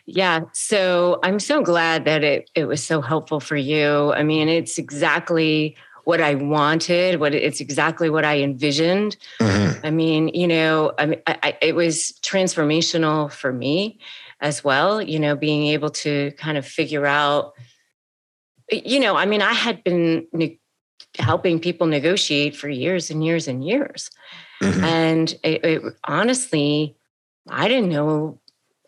Yeah, 0.06 0.40
so 0.52 1.20
I'm 1.22 1.38
so 1.38 1.62
glad 1.62 2.04
that 2.04 2.24
it 2.24 2.50
it 2.54 2.64
was 2.64 2.84
so 2.84 3.00
helpful 3.00 3.38
for 3.38 3.56
you. 3.56 4.12
I 4.12 4.24
mean, 4.24 4.48
it's 4.48 4.76
exactly 4.76 5.76
what 6.04 6.20
I 6.20 6.34
wanted, 6.34 7.20
what 7.20 7.34
it's 7.34 7.60
exactly 7.60 8.10
what 8.10 8.24
I 8.24 8.40
envisioned. 8.40 9.16
Mm-hmm. 9.40 9.86
I 9.86 9.90
mean, 9.90 10.28
you 10.28 10.48
know, 10.48 10.92
I 10.98 11.06
mean, 11.06 11.22
I, 11.28 11.38
I, 11.42 11.58
it 11.62 11.74
was 11.76 12.18
transformational 12.22 13.30
for 13.30 13.52
me 13.52 14.00
as 14.40 14.64
well. 14.64 15.00
You 15.00 15.20
know, 15.20 15.36
being 15.36 15.68
able 15.68 15.90
to 15.90 16.32
kind 16.32 16.58
of 16.58 16.66
figure 16.66 17.06
out, 17.06 17.52
you 18.72 18.98
know, 18.98 19.14
I 19.14 19.26
mean, 19.26 19.42
I 19.42 19.52
had 19.52 19.84
been 19.84 20.26
helping 21.18 21.58
people 21.58 21.86
negotiate 21.86 22.56
for 22.56 22.68
years 22.68 23.10
and 23.10 23.24
years 23.24 23.48
and 23.48 23.64
years. 23.64 24.10
Mm-hmm. 24.62 24.84
And 24.84 25.34
it, 25.42 25.64
it, 25.64 25.82
honestly, 26.04 26.96
I 27.48 27.68
didn't 27.68 27.90
know 27.90 28.38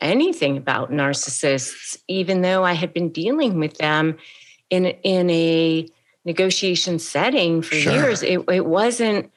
anything 0.01 0.57
about 0.57 0.91
narcissists, 0.91 1.97
even 2.09 2.43
though 2.43 2.65
I 2.65 2.73
had 2.75 2.93
been 2.93 3.11
dealing 3.11 3.59
with 3.59 3.79
them 3.79 4.19
in 4.71 4.87
in 4.87 5.31
a 5.31 5.89
negotiation 6.25 6.99
setting 6.99 7.63
for 7.63 7.75
sure. 7.75 7.93
years. 7.93 8.23
It, 8.23 8.41
it 8.49 8.67
wasn't 8.67 9.31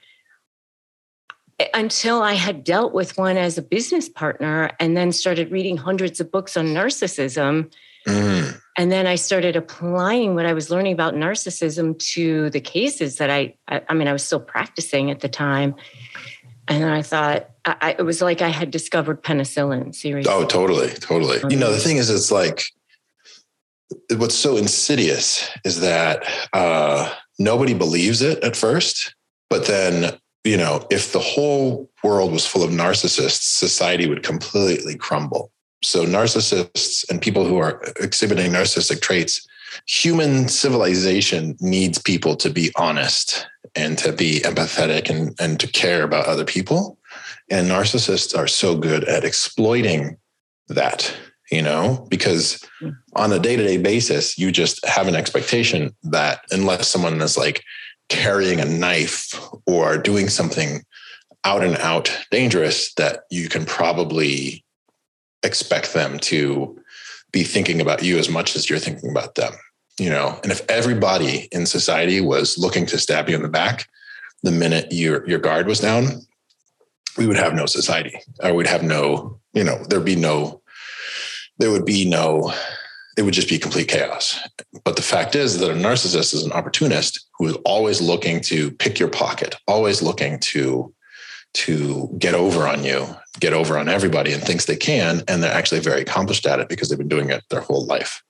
until 1.74 2.22
I 2.22 2.34
had 2.34 2.64
dealt 2.64 2.94
with 2.94 3.18
one 3.18 3.38
as 3.38 3.58
a 3.58 3.62
business 3.62 4.10
partner 4.10 4.72
and 4.80 4.96
then 4.96 5.12
started 5.12 5.52
reading 5.52 5.78
hundreds 5.78 6.20
of 6.20 6.32
books 6.32 6.58
on 6.58 6.68
narcissism. 6.68 7.72
Mm. 8.08 8.60
And 8.78 8.92
then 8.92 9.08
i 9.08 9.16
started 9.16 9.56
applying 9.56 10.36
what 10.36 10.46
i 10.46 10.54
was 10.54 10.70
learning 10.70 10.94
about 10.94 11.14
narcissism 11.14 11.98
to 12.14 12.50
the 12.50 12.62
cases 12.62 13.18
that 13.18 13.30
i 13.30 13.56
i, 13.68 13.82
I 13.90 13.94
mean 13.94 14.08
i 14.08 14.14
was 14.14 14.24
still 14.24 14.40
practicing 14.40 15.12
at 15.12 15.22
the 15.22 15.30
time. 15.30 15.76
And 16.68 16.86
i 16.86 17.02
thought 17.02 17.50
I, 17.66 17.96
it 17.98 18.04
was 18.04 18.22
like 18.22 18.42
i 18.42 18.50
had 18.50 18.72
discovered 18.72 19.24
penicillin 19.24 19.94
seriously. 19.96 20.32
Oh 20.32 20.46
totally 20.46 20.90
totally. 20.90 21.40
You 21.50 21.58
know 21.58 21.72
the 21.72 21.80
thing 21.80 21.98
is 21.98 22.10
it's 22.10 22.32
like 22.32 22.64
what's 24.18 24.36
so 24.36 24.58
insidious 24.58 25.50
is 25.64 25.80
that 25.82 26.28
uh, 26.54 27.14
nobody 27.40 27.74
believes 27.74 28.22
it 28.22 28.44
at 28.44 28.56
first 28.56 29.16
but 29.50 29.66
then 29.66 30.18
you 30.44 30.58
know 30.58 30.86
if 30.90 31.12
the 31.12 31.20
whole 31.20 31.90
world 32.04 32.32
was 32.32 32.46
full 32.46 32.64
of 32.64 32.72
narcissists 32.72 33.58
society 33.58 34.08
would 34.08 34.24
completely 34.24 34.96
crumble 34.96 35.52
so, 35.86 36.06
narcissists 36.06 37.08
and 37.10 37.22
people 37.22 37.46
who 37.46 37.58
are 37.58 37.82
exhibiting 38.00 38.52
narcissistic 38.52 39.02
traits, 39.02 39.48
human 39.88 40.48
civilization 40.48 41.56
needs 41.60 42.02
people 42.02 42.36
to 42.38 42.50
be 42.50 42.72
honest 42.76 43.48
and 43.76 43.98
to 44.00 44.12
be 44.12 44.40
empathetic 44.42 45.10
and, 45.10 45.36
and 45.40 45.60
to 45.60 45.68
care 45.68 46.04
about 46.04 46.26
other 46.26 46.46
people. 46.46 46.98
And 47.52 47.70
narcissists 47.70 48.36
are 48.36 48.48
so 48.48 48.76
good 48.76 49.04
at 49.04 49.24
exploiting 49.24 50.18
that, 50.70 51.16
you 51.52 51.62
know, 51.62 52.08
because 52.10 52.64
hmm. 52.80 52.90
on 53.16 53.32
a 53.32 53.40
day 53.40 53.56
to 53.56 53.64
day 53.64 53.78
basis, 53.78 54.38
you 54.38 54.52
just 54.52 54.84
have 54.86 55.08
an 55.08 55.16
expectation 55.16 55.96
that 56.04 56.46
unless 56.50 56.88
someone 56.88 57.22
is 57.22 57.38
like 57.38 57.64
carrying 58.10 58.60
a 58.60 58.66
knife 58.66 59.40
or 59.68 60.00
doing 60.00 60.30
something 60.30 60.82
out 61.44 61.64
and 61.64 61.78
out 61.78 62.12
dangerous, 62.32 62.92
that 62.96 63.22
you 63.30 63.50
can 63.50 63.66
probably 63.66 64.65
expect 65.46 65.94
them 65.94 66.20
to 66.20 66.78
be 67.32 67.44
thinking 67.44 67.80
about 67.80 68.04
you 68.04 68.18
as 68.18 68.30
much 68.30 68.56
as 68.56 68.70
you're 68.70 68.80
thinking 68.80 69.10
about 69.10 69.36
them 69.36 69.54
you 70.00 70.10
know? 70.10 70.40
And 70.44 70.52
if 70.52 70.62
everybody 70.70 71.48
in 71.52 71.66
society 71.66 72.22
was 72.22 72.58
looking 72.58 72.86
to 72.88 72.98
stab 72.98 73.30
you 73.30 73.36
in 73.36 73.42
the 73.42 73.50
back 73.50 73.88
the 74.44 74.52
minute 74.52 74.88
your 74.92 75.28
your 75.28 75.40
guard 75.40 75.68
was 75.68 75.80
down 75.80 76.22
we 77.18 77.26
would 77.26 77.38
have 77.38 77.54
no 77.54 77.66
society. 77.66 78.20
Or 78.44 78.54
we'd 78.54 78.68
have 78.68 78.84
no 78.84 79.40
you 79.54 79.64
know 79.64 79.84
there'd 79.90 80.06
be 80.06 80.16
no 80.16 80.62
there 81.58 81.72
would 81.72 81.86
be 81.86 82.08
no 82.08 82.54
it 83.18 83.22
would 83.22 83.34
just 83.34 83.50
be 83.50 83.58
complete 83.58 83.88
chaos. 83.88 84.38
But 84.84 84.98
the 84.98 85.02
fact 85.02 85.36
is 85.36 85.58
that 85.60 85.72
a 85.72 85.74
narcissist 85.74 86.34
is 86.34 86.44
an 86.44 86.52
opportunist 86.52 87.26
who 87.40 87.48
is 87.48 87.56
always 87.64 88.02
looking 88.02 88.42
to 88.42 88.72
pick 88.72 89.00
your 89.00 89.10
pocket 89.10 89.56
always 89.68 90.02
looking 90.02 90.40
to 90.40 90.94
to 91.54 92.14
get 92.20 92.34
over 92.34 92.68
on 92.68 92.84
you, 92.84 93.08
get 93.40 93.54
over 93.54 93.78
on 93.78 93.90
everybody 93.90 94.34
and 94.34 94.42
thinks 94.42 94.66
they 94.66 94.76
can. 94.76 95.24
And 95.28 95.44
they're 95.44 95.54
actually 95.54 95.82
very 95.82 96.02
accomplished 96.02 96.46
at 96.46 96.60
it 96.60 96.70
because 96.70 96.90
they've 96.90 96.98
been 96.98 97.08
doing 97.08 97.30
it 97.30 97.44
their 97.50 97.62
whole 97.62 97.86
life. 97.86 98.24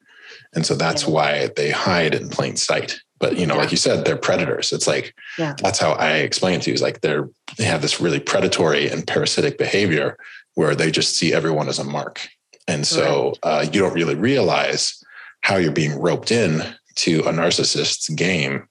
And 0.53 0.65
so 0.65 0.75
that's 0.75 1.03
yeah. 1.03 1.09
why 1.09 1.49
they 1.55 1.71
hide 1.71 2.15
in 2.15 2.29
plain 2.29 2.55
sight. 2.55 2.99
But 3.19 3.37
you 3.37 3.45
know, 3.45 3.55
yeah. 3.55 3.61
like 3.61 3.71
you 3.71 3.77
said, 3.77 4.05
they're 4.05 4.17
predators. 4.17 4.73
It's 4.73 4.87
like 4.87 5.15
yeah. 5.37 5.55
that's 5.61 5.79
how 5.79 5.93
I 5.93 6.17
explain 6.17 6.55
it 6.55 6.63
to 6.63 6.69
you. 6.69 6.73
Is 6.73 6.81
like 6.81 7.01
they're 7.01 7.29
they 7.57 7.63
have 7.63 7.81
this 7.81 8.01
really 8.01 8.19
predatory 8.19 8.89
and 8.89 9.07
parasitic 9.07 9.57
behavior 9.57 10.17
where 10.55 10.75
they 10.75 10.91
just 10.91 11.15
see 11.17 11.33
everyone 11.33 11.69
as 11.69 11.79
a 11.79 11.83
mark. 11.83 12.27
And 12.67 12.85
so 12.85 13.27
right. 13.27 13.39
uh, 13.43 13.65
you 13.71 13.79
don't 13.81 13.93
really 13.93 14.15
realize 14.15 15.01
how 15.41 15.57
you're 15.57 15.71
being 15.71 15.99
roped 15.99 16.31
in 16.31 16.63
to 16.95 17.19
a 17.19 17.31
narcissist's 17.31 18.09
game 18.09 18.67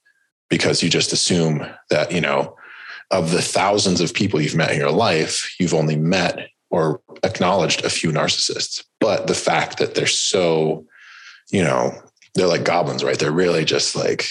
because 0.48 0.82
you 0.82 0.90
just 0.90 1.12
assume 1.12 1.64
that, 1.90 2.10
you 2.10 2.20
know, 2.20 2.56
of 3.14 3.30
the 3.30 3.42
thousands 3.42 4.00
of 4.00 4.12
people 4.12 4.40
you've 4.40 4.56
met 4.56 4.72
in 4.72 4.78
your 4.78 4.90
life, 4.90 5.54
you've 5.60 5.74
only 5.74 5.96
met 5.96 6.48
or 6.70 7.00
acknowledged 7.22 7.84
a 7.84 7.90
few 7.90 8.10
narcissists. 8.10 8.84
But 8.98 9.28
the 9.28 9.34
fact 9.34 9.78
that 9.78 9.94
they're 9.94 10.06
so, 10.06 10.84
you 11.50 11.62
know, 11.62 11.94
they're 12.34 12.48
like 12.48 12.64
goblins, 12.64 13.04
right? 13.04 13.18
They're 13.18 13.30
really 13.30 13.64
just 13.64 13.94
like 13.94 14.26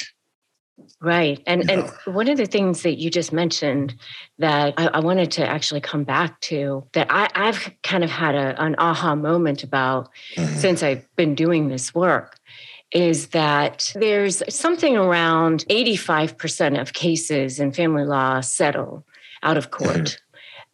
Right. 1.00 1.42
And 1.46 1.70
and 1.70 1.92
one 2.06 2.30
of 2.30 2.38
the 2.38 2.46
things 2.46 2.82
that 2.84 2.98
you 2.98 3.10
just 3.10 3.34
mentioned 3.34 3.94
that 4.40 4.74
I, 4.78 4.88
I, 4.88 5.00
wanted 5.02 5.32
to 5.32 5.46
actually 5.46 5.82
come 5.82 6.06
back 6.06 6.40
to 6.42 6.88
that 6.94 7.08
I, 7.10 7.28
I've 7.36 7.72
kind 7.84 8.06
of 8.06 8.10
had 8.10 8.36
a, 8.36 8.62
an 8.62 8.76
aha 8.78 9.14
moment 9.14 9.64
about 9.64 10.10
mm-hmm. 10.36 10.56
since 10.56 10.82
I've 10.82 11.06
been 11.18 11.36
doing 11.36 11.68
this 11.68 11.94
work 11.94 12.38
is 12.94 13.28
that 13.30 13.92
there's 13.96 14.44
something 14.54 14.96
around 14.96 15.66
85% 15.70 16.80
of 16.80 16.94
cases 16.94 17.60
in 17.60 17.72
family 17.72 18.06
law 18.06 18.40
settle 18.42 19.04
out 19.42 19.58
of 19.58 19.72
court. 19.72 20.20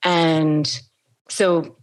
Mm-hmm. 0.03 0.09
And 0.09 0.81
so, 1.29 1.77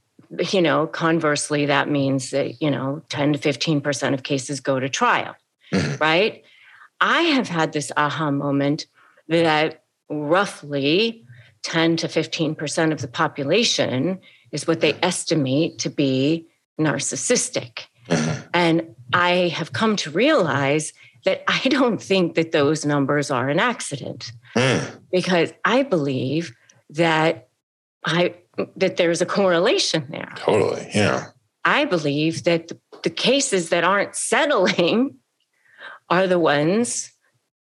you 0.53 0.61
know, 0.61 0.87
conversely, 0.87 1.66
that 1.66 1.89
means 1.89 2.30
that, 2.30 2.61
you 2.61 2.70
know, 2.70 3.03
10 3.09 3.34
to 3.34 3.39
15% 3.39 4.14
of 4.14 4.22
cases 4.22 4.61
go 4.61 4.78
to 4.78 4.89
trial, 4.89 5.34
mm-hmm. 5.72 5.97
right? 5.97 6.43
I 7.01 7.22
have 7.22 7.49
had 7.49 7.72
this 7.72 7.91
aha 7.97 8.30
moment 8.30 8.87
that 9.28 9.84
roughly 10.09 11.24
10 11.62 11.97
to 11.99 12.09
15% 12.09 12.93
of 12.93 13.01
the 13.01 13.09
population 13.09 14.20
is 14.53 14.66
what 14.66 14.80
they 14.80 14.95
estimate 15.03 15.78
to 15.80 15.91
be 15.91 16.47
narcissistic. 16.78 17.87
Mm-hmm. 18.09 18.49
And 18.55 18.95
I 19.12 19.48
have 19.48 19.72
come 19.72 19.96
to 19.96 20.11
realize 20.11 20.92
that 21.24 21.42
I 21.48 21.59
don't 21.68 22.00
think 22.00 22.34
that 22.34 22.52
those 22.52 22.84
numbers 22.84 23.30
are 23.30 23.48
an 23.48 23.59
accident 23.59 24.32
mm. 24.57 25.00
because 25.12 25.52
I 25.64 25.82
believe 25.82 26.54
that 26.90 27.48
I 28.04 28.34
that 28.76 28.96
there's 28.96 29.20
a 29.20 29.26
correlation 29.26 30.07
there. 30.09 30.32
Totally. 30.36 30.88
Yeah. 30.94 31.26
I 31.64 31.84
believe 31.84 32.44
that 32.44 32.68
the, 32.68 32.78
the 33.02 33.11
cases 33.11 33.68
that 33.68 33.84
aren't 33.84 34.14
settling 34.14 35.16
are 36.09 36.26
the 36.26 36.38
ones 36.38 37.12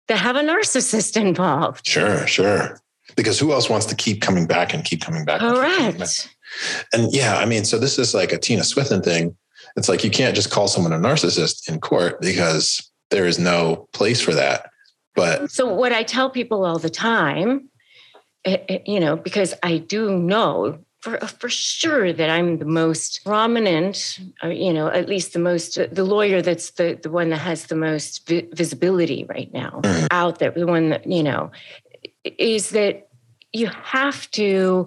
that 0.08 0.18
have 0.18 0.36
a 0.36 0.40
narcissist 0.40 1.16
involved. 1.20 1.86
Sure, 1.86 2.26
sure. 2.26 2.80
Because 3.16 3.38
who 3.38 3.52
else 3.52 3.68
wants 3.68 3.86
to 3.86 3.94
keep 3.94 4.20
coming 4.22 4.46
back 4.46 4.72
and 4.72 4.84
keep 4.84 5.00
coming 5.00 5.24
back? 5.24 5.40
Correct. 5.40 6.30
And, 6.92 7.04
and 7.04 7.14
yeah, 7.14 7.36
I 7.36 7.44
mean, 7.44 7.64
so 7.64 7.78
this 7.78 7.98
is 7.98 8.14
like 8.14 8.32
a 8.32 8.38
Tina 8.38 8.64
Swithin 8.64 9.02
thing. 9.02 9.36
It's 9.76 9.88
like 9.88 10.04
you 10.04 10.10
can't 10.10 10.34
just 10.34 10.50
call 10.50 10.68
someone 10.68 10.92
a 10.92 10.98
narcissist 10.98 11.68
in 11.68 11.80
court 11.80 12.20
because 12.20 12.90
there 13.10 13.26
is 13.26 13.38
no 13.38 13.88
place 13.92 14.20
for 14.20 14.34
that. 14.34 14.70
But 15.14 15.50
so 15.50 15.72
what 15.72 15.92
I 15.92 16.02
tell 16.02 16.30
people 16.30 16.64
all 16.64 16.78
the 16.78 16.90
time, 16.90 17.68
eh, 18.44 18.58
eh, 18.68 18.78
you 18.86 19.00
know, 19.00 19.16
because 19.16 19.54
I 19.62 19.78
do 19.78 20.16
know 20.18 20.78
for, 21.00 21.18
for 21.18 21.48
sure 21.48 22.12
that 22.12 22.30
I'm 22.30 22.58
the 22.58 22.64
most 22.64 23.24
prominent, 23.24 24.18
uh, 24.42 24.48
you 24.48 24.72
know, 24.72 24.88
at 24.88 25.08
least 25.08 25.32
the 25.32 25.38
most, 25.38 25.78
uh, 25.78 25.86
the 25.90 26.04
lawyer 26.04 26.42
that's 26.42 26.72
the, 26.72 26.98
the 27.00 27.10
one 27.10 27.30
that 27.30 27.38
has 27.38 27.66
the 27.66 27.76
most 27.76 28.26
vi- 28.26 28.48
visibility 28.52 29.24
right 29.28 29.52
now 29.52 29.80
mm-hmm. 29.82 30.06
out 30.10 30.38
there, 30.38 30.50
the 30.50 30.66
one 30.66 30.90
that, 30.90 31.06
you 31.06 31.22
know, 31.22 31.50
is 32.24 32.70
that 32.70 33.08
you 33.52 33.68
have 33.68 34.28
to, 34.32 34.86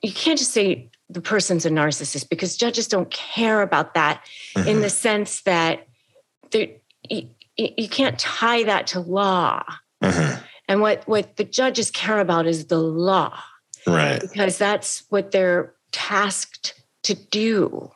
you 0.00 0.12
can't 0.12 0.38
just 0.38 0.52
say 0.52 0.88
the 1.10 1.20
person's 1.20 1.66
a 1.66 1.70
narcissist 1.70 2.28
because 2.28 2.56
judges 2.56 2.86
don't 2.86 3.10
care 3.10 3.62
about 3.62 3.94
that 3.94 4.24
mm-hmm. 4.54 4.68
in 4.68 4.80
the 4.80 4.90
sense 4.90 5.42
that 5.42 5.86
you, 6.52 7.28
you, 7.56 7.88
can't 7.88 8.18
tie 8.18 8.62
that 8.64 8.86
to 8.88 9.00
law. 9.00 9.62
Mm-hmm. 10.02 10.42
And 10.68 10.80
what, 10.80 11.06
what 11.08 11.36
the 11.36 11.44
judges 11.44 11.90
care 11.90 12.20
about 12.20 12.46
is 12.46 12.66
the 12.66 12.78
law 12.78 13.38
Right. 13.86 14.20
Because 14.20 14.58
that's 14.58 15.04
what 15.08 15.30
they're 15.30 15.74
tasked 15.92 16.80
to 17.04 17.14
do. 17.14 17.90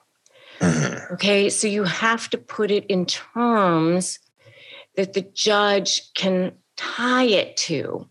Mm-hmm. 0.61 1.15
Okay. 1.15 1.51
So 1.51 1.67
you 1.67 1.85
have 1.85 2.31
to 2.31 2.39
put 2.39 2.71
it 2.71 2.87
in 2.87 3.07
terms 3.07 4.19
that 4.97 5.13
the 5.13 5.23
judge 5.23 6.13
can 6.15 6.53
tie 6.77 7.25
it 7.25 7.57
to. 7.57 8.09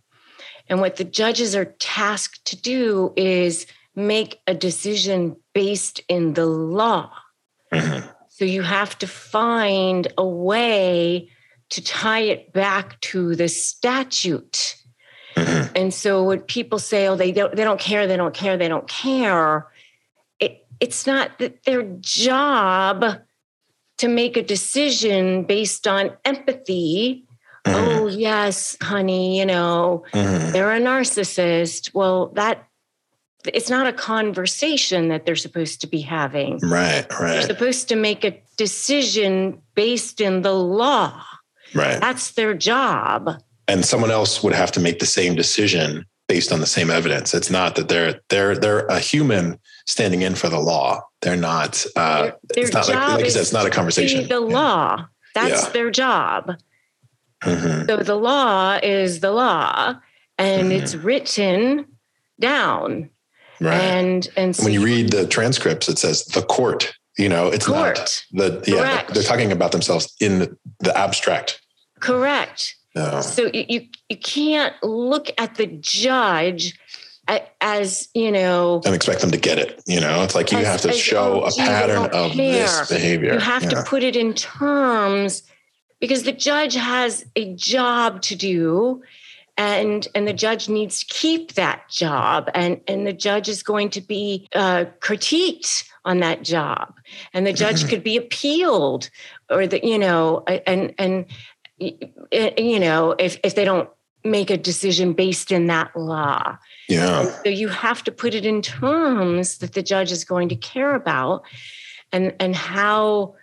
And 0.70 0.80
what 0.80 0.98
the 0.98 1.04
judges 1.04 1.56
are 1.56 1.66
tasked 1.80 2.46
to 2.46 2.62
do 2.62 3.14
is 3.16 3.66
make 3.96 4.42
a 4.48 4.54
decision 4.54 5.36
based 5.54 6.02
in 6.08 6.34
the 6.34 6.46
law. 6.46 7.12
So 8.36 8.46
you 8.46 8.64
have 8.64 8.98
to 8.98 9.08
find 9.08 10.12
a 10.18 10.26
way 10.26 11.30
to 11.70 11.84
tie 11.84 12.22
it 12.22 12.52
back 12.52 13.00
to 13.02 13.36
the 13.36 13.48
statute. 13.48 14.76
And 15.76 15.94
so 15.94 16.24
when 16.24 16.42
people 16.42 16.80
say, 16.80 17.08
"Oh, 17.08 17.16
they 17.16 17.32
don't, 17.32 17.56
they 17.56 17.64
don't 17.64 17.80
care, 17.80 18.08
they 18.08 18.18
don't 18.18 18.34
care, 18.34 18.58
they 18.58 18.68
don't 18.68 18.88
care," 18.88 19.68
it, 20.40 20.66
it's 20.80 21.06
not 21.06 21.38
that 21.38 21.64
their 21.64 21.84
job 22.02 23.22
to 23.98 24.08
make 24.08 24.36
a 24.36 24.44
decision 24.44 25.44
based 25.44 25.88
on 25.88 26.12
empathy. 26.26 27.26
Oh, 27.66 28.08
yes, 28.08 28.76
honey, 28.82 29.40
you 29.40 29.46
know, 29.46 30.04
they're 30.12 30.74
a 30.74 30.82
narcissist. 30.82 31.94
Well, 31.94 32.34
that 32.36 32.68
it's 33.46 33.70
not 33.70 33.88
a 33.88 33.94
conversation 33.94 35.10
that 35.10 35.26
they're 35.26 35.36
supposed 35.36 35.82
to 35.82 35.88
be 35.88 36.02
having. 36.02 36.60
Right, 36.60 37.06
right. 37.20 37.34
They're 37.34 37.42
supposed 37.42 37.90
to 37.90 37.96
make 37.96 38.24
a 38.24 38.42
decision 38.58 39.62
based 39.76 40.22
in 40.22 40.42
the 40.42 40.54
law. 40.54 41.22
Right. 41.74 42.00
That's 42.00 42.32
their 42.32 42.54
job 42.54 43.42
and 43.68 43.86
someone 43.86 44.12
else 44.12 44.44
would 44.44 44.54
have 44.54 44.72
to 44.74 44.80
make 44.80 45.00
the 45.00 45.06
same 45.06 45.36
decision 45.36 46.06
based 46.28 46.52
on 46.52 46.60
the 46.60 46.66
same 46.66 46.90
evidence. 46.90 47.34
It's 47.34 47.50
not 47.50 47.76
that 47.76 47.90
they're 47.90 48.22
they're 48.30 48.56
they're 48.56 48.86
a 48.88 49.00
human 49.00 49.60
standing 49.86 50.22
in 50.22 50.36
for 50.36 50.50
the 50.50 50.60
law. 50.60 51.02
They're 51.22 51.36
not. 51.36 51.86
Uh, 51.96 52.22
their, 52.22 52.38
their 52.56 52.64
it's 52.64 52.74
not 52.74 52.88
like, 52.88 52.98
like 52.98 53.26
you 53.26 53.32
said. 53.32 53.42
It's 53.42 53.54
not 53.54 53.66
a 53.66 53.70
conversation. 53.70 54.28
The 54.28 54.42
yeah. 54.42 54.56
law. 54.56 55.08
That's 55.36 55.66
yeah. 55.66 55.70
their 55.72 55.92
job. 55.92 56.58
Mm-hmm. 57.42 57.88
So 57.88 57.98
the 57.98 58.16
law 58.16 58.80
is 58.82 59.20
the 59.20 59.32
law, 59.32 59.96
and 60.38 60.64
mm-hmm. 60.64 60.72
it's 60.72 60.96
written 60.96 61.86
down. 62.40 63.10
Right. 63.64 63.80
And 63.80 64.30
and 64.36 64.56
so 64.56 64.64
when 64.64 64.74
you, 64.74 64.82
you 64.82 64.86
read 64.86 65.12
the 65.12 65.26
transcripts, 65.26 65.88
it 65.88 65.98
says 65.98 66.26
the 66.26 66.42
court. 66.42 66.94
You 67.18 67.30
know, 67.30 67.48
it's 67.48 67.68
court. 67.68 67.96
not 67.96 68.26
the 68.32 68.64
yeah. 68.68 69.04
They're 69.14 69.24
talking 69.24 69.52
about 69.52 69.72
themselves 69.72 70.14
in 70.20 70.40
the, 70.40 70.58
the 70.80 70.98
abstract. 70.98 71.62
Correct. 72.00 72.76
No. 72.96 73.22
So 73.22 73.50
you 73.54 73.88
you 74.10 74.18
can't 74.18 74.76
look 74.84 75.30
at 75.38 75.56
the 75.56 75.68
judge 75.68 76.78
as 77.62 78.10
you 78.14 78.32
know 78.32 78.82
and 78.86 78.94
expect 78.94 79.22
them 79.22 79.32
to 79.32 79.38
get 79.38 79.58
it 79.58 79.82
you 79.88 80.02
know 80.02 80.24
it's 80.24 80.36
like 80.36 80.52
you 80.52 80.58
as, 80.58 80.68
have 80.68 80.82
to 80.82 80.92
show 80.92 81.46
a 81.46 81.52
pattern 81.52 82.04
of 82.12 82.32
care. 82.34 82.52
this 82.52 82.90
behavior 82.90 83.34
you 83.34 83.40
have 83.40 83.64
yeah. 83.64 83.70
to 83.70 83.84
put 83.84 84.04
it 84.04 84.18
in 84.18 84.34
terms 84.34 85.44
because 86.02 86.24
the 86.24 86.34
judge 86.34 86.74
has 86.74 87.26
a 87.38 87.56
job 87.56 88.22
to 88.22 88.36
do 88.36 89.02
and 89.58 90.08
and 90.16 90.28
the 90.28 90.34
judge 90.34 90.68
needs 90.68 91.00
to 91.00 91.14
keep 91.14 91.54
that 91.54 91.88
job 91.90 92.50
and 92.56 92.82
and 92.88 93.06
the 93.06 93.14
judge 93.14 93.48
is 93.48 93.62
going 93.62 93.90
to 93.90 94.02
be 94.02 94.48
uh, 94.56 94.86
critiqued 95.00 95.88
on 96.06 96.20
that 96.20 96.44
job 96.44 96.94
and 97.34 97.46
the 97.46 97.54
judge 97.54 97.88
could 97.90 98.04
be 98.04 98.18
appealed 98.18 99.10
or 99.50 99.68
the 99.68 99.80
you 99.86 100.00
know 100.00 100.44
and 100.48 100.94
and 100.98 101.26
you 101.80 102.80
know, 102.80 103.16
if, 103.18 103.40
if 103.44 103.56
they 103.56 103.66
don't 103.66 103.90
make 104.24 104.50
a 104.50 104.58
decision 104.58 105.14
based 105.14 105.52
in 105.52 105.68
that 105.68 105.96
law. 105.96 106.58
Yeah. 106.88 107.26
so 107.44 107.50
you 107.50 107.68
have 107.68 108.04
to 108.04 108.12
put 108.12 108.34
it 108.34 108.46
in 108.46 108.62
terms 108.62 109.58
that 109.58 109.74
the 109.74 109.84
judge 109.84 110.12
is 110.12 110.24
going 110.24 110.50
to 110.50 110.56
care 110.56 110.96
about. 110.96 111.44
And 112.12 112.34
and 112.40 112.56
how 112.56 113.36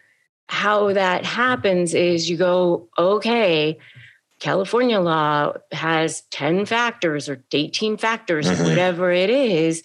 how 0.48 0.92
that 0.92 1.24
happens 1.24 1.94
is 1.94 2.30
you 2.30 2.36
go, 2.36 2.88
okay, 2.98 3.78
California 4.40 4.98
law 4.98 5.52
has 5.70 6.22
10 6.30 6.66
factors 6.66 7.28
or 7.28 7.44
18 7.52 7.98
factors 7.98 8.46
mm-hmm. 8.46 8.62
or 8.62 8.64
whatever 8.64 9.12
it 9.12 9.30
is. 9.30 9.82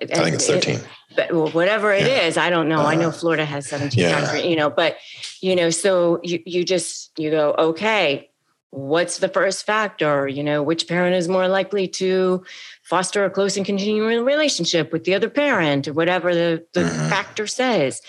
I 0.00 0.06
think 0.06 0.34
it's 0.34 0.46
13. 0.46 0.76
It, 0.76 0.86
but 1.16 1.32
well, 1.32 1.48
whatever 1.48 1.92
it 1.92 2.06
yeah. 2.06 2.26
is, 2.26 2.36
I 2.36 2.50
don't 2.50 2.68
know. 2.68 2.80
Uh, 2.80 2.86
I 2.86 2.94
know 2.94 3.08
uh, 3.08 3.12
Florida 3.12 3.44
has 3.44 3.66
17 3.68 4.00
yeah. 4.02 4.20
factors, 4.20 4.44
you 4.44 4.54
know, 4.54 4.70
but 4.70 4.96
you 5.40 5.56
know, 5.56 5.70
so 5.70 6.20
you 6.22 6.40
you 6.46 6.64
just 6.64 7.18
you 7.18 7.30
go, 7.30 7.54
okay, 7.58 8.30
what's 8.70 9.18
the 9.18 9.28
first 9.28 9.66
factor? 9.66 10.28
You 10.28 10.44
know, 10.44 10.62
which 10.62 10.86
parent 10.86 11.16
is 11.16 11.26
more 11.26 11.48
likely 11.48 11.88
to 11.88 12.44
foster 12.84 13.24
a 13.24 13.30
close 13.30 13.56
and 13.56 13.66
continuing 13.66 14.24
relationship 14.24 14.92
with 14.92 15.04
the 15.04 15.14
other 15.14 15.30
parent 15.30 15.88
or 15.88 15.94
whatever 15.94 16.34
the, 16.34 16.64
the 16.74 16.82
mm-hmm. 16.82 17.08
factor 17.08 17.46
says. 17.46 18.02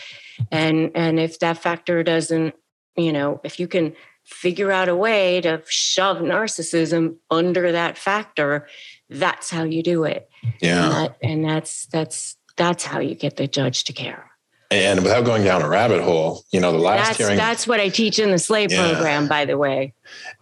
And 0.52 0.92
and 0.94 1.20
if 1.20 1.40
that 1.40 1.58
factor 1.58 2.04
doesn't 2.04 2.54
you 2.98 3.14
know, 3.14 3.40
if 3.44 3.60
you 3.60 3.68
can 3.68 3.96
figure 4.30 4.72
out 4.72 4.88
a 4.88 4.96
way 4.96 5.42
to 5.42 5.62
shove 5.68 6.18
narcissism 6.18 7.16
under 7.30 7.72
that 7.72 7.98
factor, 7.98 8.68
that's 9.10 9.50
how 9.50 9.64
you 9.64 9.84
do 9.84 10.04
it. 10.04 10.30
Yeah. 10.62 10.84
And, 10.84 10.94
that, 10.94 11.18
and 11.22 11.46
that's 11.46 11.86
that's 11.88 12.38
that's 12.56 12.84
how 12.84 13.00
you 13.00 13.16
get 13.16 13.38
the 13.38 13.48
judge 13.48 13.84
to 13.86 13.94
care. 13.94 14.30
And 14.72 15.02
without 15.02 15.26
going 15.26 15.44
down 15.44 15.64
a 15.64 15.68
rabbit 15.68 16.04
hole, 16.04 16.44
you 16.52 16.60
know, 16.60 16.72
the 16.72 16.78
last 16.78 17.08
That's 17.08 17.18
hearing 17.18 17.38
that's 17.38 17.66
what 17.68 17.80
I 17.80 17.90
teach 17.90 18.20
in 18.20 18.30
the 18.30 18.38
slay 18.38 18.68
Yeah. 18.70 18.92
program, 18.92 19.28
by 19.28 19.46
the 19.46 19.58
way. 19.58 19.94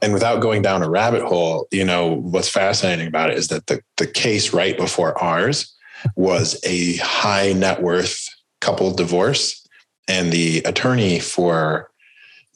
and 0.02 0.12
without 0.14 0.42
going 0.42 0.62
down 0.62 0.84
a 0.84 0.90
rabbit 0.90 1.22
hole, 1.24 1.68
you 1.72 1.86
know, 1.86 2.08
what's 2.16 2.50
fascinating 2.50 3.08
about 3.08 3.30
it 3.30 3.38
is 3.38 3.48
that 3.48 3.68
the, 3.68 3.82
the 3.96 4.08
case 4.08 4.54
right 4.54 4.78
before 4.78 5.18
ours 5.24 5.74
was 6.16 6.60
a 6.66 6.98
high 6.98 7.54
net 7.54 7.82
worth 7.82 8.28
couple 8.60 8.94
divorce. 8.94 9.66
And 10.10 10.32
the 10.32 10.60
attorney 10.64 11.20
for 11.20 11.90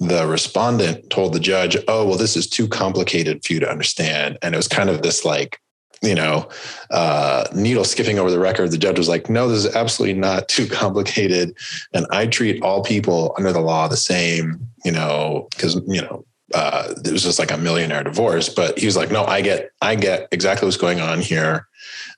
the 0.01 0.25
respondent 0.25 1.07
told 1.11 1.31
the 1.31 1.39
judge, 1.39 1.77
Oh, 1.87 2.07
well, 2.07 2.17
this 2.17 2.35
is 2.35 2.49
too 2.49 2.67
complicated 2.67 3.45
for 3.45 3.53
you 3.53 3.59
to 3.59 3.69
understand. 3.69 4.37
And 4.41 4.55
it 4.55 4.57
was 4.57 4.67
kind 4.67 4.89
of 4.89 5.03
this 5.03 5.23
like, 5.23 5.59
you 6.01 6.15
know, 6.15 6.49
uh, 6.89 7.45
needle 7.53 7.83
skipping 7.83 8.17
over 8.17 8.31
the 8.31 8.39
record. 8.39 8.71
The 8.71 8.79
judge 8.79 8.97
was 8.97 9.07
like, 9.07 9.29
No, 9.29 9.47
this 9.47 9.63
is 9.63 9.75
absolutely 9.75 10.19
not 10.19 10.47
too 10.47 10.65
complicated. 10.67 11.55
And 11.93 12.07
I 12.09 12.25
treat 12.25 12.63
all 12.63 12.83
people 12.83 13.35
under 13.37 13.53
the 13.53 13.61
law 13.61 13.87
the 13.87 13.95
same, 13.95 14.67
you 14.83 14.91
know, 14.91 15.47
because, 15.51 15.75
you 15.87 16.01
know, 16.01 16.25
uh, 16.55 16.95
it 17.05 17.11
was 17.11 17.21
just 17.21 17.37
like 17.37 17.51
a 17.51 17.57
millionaire 17.57 18.03
divorce. 18.03 18.49
But 18.49 18.79
he 18.79 18.87
was 18.87 18.97
like, 18.97 19.11
no, 19.11 19.23
I 19.23 19.41
get, 19.41 19.69
I 19.83 19.93
get 19.93 20.27
exactly 20.31 20.65
what's 20.65 20.77
going 20.77 20.99
on 20.99 21.21
here. 21.21 21.67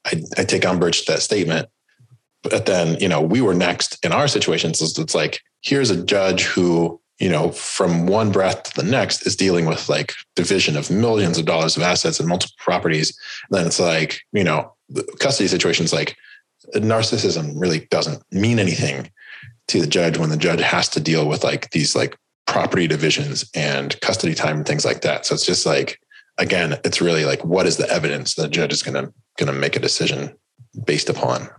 I, 0.05 0.23
I 0.37 0.45
take 0.45 0.65
umbrage 0.65 1.03
to 1.03 1.11
that 1.11 1.21
statement. 1.21 1.67
But 2.43 2.65
then, 2.65 2.97
you 3.01 3.09
know, 3.09 3.21
we 3.21 3.41
were 3.41 3.53
next 3.53 4.03
in 4.05 4.13
our 4.13 4.29
situations. 4.29 4.79
So 4.79 5.01
it's 5.01 5.15
like, 5.15 5.41
here's 5.61 5.89
a 5.89 6.03
judge 6.03 6.43
who, 6.43 7.01
you 7.19 7.29
know, 7.29 7.51
from 7.51 8.07
one 8.07 8.31
breath 8.31 8.63
to 8.63 8.81
the 8.81 8.89
next 8.89 9.25
is 9.25 9.35
dealing 9.35 9.65
with 9.65 9.87
like 9.87 10.13
division 10.35 10.75
of 10.75 10.89
millions 10.89 11.37
of 11.37 11.45
dollars 11.45 11.77
of 11.77 11.83
assets 11.83 12.19
and 12.19 12.27
multiple 12.27 12.55
properties. 12.57 13.17
then 13.49 13.67
it's 13.67 13.79
like, 13.79 14.21
you 14.31 14.43
know, 14.43 14.73
the 14.89 15.03
custody 15.19 15.47
situation's 15.47 15.93
like 15.93 16.15
narcissism 16.75 17.53
really 17.55 17.81
doesn't 17.91 18.23
mean 18.31 18.59
anything 18.59 19.11
to 19.67 19.79
the 19.79 19.87
judge 19.87 20.17
when 20.17 20.29
the 20.29 20.37
judge 20.37 20.61
has 20.61 20.89
to 20.89 20.99
deal 20.99 21.27
with 21.27 21.43
like 21.43 21.69
these 21.71 21.95
like 21.95 22.17
property 22.45 22.87
divisions 22.87 23.49
and 23.55 23.99
custody 24.01 24.33
time 24.33 24.57
and 24.57 24.65
things 24.65 24.85
like 24.85 25.01
that. 25.01 25.25
So 25.25 25.35
it's 25.35 25.45
just 25.45 25.65
like, 25.65 25.99
again, 26.37 26.79
it's 26.83 27.01
really 27.01 27.25
like, 27.25 27.43
what 27.45 27.65
is 27.65 27.77
the 27.77 27.89
evidence 27.89 28.35
that 28.35 28.43
the 28.43 28.47
judge 28.49 28.73
is 28.73 28.83
going 28.83 28.95
to, 28.95 29.13
going 29.37 29.53
to 29.53 29.59
make 29.59 29.75
a 29.75 29.79
decision 29.79 30.35
based 30.85 31.09
upon? 31.09 31.49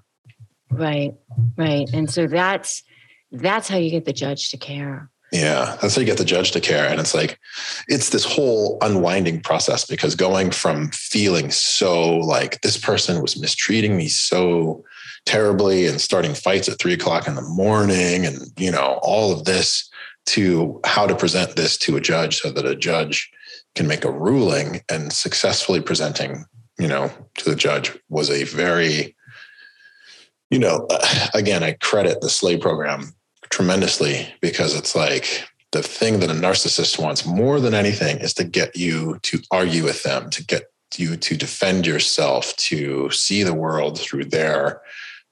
Right, 0.71 1.15
right. 1.57 1.89
And 1.93 2.11
so 2.11 2.27
that's 2.27 2.83
that's 3.31 3.69
how 3.69 3.77
you 3.77 3.91
get 3.91 4.05
the 4.05 4.13
judge 4.13 4.51
to 4.51 4.57
care. 4.57 5.11
Yeah. 5.35 5.77
That's 5.83 5.97
how 5.97 6.01
you 6.01 6.07
get 6.07 6.19
the 6.19 6.25
judge 6.25 6.53
to 6.53 6.61
care. 6.61 6.89
And 6.89 7.01
it's 7.01 7.13
like, 7.13 7.41
it's 7.89 8.11
this 8.11 8.25
whole 8.25 8.79
unwinding 8.81 9.41
process 9.41 9.85
because 9.85 10.15
going 10.15 10.53
from 10.53 10.91
feeling 10.93 11.51
so 11.51 12.19
like 12.19 12.61
this 12.61 12.77
person 12.77 13.21
was 13.21 13.41
mistreating 13.41 13.97
me 13.97 14.07
so 14.07 14.85
terribly 15.27 15.89
and 15.89 16.01
starting 16.01 16.35
fights 16.35 16.69
at 16.69 16.79
three 16.79 16.93
o'clock 16.93 17.27
in 17.27 17.35
the 17.35 17.43
morning 17.43 18.25
and, 18.25 18.43
you 18.57 18.71
know, 18.71 19.01
all 19.03 19.33
of 19.33 19.45
this 19.45 19.91
to 20.27 20.81
how 20.85 21.05
to 21.05 21.17
present 21.17 21.57
this 21.57 21.77
to 21.79 21.97
a 21.97 22.01
judge 22.01 22.37
so 22.37 22.53
that 22.53 22.65
a 22.65 22.77
judge 22.77 23.29
can 23.75 23.89
make 23.89 24.05
a 24.05 24.13
ruling 24.13 24.83
and 24.89 25.13
successfully 25.13 25.81
presenting, 25.81 26.45
you 26.79 26.87
know, 26.87 27.11
to 27.39 27.51
the 27.51 27.57
judge 27.57 27.99
was 28.09 28.31
a 28.31 28.45
very, 28.45 29.17
you 30.49 30.61
know, 30.61 30.87
uh, 30.91 31.27
again, 31.35 31.65
I 31.65 31.73
credit 31.73 32.21
the 32.21 32.31
slay 32.31 32.57
program 32.57 33.17
tremendously 33.55 34.27
because 34.41 34.75
it's 34.75 34.97
like 34.97 35.47
the 35.71 35.81
thing 35.81 36.19
that 36.19 36.29
a 36.29 36.35
narcissist 36.35 36.99
wants 36.99 37.25
more 37.25 37.61
than 37.61 37.73
anything 37.73 38.19
is 38.19 38.35
to 38.35 38.43
get 38.43 38.75
you 38.75 39.17
to 39.23 39.39
argue 39.53 39.85
with 39.85 40.03
them, 40.03 40.29
to 40.31 40.45
get 40.45 40.65
you 40.97 41.17
to 41.17 41.37
defend 41.37 41.87
yourself, 41.87 42.57
to 42.57 43.09
see 43.11 43.45
the 43.45 43.55
world 43.55 43.97
through 43.97 44.25
their 44.25 44.81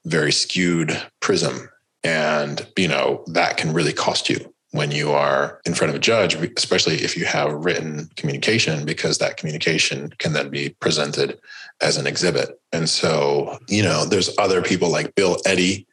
very 0.05 0.31
skewed 0.31 0.97
prism. 1.19 1.69
And, 2.05 2.65
you 2.77 2.87
know, 2.87 3.25
that 3.27 3.57
can 3.57 3.73
really 3.73 3.91
cost 3.91 4.29
you 4.29 4.53
when 4.71 4.91
you 4.91 5.11
are 5.11 5.59
in 5.65 5.73
front 5.73 5.89
of 5.89 5.95
a 5.95 5.99
judge, 5.99 6.35
especially 6.55 6.95
if 6.95 7.17
you 7.17 7.25
have 7.25 7.51
written 7.65 8.09
communication, 8.15 8.85
because 8.85 9.17
that 9.17 9.35
communication 9.35 10.13
can 10.17 10.31
then 10.31 10.49
be 10.49 10.69
presented 10.79 11.37
as 11.81 11.97
an 11.97 12.07
exhibit. 12.07 12.57
And 12.71 12.89
so, 12.89 13.59
you 13.67 13.83
know, 13.83 14.05
there's 14.05 14.33
other 14.37 14.61
people 14.61 14.89
like 14.89 15.13
Bill 15.13 15.37
Eddy, 15.45 15.85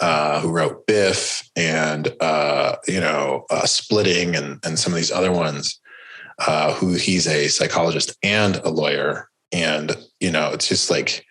uh, 0.00 0.40
who 0.40 0.50
wrote 0.50 0.86
Biff 0.86 1.48
and, 1.56 2.14
uh, 2.20 2.76
you 2.88 3.00
know, 3.00 3.44
uh, 3.50 3.66
Splitting 3.66 4.34
and, 4.34 4.58
and 4.64 4.78
some 4.78 4.92
of 4.92 4.96
these 4.96 5.12
other 5.12 5.30
ones, 5.30 5.78
uh, 6.38 6.72
who 6.74 6.94
he's 6.94 7.26
a 7.26 7.48
psychologist 7.48 8.16
and 8.22 8.56
a 8.56 8.70
lawyer. 8.70 9.28
And, 9.52 9.96
you 10.20 10.30
know, 10.30 10.50
it's 10.52 10.68
just 10.68 10.90
like 10.90 11.24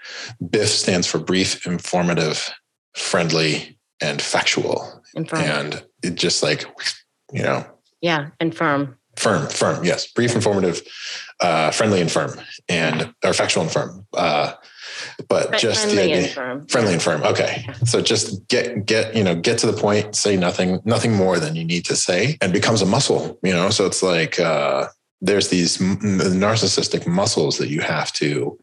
Biff 0.49 0.69
stands 0.69 1.07
for 1.07 1.19
brief, 1.19 1.65
informative, 1.65 2.51
friendly, 2.95 3.77
and 4.01 4.21
factual. 4.21 5.01
And. 5.15 5.31
And 5.33 5.83
it 6.03 6.15
just 6.15 6.43
like, 6.43 6.65
you 7.31 7.43
know, 7.43 7.65
yeah, 8.01 8.29
and 8.39 8.55
firm. 8.55 8.97
firm, 9.17 9.47
firm. 9.47 9.83
Yes. 9.83 10.07
Brief, 10.07 10.35
informative, 10.35 10.81
uh, 11.41 11.71
friendly 11.71 12.01
and 12.01 12.11
firm 12.11 12.39
and, 12.67 13.13
or 13.23 13.33
factual 13.33 13.63
and 13.63 13.71
firm. 13.71 14.05
But 15.27 15.51
But 15.51 15.59
just 15.59 15.83
the 15.83 15.93
friendly 15.93 16.13
idea, 16.13 16.25
and 16.25 16.33
firm. 16.33 16.67
friendly 16.67 16.93
and 16.93 17.01
firm. 17.01 17.23
Okay. 17.23 17.65
So 17.85 18.01
just 18.01 18.47
get, 18.47 18.85
get, 18.85 19.15
you 19.15 19.23
know, 19.23 19.35
get 19.35 19.57
to 19.59 19.67
the 19.67 19.79
point, 19.79 20.15
say 20.15 20.35
nothing, 20.35 20.79
nothing 20.85 21.13
more 21.13 21.39
than 21.39 21.55
you 21.55 21.63
need 21.63 21.85
to 21.85 21.95
say 21.95 22.37
and 22.41 22.51
becomes 22.53 22.81
a 22.81 22.85
muscle, 22.85 23.39
you 23.43 23.51
know? 23.51 23.69
So 23.69 23.85
it's 23.85 24.01
like, 24.03 24.39
uh, 24.39 24.87
there's 25.21 25.49
these 25.49 25.81
m- 25.81 25.97
narcissistic 25.99 27.05
muscles 27.05 27.57
that 27.57 27.69
you 27.69 27.81
have 27.81 28.11
to, 28.13 28.57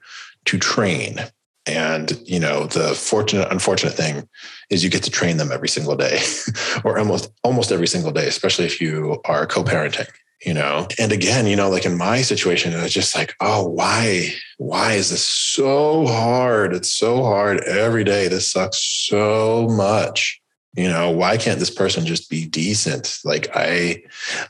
to 0.46 0.58
train. 0.58 1.20
And, 1.66 2.20
you 2.24 2.38
know, 2.38 2.66
the 2.66 2.94
fortunate, 2.94 3.50
unfortunate 3.50 3.94
thing 3.94 4.28
is 4.70 4.84
you 4.84 4.90
get 4.90 5.02
to 5.02 5.10
train 5.10 5.36
them 5.36 5.50
every 5.52 5.68
single 5.68 5.96
day 5.96 6.20
or 6.84 6.98
almost, 6.98 7.30
almost 7.42 7.72
every 7.72 7.88
single 7.88 8.12
day, 8.12 8.26
especially 8.26 8.64
if 8.66 8.80
you 8.80 9.20
are 9.24 9.46
co-parenting 9.46 10.08
you 10.46 10.54
know? 10.54 10.86
And 10.98 11.12
again 11.12 11.46
you 11.46 11.56
know 11.56 11.68
like 11.68 11.84
in 11.84 11.98
my 11.98 12.22
situation 12.22 12.72
it's 12.72 12.94
just 12.94 13.14
like 13.16 13.34
oh 13.40 13.68
why 13.68 14.32
why 14.58 14.92
is 14.92 15.10
this 15.10 15.24
so 15.24 16.06
hard? 16.06 16.72
It's 16.72 16.90
so 16.90 17.22
hard 17.22 17.62
every 17.64 18.04
day. 18.04 18.28
This 18.28 18.50
sucks 18.50 18.78
so 18.78 19.68
much. 19.68 20.40
You 20.74 20.88
know 20.88 21.10
why 21.10 21.36
can't 21.36 21.58
this 21.58 21.70
person 21.70 22.06
just 22.06 22.30
be 22.30 22.46
decent? 22.46 23.18
Like 23.24 23.48
i 23.54 24.02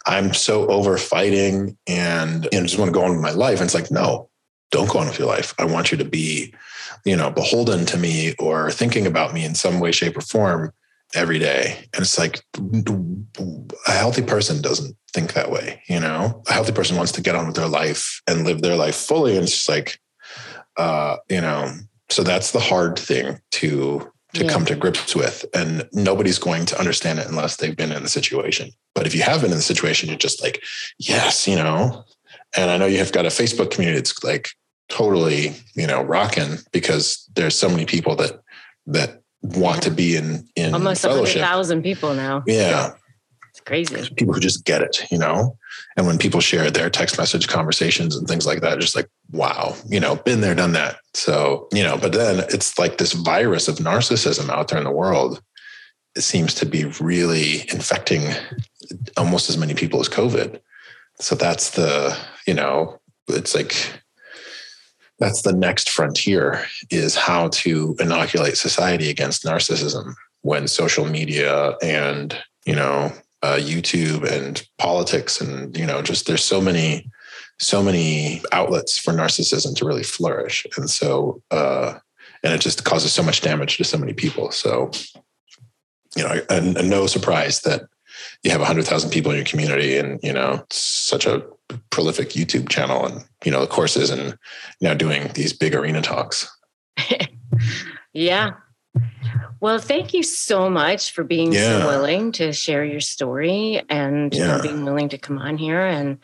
i'm 0.06 0.34
so 0.34 0.66
over 0.68 0.98
fighting 0.98 1.76
and 1.86 2.46
you 2.52 2.60
know 2.60 2.66
just 2.66 2.78
want 2.78 2.90
to 2.90 2.98
go 2.98 3.04
on 3.04 3.12
with 3.12 3.20
my 3.20 3.32
life. 3.32 3.60
And 3.60 3.66
it's 3.66 3.74
like 3.74 3.90
no 3.90 4.28
don't 4.70 4.90
go 4.90 4.98
on 4.98 5.06
with 5.06 5.18
your 5.18 5.28
life. 5.28 5.54
I 5.58 5.64
want 5.64 5.90
you 5.90 5.98
to 5.98 6.04
be 6.04 6.52
you 7.06 7.16
know 7.16 7.30
beholden 7.30 7.86
to 7.86 7.96
me 7.96 8.34
or 8.38 8.70
thinking 8.70 9.06
about 9.06 9.32
me 9.32 9.44
in 9.44 9.54
some 9.54 9.80
way 9.80 9.92
shape 9.92 10.16
or 10.16 10.20
form 10.20 10.72
every 11.14 11.38
day. 11.38 11.78
And 11.94 12.02
it's 12.02 12.18
like 12.18 12.42
a 12.58 13.92
healthy 13.92 14.22
person 14.22 14.60
doesn't 14.60 14.96
think 15.12 15.32
that 15.32 15.50
way 15.50 15.82
you 15.88 16.00
know? 16.00 16.42
A 16.48 16.52
healthy 16.52 16.72
person 16.72 16.96
wants 16.96 17.12
to 17.12 17.22
get 17.22 17.34
on 17.34 17.46
with 17.46 17.56
their 17.56 17.68
life 17.68 18.20
and 18.26 18.44
live 18.44 18.60
their 18.62 18.76
life 18.76 18.96
fully. 18.96 19.34
And 19.36 19.44
it's 19.44 19.52
just 19.52 19.68
like 19.68 19.98
uh 20.76 21.16
you 21.28 21.40
know 21.40 21.72
so 22.10 22.22
that's 22.22 22.52
the 22.52 22.60
hard 22.60 22.98
thing 22.98 23.38
to 23.52 24.10
to 24.34 24.44
Yeah. 24.44 24.50
come 24.52 24.66
to 24.66 24.74
grips 24.74 25.14
with. 25.16 25.46
And 25.54 25.88
nobody's 25.92 26.38
going 26.38 26.66
to 26.66 26.78
understand 26.78 27.18
it 27.20 27.28
unless 27.28 27.56
they've 27.56 27.76
been 27.76 27.92
in 27.92 28.02
the 28.02 28.08
situation. 28.08 28.70
But 28.94 29.06
if 29.06 29.14
you 29.14 29.22
have 29.22 29.40
been 29.40 29.50
in 29.50 29.56
the 29.56 29.62
situation 29.62 30.08
you're 30.08 30.18
just 30.18 30.42
like 30.42 30.62
yes 30.98 31.46
you 31.48 31.56
know? 31.56 32.04
And 32.56 32.70
i 32.70 32.76
know 32.76 32.86
you 32.86 32.98
have 32.98 33.12
got 33.12 33.26
a 33.26 33.30
facebook 33.30 33.70
community 33.70 33.98
that's 33.98 34.22
like 34.24 34.48
totally 34.88 35.54
you 35.74 35.86
know 35.86 36.02
rocking 36.02 36.58
because 36.72 37.28
there's 37.34 37.58
so 37.58 37.68
many 37.68 37.84
people 37.86 38.14
that 38.16 38.40
that 38.86 39.22
want 39.54 39.82
to 39.82 39.90
be 39.90 40.16
in 40.16 40.48
in 40.56 40.74
Almost 40.74 41.02
fellowship 41.02 41.42
thousand 41.42 41.82
people 41.82 42.14
now. 42.14 42.42
yeah 42.46 42.92
It's 43.50 43.60
crazy. 43.60 44.08
people 44.16 44.34
who 44.34 44.40
just 44.40 44.64
get 44.64 44.82
it, 44.82 45.06
you 45.10 45.18
know? 45.18 45.56
And 45.96 46.06
when 46.06 46.18
people 46.18 46.40
share 46.40 46.70
their 46.70 46.90
text 46.90 47.16
message 47.18 47.48
conversations 47.48 48.16
and 48.16 48.28
things 48.28 48.46
like 48.46 48.60
that, 48.60 48.78
just 48.78 48.94
like, 48.94 49.08
wow, 49.32 49.74
you 49.88 49.98
know, 49.98 50.16
been 50.16 50.42
there, 50.42 50.54
done 50.54 50.72
that. 50.72 50.96
So, 51.14 51.68
you 51.72 51.82
know, 51.82 51.96
but 51.96 52.12
then 52.12 52.44
it's 52.50 52.78
like 52.78 52.98
this 52.98 53.12
virus 53.14 53.66
of 53.68 53.76
narcissism 53.76 54.50
out 54.50 54.68
there 54.68 54.78
in 54.78 54.84
the 54.84 54.90
world. 54.90 55.40
It 56.14 56.20
seems 56.22 56.54
to 56.56 56.66
be 56.66 56.84
really 57.00 57.60
infecting 57.72 58.22
almost 59.16 59.48
as 59.48 59.56
many 59.56 59.74
people 59.74 60.00
as 60.00 60.08
COVID. 60.08 60.60
So 61.20 61.34
that's 61.34 61.70
the, 61.70 62.16
you 62.46 62.54
know, 62.54 63.00
it's 63.28 63.54
like, 63.54 63.74
that's 65.18 65.42
the 65.42 65.52
next 65.52 65.90
frontier 65.90 66.64
is 66.90 67.14
how 67.16 67.48
to 67.48 67.96
inoculate 67.98 68.56
society 68.56 69.08
against 69.08 69.44
narcissism 69.44 70.14
when 70.42 70.68
social 70.68 71.06
media 71.06 71.76
and, 71.82 72.38
you 72.64 72.74
know, 72.74 73.12
uh, 73.42 73.56
YouTube 73.58 74.28
and 74.28 74.66
politics 74.78 75.40
and 75.40 75.76
you 75.76 75.86
know 75.86 76.02
just 76.02 76.26
there's 76.26 76.42
so 76.42 76.60
many 76.60 77.08
so 77.58 77.82
many 77.82 78.42
outlets 78.50 78.98
for 78.98 79.12
narcissism 79.12 79.76
to 79.76 79.84
really 79.84 80.02
flourish. 80.02 80.66
And 80.76 80.88
so 80.90 81.42
uh, 81.50 81.98
and 82.42 82.54
it 82.54 82.60
just 82.60 82.84
causes 82.84 83.12
so 83.12 83.22
much 83.22 83.42
damage 83.42 83.76
to 83.76 83.84
so 83.84 83.98
many 83.98 84.14
people. 84.14 84.50
So 84.50 84.90
you 86.16 86.24
know 86.24 86.40
and, 86.48 86.76
and 86.76 86.90
no 86.90 87.06
surprise 87.06 87.60
that 87.60 87.82
you 88.42 88.50
have 88.50 88.60
100,000 88.60 89.10
people 89.10 89.30
in 89.32 89.36
your 89.36 89.46
community 89.46 89.96
and, 89.98 90.20
you 90.22 90.32
know, 90.32 90.64
such 90.70 91.26
a 91.26 91.42
prolific 91.90 92.30
YouTube 92.30 92.68
channel 92.68 93.06
and, 93.06 93.24
you 93.44 93.50
know, 93.50 93.60
the 93.60 93.66
courses 93.66 94.10
and 94.10 94.38
now 94.80 94.94
doing 94.94 95.30
these 95.34 95.52
big 95.52 95.74
arena 95.74 96.02
talks. 96.02 96.48
yeah. 98.12 98.50
Well, 99.60 99.78
thank 99.78 100.14
you 100.14 100.22
so 100.22 100.70
much 100.70 101.12
for 101.12 101.24
being 101.24 101.52
Yeah. 101.52 101.80
so 101.80 101.86
willing 101.86 102.32
to 102.32 102.52
share 102.52 102.84
your 102.84 103.00
story 103.00 103.82
and 103.88 104.32
Yeah. 104.34 104.60
being 104.62 104.84
willing 104.84 105.08
to 105.10 105.18
come 105.18 105.38
on 105.38 105.58
here. 105.58 105.84
And 105.84 106.18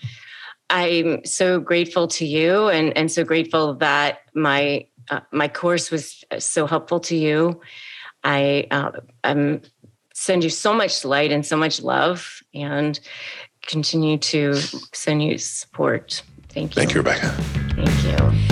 I'm 0.70 1.24
so 1.24 1.60
grateful 1.60 2.08
to 2.08 2.26
you 2.26 2.68
and, 2.68 2.96
and 2.96 3.10
so 3.10 3.24
grateful 3.24 3.74
that 3.74 4.20
my 4.34 4.86
uh, 5.10 5.20
my 5.32 5.48
course 5.48 5.90
was 5.90 6.24
so 6.38 6.66
helpful 6.66 7.00
to 7.00 7.16
you. 7.16 7.60
I 8.22 8.68
uh, 8.70 8.92
I'm 9.24 9.62
send 10.14 10.44
you 10.44 10.50
so 10.50 10.72
much 10.72 11.04
light 11.04 11.32
and 11.32 11.44
so 11.44 11.56
much 11.56 11.82
love 11.82 12.40
and 12.54 12.98
continue 13.66 14.18
to 14.18 14.54
send 14.92 15.22
you 15.22 15.38
support. 15.38 16.22
Thank 16.48 16.76
you. 16.76 16.82
Thank 16.82 16.94
you, 16.94 17.00
Rebecca. 17.00 17.28
Thank 17.74 18.04
you. 18.04 18.51